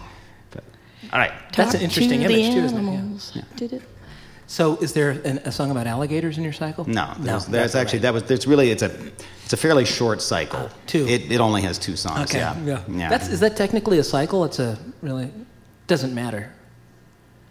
all 1.12 1.18
right. 1.18 1.32
That's 1.56 1.74
an 1.74 1.80
Talk 1.80 1.82
interesting 1.82 2.20
to 2.20 2.26
image, 2.26 2.46
the 2.46 2.60
too, 2.60 2.64
isn't 2.66 2.78
it? 2.78 2.82
Yeah. 2.82 2.98
animals. 2.98 3.38
Did 3.56 3.72
it? 3.74 3.82
So, 4.46 4.76
is 4.76 4.94
there 4.94 5.10
an, 5.10 5.38
a 5.44 5.52
song 5.52 5.70
about 5.70 5.86
alligators 5.86 6.38
in 6.38 6.44
your 6.44 6.54
cycle? 6.54 6.88
No, 6.88 7.12
there's, 7.18 7.44
that's 7.44 7.44
there's 7.46 7.74
all 7.74 7.82
actually 7.82 7.98
right. 7.98 8.02
that 8.04 8.14
was 8.14 8.22
there's 8.24 8.46
really 8.46 8.70
it's 8.70 8.82
a 8.82 8.90
it's 9.44 9.52
a 9.52 9.58
fairly 9.58 9.84
short 9.84 10.22
cycle. 10.22 10.70
Two. 10.86 11.06
It, 11.06 11.30
it 11.30 11.40
only 11.40 11.60
has 11.62 11.78
two 11.78 11.96
songs. 11.96 12.30
Okay. 12.30 12.38
Yeah. 12.38 12.58
yeah. 12.64 12.82
yeah. 12.88 13.10
That's 13.10 13.28
is 13.28 13.40
that 13.40 13.56
technically 13.56 13.98
a 13.98 14.04
cycle? 14.04 14.44
It's 14.44 14.58
a 14.58 14.78
really 15.02 15.30
doesn't 15.86 16.14
matter. 16.14 16.50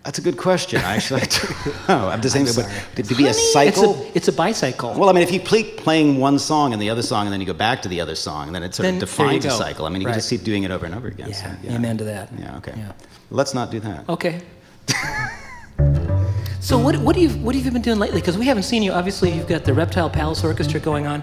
That's 0.03 0.19
a 0.19 0.21
good 0.21 0.37
question. 0.37 0.79
Actually, 0.79 1.21
I 1.23 1.25
don't 1.25 1.89
know. 1.89 2.07
I'm 2.07 2.21
just 2.21 2.33
saying, 2.33 2.45
but 2.45 2.53
sorry. 2.53 2.73
to, 2.95 3.03
to 3.03 3.15
be 3.15 3.25
a 3.25 3.29
It's 3.29 3.51
cycle. 3.53 3.93
a, 3.95 4.11
it's 4.15 4.27
a 4.29 4.31
bicycle. 4.31 4.93
well, 4.97 5.09
I 5.09 5.11
mean, 5.11 5.21
if 5.21 5.33
you 5.33 5.39
play 5.41 5.65
playing 5.65 6.19
one 6.19 6.39
song 6.39 6.71
and 6.71 6.81
the 6.81 6.89
other 6.89 7.01
song, 7.01 7.25
and 7.27 7.33
then 7.33 7.41
you 7.41 7.45
go 7.45 7.53
back 7.53 7.81
to 7.81 7.89
the 7.89 7.99
other 7.99 8.15
song, 8.15 8.53
then 8.53 8.63
it 8.63 8.73
sort 8.73 8.85
Then 8.85 8.93
of 8.95 8.99
defines 9.01 9.43
a 9.43 9.51
cycle. 9.51 9.85
I 9.85 9.89
mean, 9.89 10.01
you 10.01 10.07
Right. 10.07 10.13
can 10.13 10.19
just 10.19 10.29
keep 10.29 10.43
doing 10.43 10.63
it 10.63 10.71
over 10.71 10.85
and 10.85 10.95
over 10.95 11.09
again. 11.09 11.29
yeah, 11.29 11.57
so, 11.61 11.69
amen 11.71 11.97
to 11.97 12.05
that. 12.05 12.29
Yeah. 12.39 12.55
Okay. 12.57 12.73
Yeah. 12.77 12.93
Let's 13.29 13.53
not 13.53 13.71
do 13.71 13.79
that. 13.81 14.07
Okay. 14.09 14.41
so 16.59 16.77
what 16.77 16.97
what 16.97 17.15
do 17.15 17.21
you 17.21 17.29
what 17.29 17.55
have 17.55 17.65
you 17.65 17.71
been 17.71 17.81
doing 17.81 17.99
lately? 17.99 18.19
Because 18.21 18.37
we 18.37 18.45
haven't 18.45 18.63
seen 18.63 18.83
you. 18.83 18.91
Obviously, 18.91 19.31
you've 19.31 19.47
got 19.47 19.63
the 19.65 19.73
Reptile 19.73 20.09
Palace 20.09 20.43
Orchestra 20.43 20.79
going 20.79 21.07
on. 21.07 21.21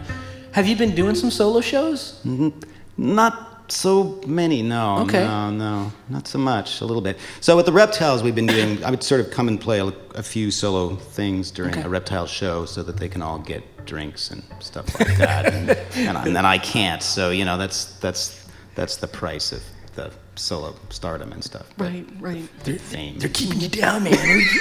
Have 0.53 0.67
you 0.67 0.77
been 0.77 0.95
doing 0.95 1.15
some 1.15 1.31
solo 1.31 1.61
shows? 1.61 2.21
Mm-hmm. 2.25 2.51
Not 2.97 3.73
so 3.73 4.21
many, 4.27 4.63
no. 4.63 4.99
Okay. 5.01 5.25
No, 5.25 5.51
no, 5.51 5.93
not 6.09 6.29
so 6.29 6.39
much. 6.39 6.81
A 6.81 6.85
little 6.85 7.03
bit. 7.03 7.19
So 7.41 7.57
with 7.57 7.67
the 7.67 7.73
reptiles, 7.73 8.23
we've 8.23 8.35
been 8.35 8.47
doing. 8.47 8.85
I 8.85 8.91
would 8.91 9.03
sort 9.03 9.21
of 9.21 9.31
come 9.31 9.49
and 9.49 9.61
play 9.61 9.81
a, 9.81 9.87
a 10.15 10.23
few 10.23 10.51
solo 10.51 10.97
things 10.97 11.51
during 11.51 11.73
Okay. 11.73 11.83
a 11.83 11.89
reptile 11.89 12.27
show, 12.27 12.67
so 12.67 12.83
that 12.83 12.97
they 12.99 13.09
can 13.09 13.23
all 13.23 13.39
get 13.39 13.63
drinks 13.87 14.31
and 14.31 14.43
stuff 14.61 14.99
like 15.01 15.17
that, 15.19 15.53
and, 15.53 15.71
and, 15.95 16.17
I- 16.19 16.25
and 16.27 16.37
then 16.37 16.47
I 16.47 16.59
can't. 16.59 17.03
So 17.03 17.31
you 17.31 17.45
know, 17.45 17.57
that's 17.59 17.87
that's 17.99 18.47
that's 18.75 18.97
the 18.99 19.09
price 19.09 19.51
of 19.53 19.63
the 19.97 20.13
solo 20.37 20.75
stardom 20.91 21.33
and 21.33 21.43
stuff. 21.43 21.67
But 21.77 21.93
Right, 21.93 22.07
right. 22.21 22.49
Fame. 22.81 23.19
They're 23.19 23.29
keeping 23.29 23.61
you 23.61 23.69
down, 23.69 24.05
man. 24.05 24.43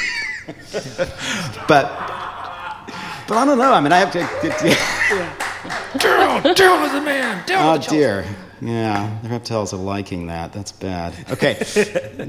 But 1.67 1.86
but 3.28 3.38
I 3.38 3.45
don't 3.45 3.57
know. 3.57 3.71
I 3.74 3.80
mean, 3.80 3.93
I 3.93 3.99
have 3.99 4.11
to. 4.11 4.19
Daryl, 5.97 6.41
Daryl 6.53 6.86
is 6.86 6.91
the 6.91 7.01
man. 7.01 7.45
Daryl 7.45 7.76
Oh 7.76 7.89
dear. 7.89 8.26
Yeah, 8.61 9.17
the 9.24 9.30
reptiles 9.30 9.74
are 9.74 9.78
liking 9.78 10.28
that. 10.28 10.53
That's 10.53 10.71
bad. 10.71 11.13
Okay, 11.32 11.61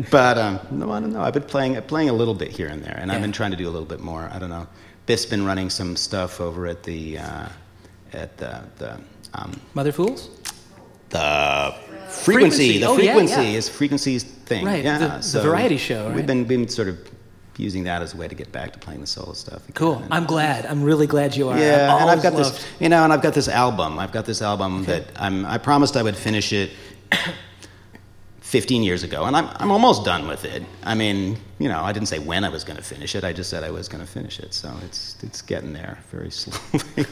but 0.10 0.38
um, 0.38 0.60
no, 0.70 0.90
I 0.90 1.00
don't 1.00 1.12
know. 1.12 1.22
I've 1.22 1.34
been 1.34 1.42
playing 1.44 1.80
playing 1.82 2.08
a 2.08 2.12
little 2.12 2.34
bit 2.34 2.50
here 2.50 2.68
and 2.68 2.82
there, 2.82 2.96
and 3.00 3.10
I've 3.12 3.20
been 3.20 3.32
trying 3.32 3.50
to 3.52 3.56
do 3.56 3.68
a 3.68 3.70
little 3.70 3.86
bit 3.86 4.00
more. 4.00 4.28
I 4.32 4.38
don't 4.38 4.50
know. 4.50 4.66
Biff's 5.06 5.26
been 5.26 5.44
running 5.44 5.70
some 5.70 5.96
stuff 5.96 6.40
over 6.40 6.66
at 6.66 6.82
the 6.82 7.18
uh, 7.18 7.48
at 8.12 8.36
the 8.36 8.62
the 8.78 9.00
um, 9.34 9.60
Mother 9.74 9.92
Fool's. 9.92 10.28
the 11.10 11.74
Frequency. 12.14 12.78
frequency. 12.78 12.78
The 12.80 12.86
Oh, 12.88 12.94
frequency 12.96 13.34
yeah. 13.52 13.58
is 13.58 13.68
frequency's 13.68 14.22
thing. 14.24 14.64
Right, 14.66 14.84
Yeah. 14.84 14.98
the- 14.98 15.26
the 15.32 15.42
variety 15.42 15.76
show, 15.76 16.06
right? 16.06 16.14
We've 16.16 16.26
been 16.26 16.44
been 16.44 16.68
sort 16.68 16.88
of 16.88 16.96
using 17.56 17.84
that 17.84 18.02
as 18.02 18.14
a 18.14 18.16
way 18.16 18.26
to 18.28 18.34
get 18.34 18.50
back 18.50 18.72
to 18.72 18.78
playing 18.80 19.00
the 19.00 19.06
solo 19.06 19.32
stuff. 19.32 19.62
again. 19.62 19.74
Cool. 19.74 20.02
I'm 20.10 20.24
glad. 20.24 20.66
I'm 20.66 20.82
really 20.82 21.06
glad 21.06 21.36
you 21.36 21.48
are. 21.50 21.58
yeah, 21.58 21.94
I've 21.94 22.00
and 22.02 22.10
I've 22.10 22.22
got 22.22 22.32
loved- 22.34 22.54
this, 22.56 22.64
you 22.80 22.88
know, 22.88 23.04
and 23.04 23.12
I've 23.12 23.22
got 23.22 23.34
this 23.34 23.48
album. 23.48 23.98
I've 23.98 24.12
got 24.12 24.24
this 24.24 24.42
album 24.42 24.84
that 24.86 25.04
I'm. 25.16 25.46
I 25.46 25.58
promised 25.58 25.96
I 25.96 26.02
would 26.02 26.16
finish 26.16 26.52
it 26.52 26.70
15 28.40 28.82
years 28.82 29.02
ago, 29.02 29.24
and 29.24 29.36
I'm 29.36 29.48
I'm 29.56 29.70
almost 29.70 30.04
done 30.04 30.26
with 30.28 30.44
it. 30.44 30.62
I 30.84 30.94
mean, 30.94 31.36
you 31.58 31.68
know, 31.68 31.80
I 31.82 31.92
didn't 31.92 32.08
say 32.08 32.18
when 32.18 32.44
I 32.44 32.48
was 32.48 32.62
going 32.64 32.76
to 32.76 32.82
finish 32.84 33.14
it. 33.14 33.24
I 33.24 33.32
just 33.32 33.50
said 33.50 33.64
I 33.64 33.70
was 33.70 33.88
going 33.88 34.04
to 34.04 34.10
finish 34.10 34.38
it. 34.38 34.52
So 34.54 34.72
it's 34.84 35.16
it's 35.22 35.42
getting 35.42 35.72
there 35.72 35.98
very 36.10 36.30
slowly. 36.40 37.06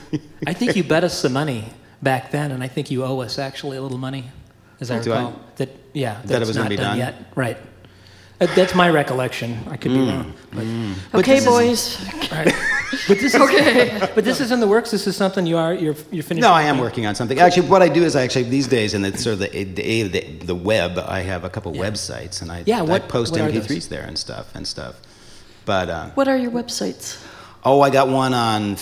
I 0.46 0.53
think 0.55 0.76
you 0.76 0.84
bet 0.84 1.05
us 1.05 1.18
some 1.18 1.32
money 1.32 1.64
back 2.03 2.30
then, 2.30 2.50
and 2.53 2.62
I 2.62 2.68
think 2.68 2.90
you 2.90 3.05
owe 3.05 3.20
us 3.20 3.38
actually 3.38 3.76
a 3.76 3.82
little 3.82 3.98
money, 3.98 4.30
as 4.83 4.91
I 4.91 4.99
Do 5.01 5.12
I? 5.12 5.16
recall. 5.16 5.41
That 5.57 5.68
yeah, 5.95 6.20
That 6.24 6.43
it 6.43 6.47
was 6.49 6.57
gonna 6.57 6.64
not 6.64 6.70
be 6.70 6.76
done, 6.76 6.99
done? 6.99 6.99
yet. 6.99 7.14
Right. 7.35 7.57
Uh, 8.41 8.47
That's 8.57 8.74
my 8.74 8.89
recollection. 8.91 9.51
I 9.70 9.76
could 9.76 9.93
be 9.93 9.99
Mm. 9.99 10.09
wrong. 10.11 10.33
But, 10.57 10.64
but 11.12 11.18
Okay, 11.20 11.39
this 11.39 11.47
is- 11.47 11.49
boys. 11.55 11.80
all 12.33 12.39
right. 12.45 12.55
But 13.09 13.18
this 13.22 13.35
is 13.37 13.41
Okay. 13.41 14.09
But 14.16 14.24
this 14.24 14.41
is 14.41 14.51
in 14.51 14.59
the 14.61 14.66
works. 14.66 14.91
This 14.91 15.07
is 15.07 15.14
something 15.16 15.47
you 15.47 15.57
are 15.64 15.72
you're 15.74 15.97
you're 16.11 16.24
finishing. 16.30 16.49
no, 16.49 16.53
I 16.53 16.64
am 16.64 16.78
working 16.78 17.07
on 17.07 17.14
something. 17.14 17.39
Actually, 17.39 17.68
what 17.68 17.83
I 17.83 17.89
do 17.89 18.03
is 18.09 18.16
I 18.16 18.22
actually 18.26 18.49
these 18.59 18.68
days 18.68 18.95
in 18.95 19.03
the 19.03 19.16
sort 19.16 19.35
of 19.35 19.39
the 19.45 19.49
the, 19.64 20.03
the, 20.14 20.20
the 20.53 20.55
web, 20.70 20.99
I 20.99 21.20
have 21.33 21.45
a 21.45 21.51
couple 21.51 21.72
websites, 21.72 22.43
and 22.43 22.51
I 22.51 22.59
Yeah, 22.66 22.80
I 22.80 22.83
what- 22.83 23.09
post 23.09 23.33
what 23.33 23.41
are 23.41 23.49
MP3s 23.51 23.68
those? 23.68 23.89
there 23.89 24.05
and 24.11 24.18
stuff 24.18 24.47
and 24.57 24.66
stuff. 24.66 24.95
But 25.64 25.89
uh, 25.89 26.07
What 26.18 26.26
are 26.28 26.37
your 26.45 26.51
websites? 26.51 27.07
Oh, 27.64 27.80
I 27.87 27.91
got 27.91 28.09
one 28.09 28.35
on 28.35 28.76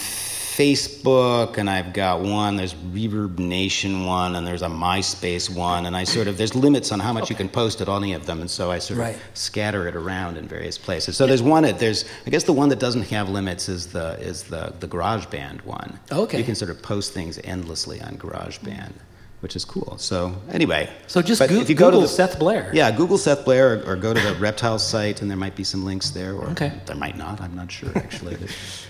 Facebook, 0.56 1.58
and 1.58 1.68
I've 1.70 1.92
got 1.92 2.20
one. 2.20 2.56
There's 2.56 2.74
ReverbNation 2.74 4.06
one, 4.06 4.36
and 4.36 4.46
there's 4.46 4.62
a 4.62 4.68
MySpace 4.68 5.48
one, 5.54 5.86
and 5.86 5.96
I 5.96 6.04
sort 6.04 6.26
of 6.28 6.36
there's 6.38 6.54
limits 6.54 6.92
on 6.92 7.00
how 7.00 7.12
much 7.12 7.30
you 7.30 7.36
can 7.36 7.48
post 7.48 7.80
at 7.80 7.88
any 7.88 8.12
of 8.12 8.26
them, 8.26 8.40
and 8.40 8.50
so 8.50 8.70
I 8.70 8.78
sort 8.78 8.98
Right. 9.00 9.14
of 9.16 9.20
scatter 9.34 9.86
it 9.88 9.96
around 9.96 10.36
in 10.36 10.46
various 10.48 10.76
places. 10.78 11.16
So 11.16 11.26
there's 11.26 11.42
one. 11.42 11.62
that- 11.64 11.78
There's 11.78 12.04
I 12.26 12.30
guess 12.30 12.44
the 12.44 12.52
one 12.52 12.68
that 12.70 12.78
doesn't 12.78 13.04
have 13.10 13.28
limits 13.28 13.68
is 13.68 13.86
the 13.88 14.18
is 14.20 14.42
the 14.44 14.72
the 14.80 14.88
GarageBand 14.88 15.64
one. 15.64 15.98
Okay. 16.10 16.38
You 16.38 16.44
can 16.44 16.54
sort 16.54 16.70
of 16.70 16.82
post 16.82 17.12
things 17.12 17.38
endlessly 17.44 18.00
on 18.00 18.16
GarageBand, 18.18 18.92
which 19.40 19.54
is 19.56 19.64
cool. 19.64 19.96
So 19.98 20.34
anyway. 20.52 20.90
So 21.06 21.22
just 21.22 21.40
Goo- 21.48 21.60
if 21.60 21.68
you 21.70 21.74
go 21.74 21.86
to 21.86 21.96
Google 21.96 22.00
the- 22.02 22.08
Seth 22.08 22.38
Blair. 22.38 22.70
Yeah, 22.74 22.90
Google 22.90 23.18
Seth 23.18 23.44
Blair, 23.44 23.74
or, 23.86 23.92
or 23.92 23.96
go 23.96 24.12
to 24.12 24.20
the 24.20 24.34
Reptile 24.34 24.78
site, 24.78 25.22
and 25.22 25.30
there 25.30 25.38
might 25.38 25.56
be 25.56 25.64
some 25.64 25.84
links 25.84 26.10
there, 26.10 26.34
or 26.34 26.48
Okay. 26.50 26.72
there 26.86 26.96
might 26.96 27.16
not. 27.16 27.40
I'm 27.40 27.54
not 27.54 27.70
sure 27.72 27.90
actually. 27.96 28.36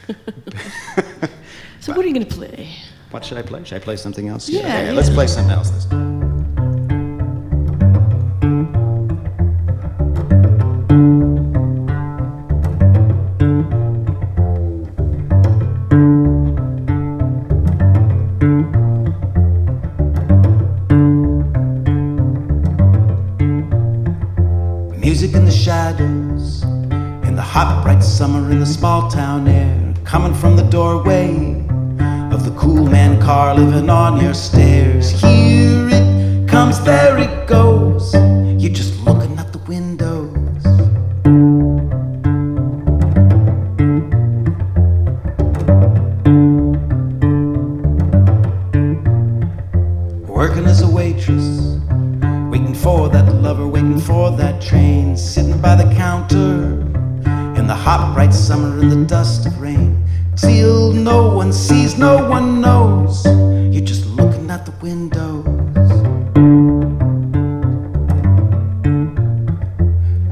So 1.81 1.95
what 1.95 2.05
are 2.05 2.09
you 2.09 2.15
going 2.15 2.27
to 2.27 2.35
play? 2.35 2.69
What 3.11 3.25
should 3.25 3.39
I 3.39 3.43
play? 3.43 3.65
Should 3.65 3.77
I 3.77 3.85
play 3.85 3.97
something 3.97 4.29
else? 4.29 4.49
Yeah, 4.49 4.61
Okay, 4.61 4.87
yeah. 4.87 4.93
let's 4.93 5.11
play 5.11 5.27
something 5.27 5.51
else 5.53 5.71
this 5.71 5.87
time. 5.87 6.11
Music 24.97 25.35
in 25.35 25.45
the 25.45 25.51
shadows, 25.51 26.63
in 27.27 27.35
the 27.35 27.43
hot, 27.43 27.83
bright 27.83 28.03
summer, 28.03 28.51
in 28.51 28.61
the 28.61 28.67
small 28.67 29.11
town 29.11 29.49
air, 29.49 29.95
coming 30.05 30.35
from 30.35 30.57
the 30.57 30.63
doorway 30.65 31.35
of 31.35 31.69
the 31.69 31.70
cool 32.61 32.85
man 32.85 33.19
car 33.19 33.55
living 33.55 33.89
on 33.89 34.21
your 34.21 34.35
stairs. 34.35 35.11
Here 35.23 35.89
it 35.91 36.47
comes, 36.47 36.79
there 36.85 37.17
it 37.17 37.47
goes. 37.49 38.20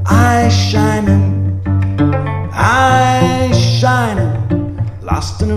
Eyes 0.09 0.55
shining, 0.55 1.61
eyes 2.51 3.55
shining, 3.79 4.33
lost 5.03 5.43
in 5.43 5.51
a 5.51 5.55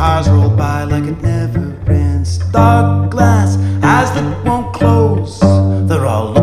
cars 0.00 0.30
roll 0.30 0.48
by 0.48 0.84
like 0.84 1.04
it 1.04 1.20
never 1.20 1.76
ends. 1.86 2.38
Dark 2.52 3.10
glass, 3.10 3.58
eyes 3.84 4.10
that 4.14 4.46
won't 4.46 4.72
close. 4.72 5.40
They're 5.88 6.06
all 6.06 6.39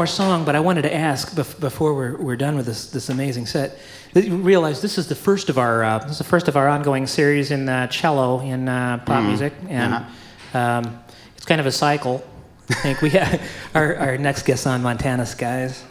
more 0.00 0.06
song, 0.06 0.46
but 0.46 0.56
I 0.56 0.60
wanted 0.60 0.80
to 0.82 0.94
ask 0.94 1.36
before 1.60 1.92
we're, 1.92 2.16
we're 2.16 2.34
done 2.34 2.56
with 2.56 2.64
this, 2.64 2.90
this 2.90 3.10
amazing 3.10 3.44
set. 3.44 3.78
That 4.14 4.24
you 4.24 4.34
realize 4.34 4.80
this 4.80 4.96
is 4.96 5.08
the 5.08 5.14
first 5.14 5.50
of 5.50 5.58
our 5.58 5.84
uh, 5.84 5.98
this 5.98 6.12
is 6.12 6.18
the 6.18 6.24
first 6.24 6.48
of 6.48 6.56
our 6.56 6.68
ongoing 6.68 7.06
series 7.06 7.50
in 7.50 7.68
uh, 7.68 7.86
cello 7.88 8.40
in 8.40 8.66
uh, 8.66 8.96
pop 9.04 9.22
music, 9.24 9.52
and 9.68 10.06
um, 10.54 10.98
it's 11.36 11.44
kind 11.44 11.60
of 11.60 11.66
a 11.66 11.70
cycle. 11.70 12.24
I 12.70 12.74
think 12.76 13.02
we 13.02 13.10
have 13.10 13.42
our, 13.74 13.94
our 13.96 14.16
next 14.16 14.44
guest 14.44 14.66
on 14.66 14.82
Montana 14.82 15.26
Skies. 15.26 15.84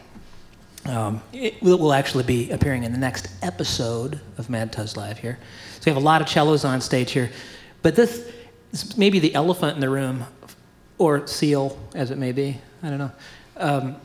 Um, 0.87 1.21
it 1.31 1.61
will, 1.61 1.77
will 1.77 1.93
actually 1.93 2.23
be 2.23 2.49
appearing 2.49 2.85
in 2.85 2.91
the 2.91 2.97
next 2.97 3.29
episode 3.43 4.19
of 4.39 4.49
Mad 4.49 4.73
Toast 4.73 4.97
Live 4.97 5.19
here. 5.19 5.37
So 5.81 5.81
we 5.85 5.89
have 5.91 6.01
a 6.01 6.03
lot 6.03 6.23
of 6.23 6.27
cellos 6.27 6.65
on 6.65 6.81
stage 6.81 7.11
here, 7.11 7.29
but 7.83 7.95
this 7.95 8.27
is 8.71 8.97
maybe 8.97 9.19
the 9.19 9.35
elephant 9.35 9.75
in 9.75 9.81
the 9.81 9.89
room, 9.89 10.25
or 10.97 11.27
seal, 11.27 11.77
as 11.93 12.09
it 12.09 12.17
may 12.17 12.31
be. 12.31 12.57
I 12.81 12.89
don't 12.89 12.97
know. 12.97 13.11
Um, 13.59 13.97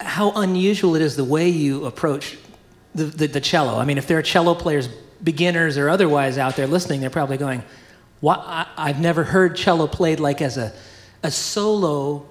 how 0.00 0.32
unusual 0.32 0.96
it 0.96 1.02
is 1.02 1.14
the 1.16 1.24
way 1.24 1.48
you 1.48 1.84
approach 1.84 2.38
the, 2.94 3.04
the, 3.04 3.26
the 3.26 3.40
cello. 3.40 3.78
I 3.78 3.84
mean, 3.84 3.98
if 3.98 4.06
there 4.06 4.18
are 4.18 4.22
cello 4.22 4.54
players, 4.54 4.88
beginners 5.22 5.78
or 5.78 5.88
otherwise, 5.88 6.38
out 6.38 6.56
there 6.56 6.66
listening, 6.66 7.00
they're 7.00 7.10
probably 7.10 7.36
going, 7.36 7.62
what? 8.20 8.40
I, 8.40 8.66
I've 8.76 9.00
never 9.00 9.24
heard 9.24 9.56
cello 9.56 9.86
played 9.86 10.20
like 10.20 10.40
as 10.42 10.56
a, 10.56 10.72
a 11.22 11.30
solo 11.30 12.26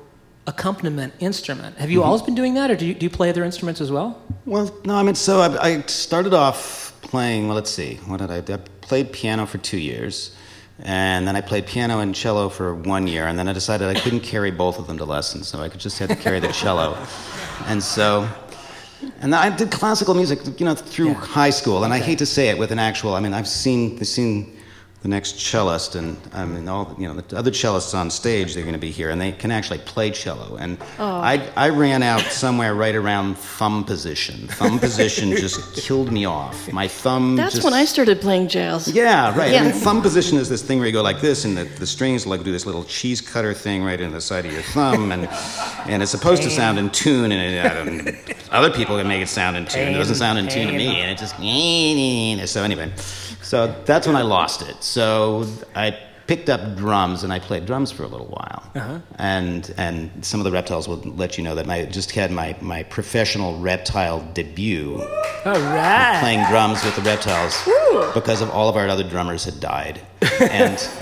accompaniment 0.47 1.13
instrument. 1.19 1.77
Have 1.77 1.91
you 1.91 2.03
always 2.03 2.21
been 2.21 2.35
doing 2.35 2.55
that, 2.55 2.71
or 2.71 2.75
do 2.75 2.85
you, 2.85 2.93
do 2.93 3.05
you 3.05 3.09
play 3.09 3.29
other 3.29 3.43
instruments 3.43 3.79
as 3.79 3.91
well? 3.91 4.21
Well, 4.45 4.73
no, 4.85 4.95
I 4.95 5.03
mean, 5.03 5.15
so 5.15 5.39
I, 5.39 5.69
I 5.69 5.81
started 5.83 6.33
off 6.33 6.93
playing, 7.01 7.47
well, 7.47 7.55
let's 7.55 7.69
see, 7.69 7.95
what 8.07 8.19
did 8.19 8.31
I 8.31 8.41
do? 8.41 8.53
I 8.53 8.57
played 8.81 9.11
piano 9.11 9.45
for 9.45 9.59
two 9.59 9.77
years, 9.77 10.35
and 10.83 11.27
then 11.27 11.35
I 11.35 11.41
played 11.41 11.65
piano 11.67 11.99
and 11.99 12.13
cello 12.15 12.49
for 12.49 12.73
one 12.75 13.07
year, 13.07 13.27
and 13.27 13.37
then 13.37 13.47
I 13.47 13.53
decided 13.53 13.87
I 13.95 13.99
couldn't 13.99 14.21
carry 14.21 14.51
both 14.51 14.79
of 14.79 14.87
them 14.87 14.97
to 14.97 15.05
lessons, 15.05 15.47
so 15.47 15.59
I 15.59 15.69
could 15.69 15.79
just 15.79 15.99
had 15.99 16.09
to 16.09 16.15
carry 16.15 16.39
the 16.39 16.51
cello. 16.51 16.97
And 17.67 17.81
so, 17.83 18.27
and 19.19 19.33
I 19.35 19.55
did 19.55 19.71
classical 19.71 20.13
music, 20.13 20.39
you 20.59 20.65
know, 20.65 20.75
through 20.75 21.09
Yeah. 21.09 21.13
high 21.15 21.49
school, 21.51 21.83
and 21.83 21.93
I 21.93 21.99
hate 21.99 22.19
to 22.19 22.25
say 22.25 22.49
it 22.49 22.57
with 22.57 22.71
an 22.71 22.79
actual, 22.79 23.13
I 23.15 23.19
mean, 23.19 23.33
I've 23.33 23.47
seen, 23.47 23.97
I've 23.99 24.07
seen 24.07 24.57
the 25.01 25.07
next 25.07 25.37
cellist, 25.37 25.95
and 25.95 26.15
I 26.31 26.45
mean, 26.45 26.67
all 26.67 26.95
you 26.99 27.07
know, 27.07 27.15
the 27.15 27.35
other 27.35 27.49
cellists 27.49 27.97
on 27.97 28.11
stage, 28.11 28.53
they're 28.53 28.63
going 28.63 28.73
to 28.73 28.79
be 28.79 28.91
here, 28.91 29.09
and 29.09 29.19
they 29.19 29.31
can 29.31 29.49
actually 29.49 29.79
play 29.79 30.11
cello. 30.11 30.57
And 30.57 30.77
oh. 30.99 31.05
I, 31.05 31.49
I 31.55 31.69
ran 31.69 32.03
out 32.03 32.21
somewhere 32.21 32.75
right 32.75 32.93
around 32.93 33.35
thumb 33.35 33.83
position. 33.83 34.47
Thumb 34.47 34.77
position 34.77 35.31
just 35.35 35.75
killed 35.75 36.11
me 36.11 36.25
off. 36.25 36.71
My 36.71 36.87
thumb. 36.87 37.35
That's 37.35 37.55
just, 37.55 37.65
when 37.65 37.73
I 37.73 37.85
started 37.85 38.21
playing 38.21 38.49
jazz. 38.49 38.87
Yeah, 38.93 39.35
right. 39.35 39.55
I 39.55 39.63
mean, 39.63 39.71
thumb 39.71 40.03
position 40.03 40.37
is 40.37 40.49
this 40.49 40.61
thing 40.61 40.77
where 40.77 40.85
you 40.85 40.93
go 40.93 41.01
like 41.01 41.19
this, 41.19 41.45
and 41.45 41.57
the, 41.57 41.63
the 41.63 41.87
strings 41.87 42.27
like 42.27 42.43
do 42.43 42.51
this 42.51 42.67
little 42.67 42.83
cheese 42.83 43.21
cutter 43.21 43.55
thing 43.55 43.83
right 43.83 43.99
in 43.99 44.11
the 44.11 44.21
side 44.21 44.45
of 44.45 44.53
your 44.53 44.61
thumb, 44.61 45.11
and 45.11 45.27
and 45.89 46.03
it's 46.03 46.11
supposed 46.11 46.43
to 46.43 46.51
sound 46.51 46.77
in 46.77 46.91
tune, 46.91 47.31
and, 47.31 47.41
it, 47.41 48.05
and 48.05 48.35
other 48.51 48.69
people 48.69 48.97
can 48.97 49.07
make 49.07 49.23
it 49.23 49.29
sound 49.29 49.57
in 49.57 49.65
tune. 49.65 49.87
It 49.87 49.97
doesn't 49.97 50.15
sound 50.15 50.37
in 50.37 50.47
tune 50.47 50.67
to 50.67 50.73
me, 50.73 51.01
and 51.01 51.09
it 51.09 51.17
just 51.17 51.37
so 52.51 52.63
anyway. 52.63 52.91
So 53.51 53.75
that's 53.83 54.07
when 54.07 54.15
I 54.15 54.21
lost 54.21 54.61
it. 54.61 54.81
So 54.81 55.45
I 55.75 55.99
picked 56.25 56.49
up 56.49 56.77
drums 56.77 57.25
and 57.25 57.33
I 57.33 57.39
played 57.39 57.65
drums 57.65 57.91
for 57.91 58.03
a 58.03 58.07
little 58.07 58.27
while. 58.27 58.71
Uh-huh. 58.73 58.99
And 59.15 59.73
and 59.75 60.09
some 60.23 60.39
of 60.39 60.45
the 60.45 60.51
reptiles 60.51 60.87
will 60.87 60.99
let 60.99 61.37
you 61.37 61.43
know 61.43 61.55
that 61.55 61.69
I 61.69 61.83
just 61.83 62.11
had 62.11 62.31
my, 62.31 62.55
my 62.61 62.83
professional 62.83 63.59
reptile 63.59 64.21
debut 64.33 65.01
All 65.43 65.51
right. 65.51 66.19
playing 66.21 66.45
drums 66.47 66.81
with 66.85 66.95
the 66.95 67.01
reptiles 67.01 67.61
because 68.13 68.39
of 68.39 68.49
all 68.51 68.69
of 68.69 68.77
our 68.77 68.87
other 68.87 69.03
drummers 69.03 69.43
had 69.43 69.59
died. 69.59 69.99
And, 70.39 70.79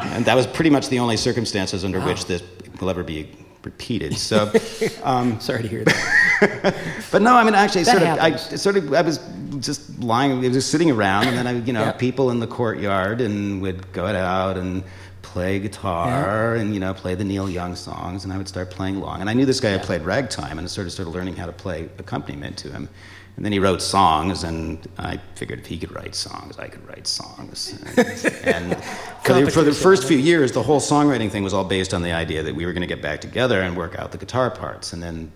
and 0.00 0.24
that 0.24 0.34
was 0.34 0.46
pretty 0.46 0.70
much 0.70 0.88
the 0.88 0.98
only 0.98 1.18
circumstances 1.18 1.84
under 1.84 2.00
which 2.00 2.24
this 2.24 2.42
will 2.80 2.88
ever 2.88 3.02
be 3.02 3.28
repeated. 3.64 4.16
So, 4.16 4.50
um, 5.02 5.38
Sorry 5.40 5.62
to 5.62 5.68
hear 5.68 5.84
that. 5.84 6.74
but 7.12 7.22
no, 7.22 7.34
I 7.36 7.44
mean, 7.44 7.54
actually, 7.54 7.84
That 7.84 7.98
sort 7.98 8.02
of, 8.02 8.18
I 8.18 8.36
sort 8.36 8.76
of, 8.76 8.92
I 8.94 9.02
was 9.02 9.18
just 9.58 9.98
lying, 10.00 10.42
just 10.52 10.70
sitting 10.70 10.90
around, 10.90 11.26
and 11.28 11.36
then 11.36 11.46
I, 11.46 11.52
you 11.52 11.72
know, 11.72 11.84
Yeah. 11.84 11.92
people 11.92 12.30
in 12.30 12.40
the 12.40 12.46
courtyard, 12.46 13.20
and 13.20 13.60
would 13.62 13.92
go 13.92 14.06
out 14.06 14.56
and 14.56 14.82
play 15.22 15.58
guitar, 15.58 16.54
and 16.54 16.74
you 16.74 16.80
know, 16.80 16.94
play 16.94 17.14
the 17.14 17.24
Neil 17.24 17.48
Young 17.48 17.74
songs, 17.76 18.24
and 18.24 18.32
I 18.32 18.36
would 18.38 18.48
start 18.48 18.70
playing 18.70 18.96
along. 18.96 19.20
And 19.20 19.28
I 19.30 19.34
knew 19.34 19.46
this 19.46 19.60
guy 19.60 19.70
had 19.70 19.82
played 19.82 20.02
ragtime, 20.02 20.58
and 20.58 20.64
I 20.64 20.66
sort 20.68 20.86
of 20.86 20.92
started 20.92 21.10
learning 21.10 21.36
how 21.36 21.46
to 21.46 21.52
play 21.52 21.88
accompaniment 21.98 22.56
to 22.58 22.70
him. 22.70 22.88
And 23.36 23.44
then 23.44 23.52
he 23.52 23.58
wrote 23.58 23.80
songs, 23.80 24.44
and 24.44 24.86
I 24.98 25.18
figured 25.34 25.60
if 25.60 25.66
he 25.66 25.78
could 25.78 25.92
write 25.94 26.14
songs, 26.14 26.58
I 26.58 26.68
could 26.68 26.86
write 26.86 27.06
songs. 27.06 27.80
And, 27.96 28.54
and 28.74 28.84
for, 29.24 29.32
the, 29.32 29.50
for 29.50 29.62
the 29.62 29.72
first 29.72 30.04
few 30.06 30.18
years, 30.18 30.52
the 30.52 30.62
whole 30.62 30.80
songwriting 30.80 31.30
thing 31.30 31.42
was 31.42 31.54
all 31.54 31.64
based 31.64 31.94
on 31.94 32.02
the 32.02 32.12
idea 32.12 32.42
that 32.42 32.54
we 32.54 32.66
were 32.66 32.72
going 32.72 32.82
to 32.82 32.92
get 32.94 33.00
back 33.00 33.20
together 33.20 33.62
and 33.62 33.76
work 33.76 33.98
out 33.98 34.12
the 34.12 34.18
guitar 34.18 34.50
parts. 34.50 34.92
And 34.92 35.02
then 35.02 35.32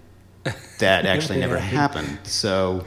that 0.80 1.06
actually 1.14 1.38
never 1.40 1.56
happened. 1.56 2.18
So 2.24 2.84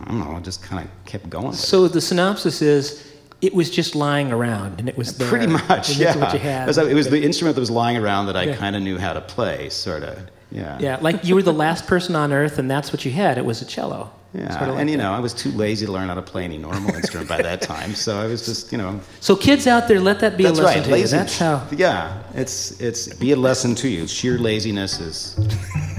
I 0.00 0.04
don't 0.06 0.20
know. 0.20 0.36
I 0.36 0.40
just 0.40 0.62
kind 0.62 0.86
of 0.86 1.04
kept 1.04 1.28
going. 1.28 1.52
So 1.52 1.86
the 1.88 2.00
synopsis 2.00 2.62
is 2.62 3.06
it 3.40 3.54
was 3.54 3.70
just 3.70 3.94
lying 3.94 4.32
around 4.32 4.78
and 4.78 4.88
it 4.88 4.96
was 4.96 5.16
there. 5.18 5.28
pretty 5.28 5.46
much, 5.48 5.96
yeah. 5.96 6.12
That's 6.12 6.16
what 6.18 6.32
you 6.32 6.38
had. 6.38 6.62
It 6.62 6.66
was, 6.68 6.78
it 6.78 6.94
was 6.94 7.10
the 7.10 7.22
instrument 7.22 7.56
that 7.56 7.60
was 7.60 7.70
lying 7.70 7.96
around 7.96 8.26
that 8.26 8.36
I 8.36 8.44
Yeah. 8.44 8.56
kind 8.56 8.76
of 8.76 8.82
knew 8.82 8.98
how 8.98 9.12
to 9.12 9.20
play, 9.20 9.68
sort 9.68 10.02
of. 10.04 10.18
Yeah. 10.50 10.78
yeah, 10.80 10.98
like 11.00 11.24
you 11.24 11.34
were 11.34 11.42
the 11.42 11.52
last 11.52 11.86
person 11.86 12.14
on 12.14 12.32
earth 12.32 12.58
and 12.58 12.70
that's 12.70 12.92
what 12.92 13.04
you 13.04 13.10
had. 13.10 13.38
It 13.38 13.44
was 13.44 13.62
a 13.62 13.64
cello. 13.64 14.10
Yeah, 14.34 14.48
Sort 14.50 14.62
of 14.62 14.68
like 14.76 14.80
and 14.80 14.90
you 14.90 14.96
that. 14.96 15.02
know, 15.02 15.12
I 15.12 15.20
was 15.20 15.34
too 15.34 15.50
lazy 15.50 15.84
to 15.84 15.92
learn 15.92 16.08
how 16.08 16.14
to 16.14 16.22
play 16.22 16.44
any 16.44 16.56
normal 16.56 16.94
instrument 17.00 17.28
by 17.28 17.42
that 17.42 17.60
time, 17.60 17.94
so 17.94 18.18
I 18.18 18.26
was 18.26 18.46
just, 18.46 18.72
you 18.72 18.78
know, 18.78 18.98
So 19.20 19.36
kids 19.36 19.66
out 19.66 19.88
there, 19.88 20.00
let 20.00 20.20
that 20.20 20.38
be 20.38 20.44
that's 20.44 20.58
a 20.58 20.62
lesson 20.62 20.78
right, 20.80 20.84
to 20.84 20.88
you. 20.90 20.96
lazy. 20.96 21.16
That's 21.18 21.38
how. 21.38 21.66
Yeah, 21.70 22.22
it's 22.34 22.80
it's 22.80 23.12
be 23.14 23.32
a 23.32 23.36
lesson 23.36 23.74
to 23.76 23.88
you. 23.88 24.06
Sheer 24.06 24.38
laziness 24.38 25.00
is 25.00 25.36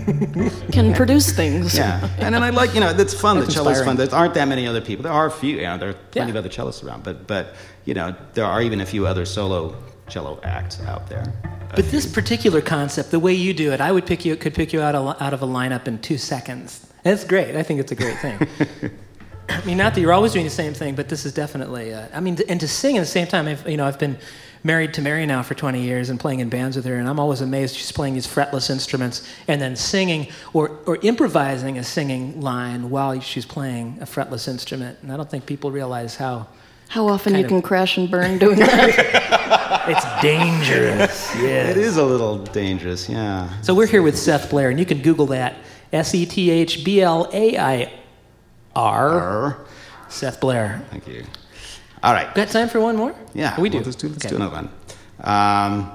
Can 0.72 0.94
produce 0.94 1.32
things. 1.32 1.78
Yeah, 1.78 2.10
and 2.18 2.34
then 2.34 2.44
I 2.44 2.50
like 2.50 2.74
you 2.74 2.80
know 2.80 2.90
it's 2.90 3.14
fun. 3.14 3.38
The 3.38 3.44
That's 3.44 3.54
cello's 3.56 3.78
inspiring. 3.78 3.98
fun. 3.98 4.08
There 4.08 4.16
aren't 4.20 4.34
that 4.34 4.48
many 4.48 4.66
other 4.68 4.82
people. 4.82 5.04
There 5.04 5.14
are 5.14 5.28
a 5.28 5.32
few. 5.32 5.58
You 5.58 5.62
know, 5.64 5.78
there 5.78 5.90
are 5.90 5.94
plenty 6.12 6.32
Yeah. 6.32 6.40
of 6.40 6.46
other 6.46 6.50
cellists 6.50 6.84
around, 6.84 7.04
but 7.04 7.28
but 7.28 7.54
you 7.86 7.94
know 7.94 8.16
there 8.34 8.46
are 8.46 8.62
even 8.62 8.82
a 8.82 8.86
few 8.86 9.06
other 9.08 9.26
solo 9.26 9.76
cello 10.10 10.40
acts 10.44 10.82
out 10.82 11.08
there. 11.08 11.32
But 11.76 11.90
this 11.90 12.06
particular 12.06 12.62
concept, 12.62 13.12
the 13.12 13.20
way 13.20 13.34
you 13.34 13.54
do 13.54 13.72
it, 13.72 13.80
I 13.82 13.92
would 13.92 14.06
pick 14.06 14.26
you 14.26 14.36
could 14.36 14.54
pick 14.54 14.74
you 14.74 14.82
out, 14.82 14.94
of, 14.96 15.20
out 15.22 15.34
of 15.34 15.42
a 15.42 15.48
lineup 15.48 15.88
in 15.88 16.00
two 16.00 16.18
seconds. 16.20 16.83
That's 17.04 17.24
great. 17.24 17.56
I 17.56 17.64
think 17.64 17.80
it's 17.80 17.92
a 17.92 17.96
great 17.96 18.18
thing. 18.20 18.48
I 19.50 19.64
mean, 19.66 19.78
not 19.78 19.94
that 19.94 20.02
you're 20.02 20.14
always 20.14 20.32
doing 20.32 20.46
the 20.46 20.52
same 20.52 20.74
thing, 20.74 20.96
but 20.96 21.10
this 21.10 21.26
is 21.26 21.34
definitely. 21.34 21.94
Uh, 21.94 22.08
I 22.14 22.22
mean, 22.22 22.38
and 22.48 22.60
to 22.62 22.68
sing 22.68 22.98
at 22.98 23.02
the 23.02 23.06
same 23.06 23.28
time. 23.28 23.48
I've, 23.48 23.68
you 23.68 23.76
know, 23.78 23.86
I've 23.86 24.00
been 24.00 24.18
married 24.64 24.94
to 24.94 25.02
Mary 25.02 25.26
now 25.26 25.44
for 25.44 25.54
20 25.54 25.82
years 25.82 26.10
and 26.10 26.18
playing 26.18 26.40
in 26.40 26.48
bands 26.48 26.78
with 26.78 26.86
her, 26.86 26.96
and 26.96 27.10
I'm 27.10 27.20
always 27.20 27.42
amazed 27.42 27.76
she's 27.76 27.92
playing 27.92 28.14
these 28.14 28.26
fretless 28.26 28.70
instruments 28.70 29.28
and 29.50 29.62
then 29.62 29.76
singing 29.76 30.28
or 30.54 30.80
or 30.86 30.98
improvising 31.02 31.78
a 31.78 31.84
singing 31.84 32.40
line 32.40 32.90
while 32.90 33.20
she's 33.20 33.46
playing 33.46 33.98
a 34.00 34.06
fretless 34.06 34.48
instrument. 34.48 34.98
And 35.02 35.12
I 35.12 35.18
don't 35.18 35.30
think 35.30 35.46
people 35.46 35.72
realize 35.72 36.16
how 36.16 36.48
How 36.88 37.10
often 37.10 37.36
you 37.36 37.44
of. 37.44 37.50
can 37.50 37.62
crash 37.62 37.98
and 37.98 38.10
burn 38.10 38.38
doing 38.40 38.60
that? 38.60 39.86
it's 39.90 40.22
dangerous. 40.22 41.36
Yeah. 41.36 41.70
It 41.72 41.78
is 41.78 41.98
a 41.98 42.06
little 42.06 42.38
dangerous, 42.38 43.10
yeah. 43.10 43.50
So 43.62 43.74
we're 43.76 43.88
here 43.88 44.02
with 44.02 44.18
Seth 44.18 44.50
Blair, 44.50 44.70
and 44.70 44.80
you 44.80 44.86
can 44.86 45.02
Google 45.02 45.26
that 45.28 45.56
S 45.94 46.14
E 46.16 46.26
T 46.26 46.50
H 46.52 46.84
B 46.84 47.02
L 47.02 47.30
A 47.32 47.58
I 47.58 47.94
R. 48.76 49.58
Seth 50.10 50.40
Blair. 50.42 50.82
Thank 50.90 51.08
you. 51.08 51.24
All 52.02 52.14
right. 52.14 52.34
Got 52.36 52.50
time 52.50 52.68
for 52.68 52.80
one 52.80 52.96
more? 52.98 53.16
Yeah, 53.34 53.60
we 53.60 53.70
do. 53.70 53.78
well, 53.78 53.86
let's 53.86 53.96
do, 53.96 54.10
let's 54.10 54.26
Okay. 54.26 54.30
do 54.30 54.36
another 54.36 54.56
one. 54.56 54.70
Um, 55.22 55.92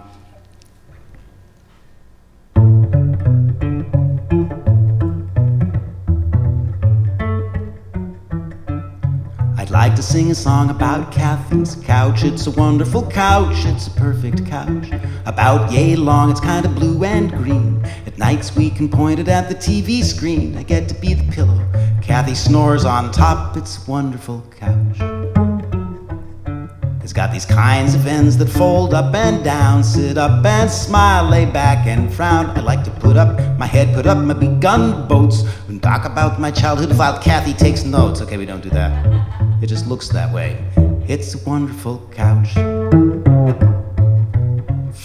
I'd 9.56 9.70
like 9.70 9.96
to 9.96 10.02
sing 10.02 10.30
a 10.30 10.34
song 10.34 10.70
about 10.70 11.12
Kathy's 11.12 11.74
couch. 11.84 12.24
It's 12.24 12.46
a 12.46 12.50
wonderful 12.52 13.08
couch, 13.10 13.64
it's 13.66 13.88
a 13.88 13.90
perfect 13.90 14.46
couch. 14.46 14.88
About 15.26 15.72
yay 15.72 15.96
long, 15.96 16.30
it's 16.30 16.40
kind 16.40 16.64
of 16.64 16.74
blue 16.74 17.04
and 17.04 17.30
green. 17.30 17.77
Nights 18.18 18.56
we 18.56 18.68
can 18.68 18.88
point 18.88 19.20
it 19.20 19.28
at 19.28 19.48
the 19.48 19.54
TV 19.54 20.02
screen. 20.02 20.56
I 20.56 20.64
get 20.64 20.88
to 20.88 20.94
be 20.96 21.14
the 21.14 21.32
pillow. 21.32 21.64
Kathy 22.02 22.34
snores 22.34 22.84
on 22.84 23.12
top, 23.12 23.56
it's 23.56 23.86
wonderful 23.86 24.44
couch. 24.58 24.98
It's 27.00 27.12
got 27.12 27.30
these 27.30 27.46
kinds 27.46 27.94
of 27.94 28.08
ends 28.08 28.36
that 28.38 28.48
fold 28.48 28.92
up 28.92 29.14
and 29.14 29.44
down, 29.44 29.84
sit 29.84 30.18
up 30.18 30.44
and 30.44 30.68
smile, 30.68 31.30
lay 31.30 31.46
back 31.46 31.86
and 31.86 32.12
frown. 32.12 32.46
I 32.46 32.60
like 32.60 32.82
to 32.84 32.90
put 32.90 33.16
up 33.16 33.38
my 33.56 33.66
head, 33.66 33.94
put 33.94 34.08
up 34.08 34.18
my 34.18 34.34
big 34.34 34.60
gunboats, 34.60 35.44
and 35.68 35.80
talk 35.80 36.04
about 36.04 36.40
my 36.40 36.50
childhood 36.50 36.98
while 36.98 37.22
Kathy 37.22 37.52
takes 37.52 37.84
notes. 37.84 38.20
Okay, 38.20 38.36
we 38.36 38.46
don't 38.46 38.64
do 38.64 38.70
that. 38.70 39.62
It 39.62 39.68
just 39.68 39.86
looks 39.86 40.08
that 40.08 40.34
way. 40.34 40.60
It's 41.06 41.36
a 41.36 41.48
wonderful 41.48 42.06
couch. 42.12 42.48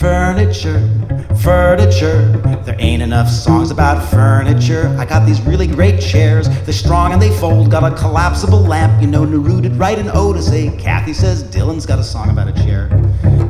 Furniture, 0.04 0.82
furniture. 1.42 2.28
There 2.66 2.76
ain't 2.78 3.02
enough 3.02 3.30
songs 3.30 3.72
about 3.72 4.04
furniture. 4.12 4.94
I 5.00 5.06
got 5.06 5.26
these 5.26 5.40
really 5.40 5.66
great 5.66 6.02
chairs. 6.02 6.50
They're 6.66 6.74
strong 6.74 7.14
and 7.14 7.22
they 7.22 7.30
fold. 7.40 7.72
Got 7.72 7.90
a 7.90 7.96
collapsible 7.96 8.60
lamp. 8.60 9.02
You 9.02 9.08
know, 9.08 9.26
Neruded 9.26 9.80
right 9.80 9.98
in 9.98 10.10
Otis. 10.10 10.50
Hey, 10.50 10.76
Kathy 10.78 11.14
says 11.14 11.42
Dylan's 11.42 11.86
got 11.86 12.00
a 12.00 12.04
song 12.04 12.30
about 12.30 12.50
a 12.50 12.54
chair. 12.66 12.90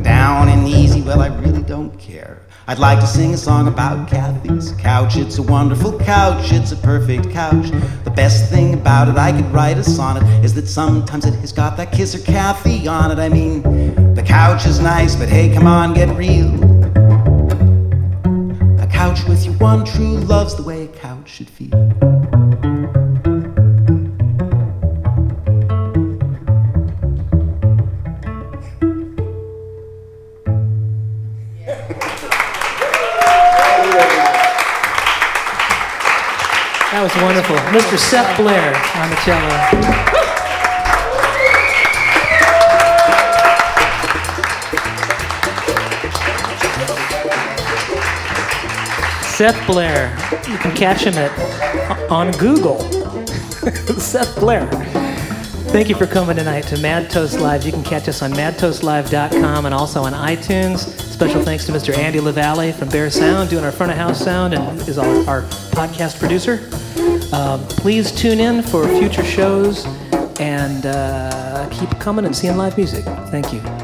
Down 0.03 0.47
and 0.47 0.67
easy. 0.67 1.01
Well, 1.01 1.21
I 1.21 1.35
really 1.39 1.63
don't 1.63 1.97
care. 1.97 2.42
I'd 2.65 2.79
like 2.79 3.01
to 3.01 3.07
sing 3.07 3.33
a 3.33 3.37
song 3.37 3.67
about 3.67 4.07
Kathy's 4.07 4.71
couch. 4.79 5.17
It's 5.17 5.37
a 5.37 5.43
wonderful 5.43 5.99
couch. 5.99 6.53
It's 6.53 6.71
a 6.71 6.77
perfect 6.77 7.29
couch. 7.31 7.71
The 8.05 8.13
best 8.15 8.49
thing 8.49 8.73
about 8.73 9.09
it, 9.09 9.17
I 9.17 9.33
could 9.33 9.51
write 9.51 9.77
a 9.77 9.83
sonnet, 9.83 10.23
is 10.45 10.53
that 10.53 10.67
sometimes 10.67 11.25
it 11.25 11.33
has 11.35 11.51
got 11.51 11.75
that 11.75 11.91
kisser 11.91 12.19
Kathy 12.19 12.87
on 12.87 13.11
it. 13.11 13.19
I 13.19 13.27
mean, 13.27 13.63
the 14.13 14.23
couch 14.23 14.65
is 14.65 14.79
nice, 14.79 15.13
but 15.13 15.27
hey, 15.27 15.53
come 15.53 15.67
on, 15.67 15.93
get 15.93 16.15
real. 16.15 16.53
A 18.81 18.87
couch 18.87 19.25
with 19.25 19.43
your 19.43 19.55
one 19.55 19.83
true 19.83 20.19
love's 20.19 20.55
the 20.55 20.63
way 20.63 20.85
a 20.85 20.87
couch 20.87 21.29
should 21.29 21.49
feel. 21.49 22.32
That 37.03 37.15
was 37.15 37.21
wonderful. 37.21 37.57
Mr. 37.73 37.97
Seth 37.97 38.37
Blair 38.37 38.73
on 38.95 39.09
the 39.09 39.17
cello. 39.25 39.49
Seth 49.21 49.67
Blair. 49.67 50.15
You 50.49 50.57
can 50.59 50.73
catch 50.73 51.03
him 51.03 51.15
at 51.15 52.09
on 52.09 52.31
Google. 52.37 52.79
Seth 53.99 54.39
Blair. 54.39 54.65
Thank 55.73 55.89
you 55.89 55.95
for 55.95 56.07
coming 56.07 56.37
tonight 56.37 56.61
to 56.67 56.79
Mad 56.79 57.09
Toast 57.09 57.37
Live. 57.37 57.65
You 57.65 57.73
can 57.73 57.83
catch 57.83 58.07
us 58.07 58.21
on 58.21 58.31
madtoastlive.com 58.31 59.65
and 59.65 59.75
also 59.75 60.03
on 60.03 60.13
iTunes. 60.13 60.77
Special 60.77 61.43
thanks 61.43 61.65
to 61.65 61.73
Mr. 61.73 61.97
Andy 61.97 62.21
LaValle 62.21 62.71
from 62.71 62.87
Bear 62.87 63.09
Sound, 63.09 63.49
doing 63.49 63.65
our 63.65 63.73
front 63.73 63.91
of 63.91 63.97
house 63.97 64.23
sound 64.23 64.53
and 64.53 64.79
is 64.87 64.97
our, 64.97 65.27
our 65.27 65.41
podcast 65.73 66.17
producer. 66.17 66.61
Um, 67.33 67.65
please 67.67 68.11
tune 68.11 68.39
in 68.39 68.61
for 68.61 68.87
future 68.87 69.23
shows 69.23 69.85
and 70.39 70.85
uh, 70.85 71.67
keep 71.71 71.89
coming 71.99 72.25
and 72.25 72.35
seeing 72.35 72.57
live 72.57 72.77
music. 72.77 73.03
Thank 73.31 73.51
you. 73.51 73.82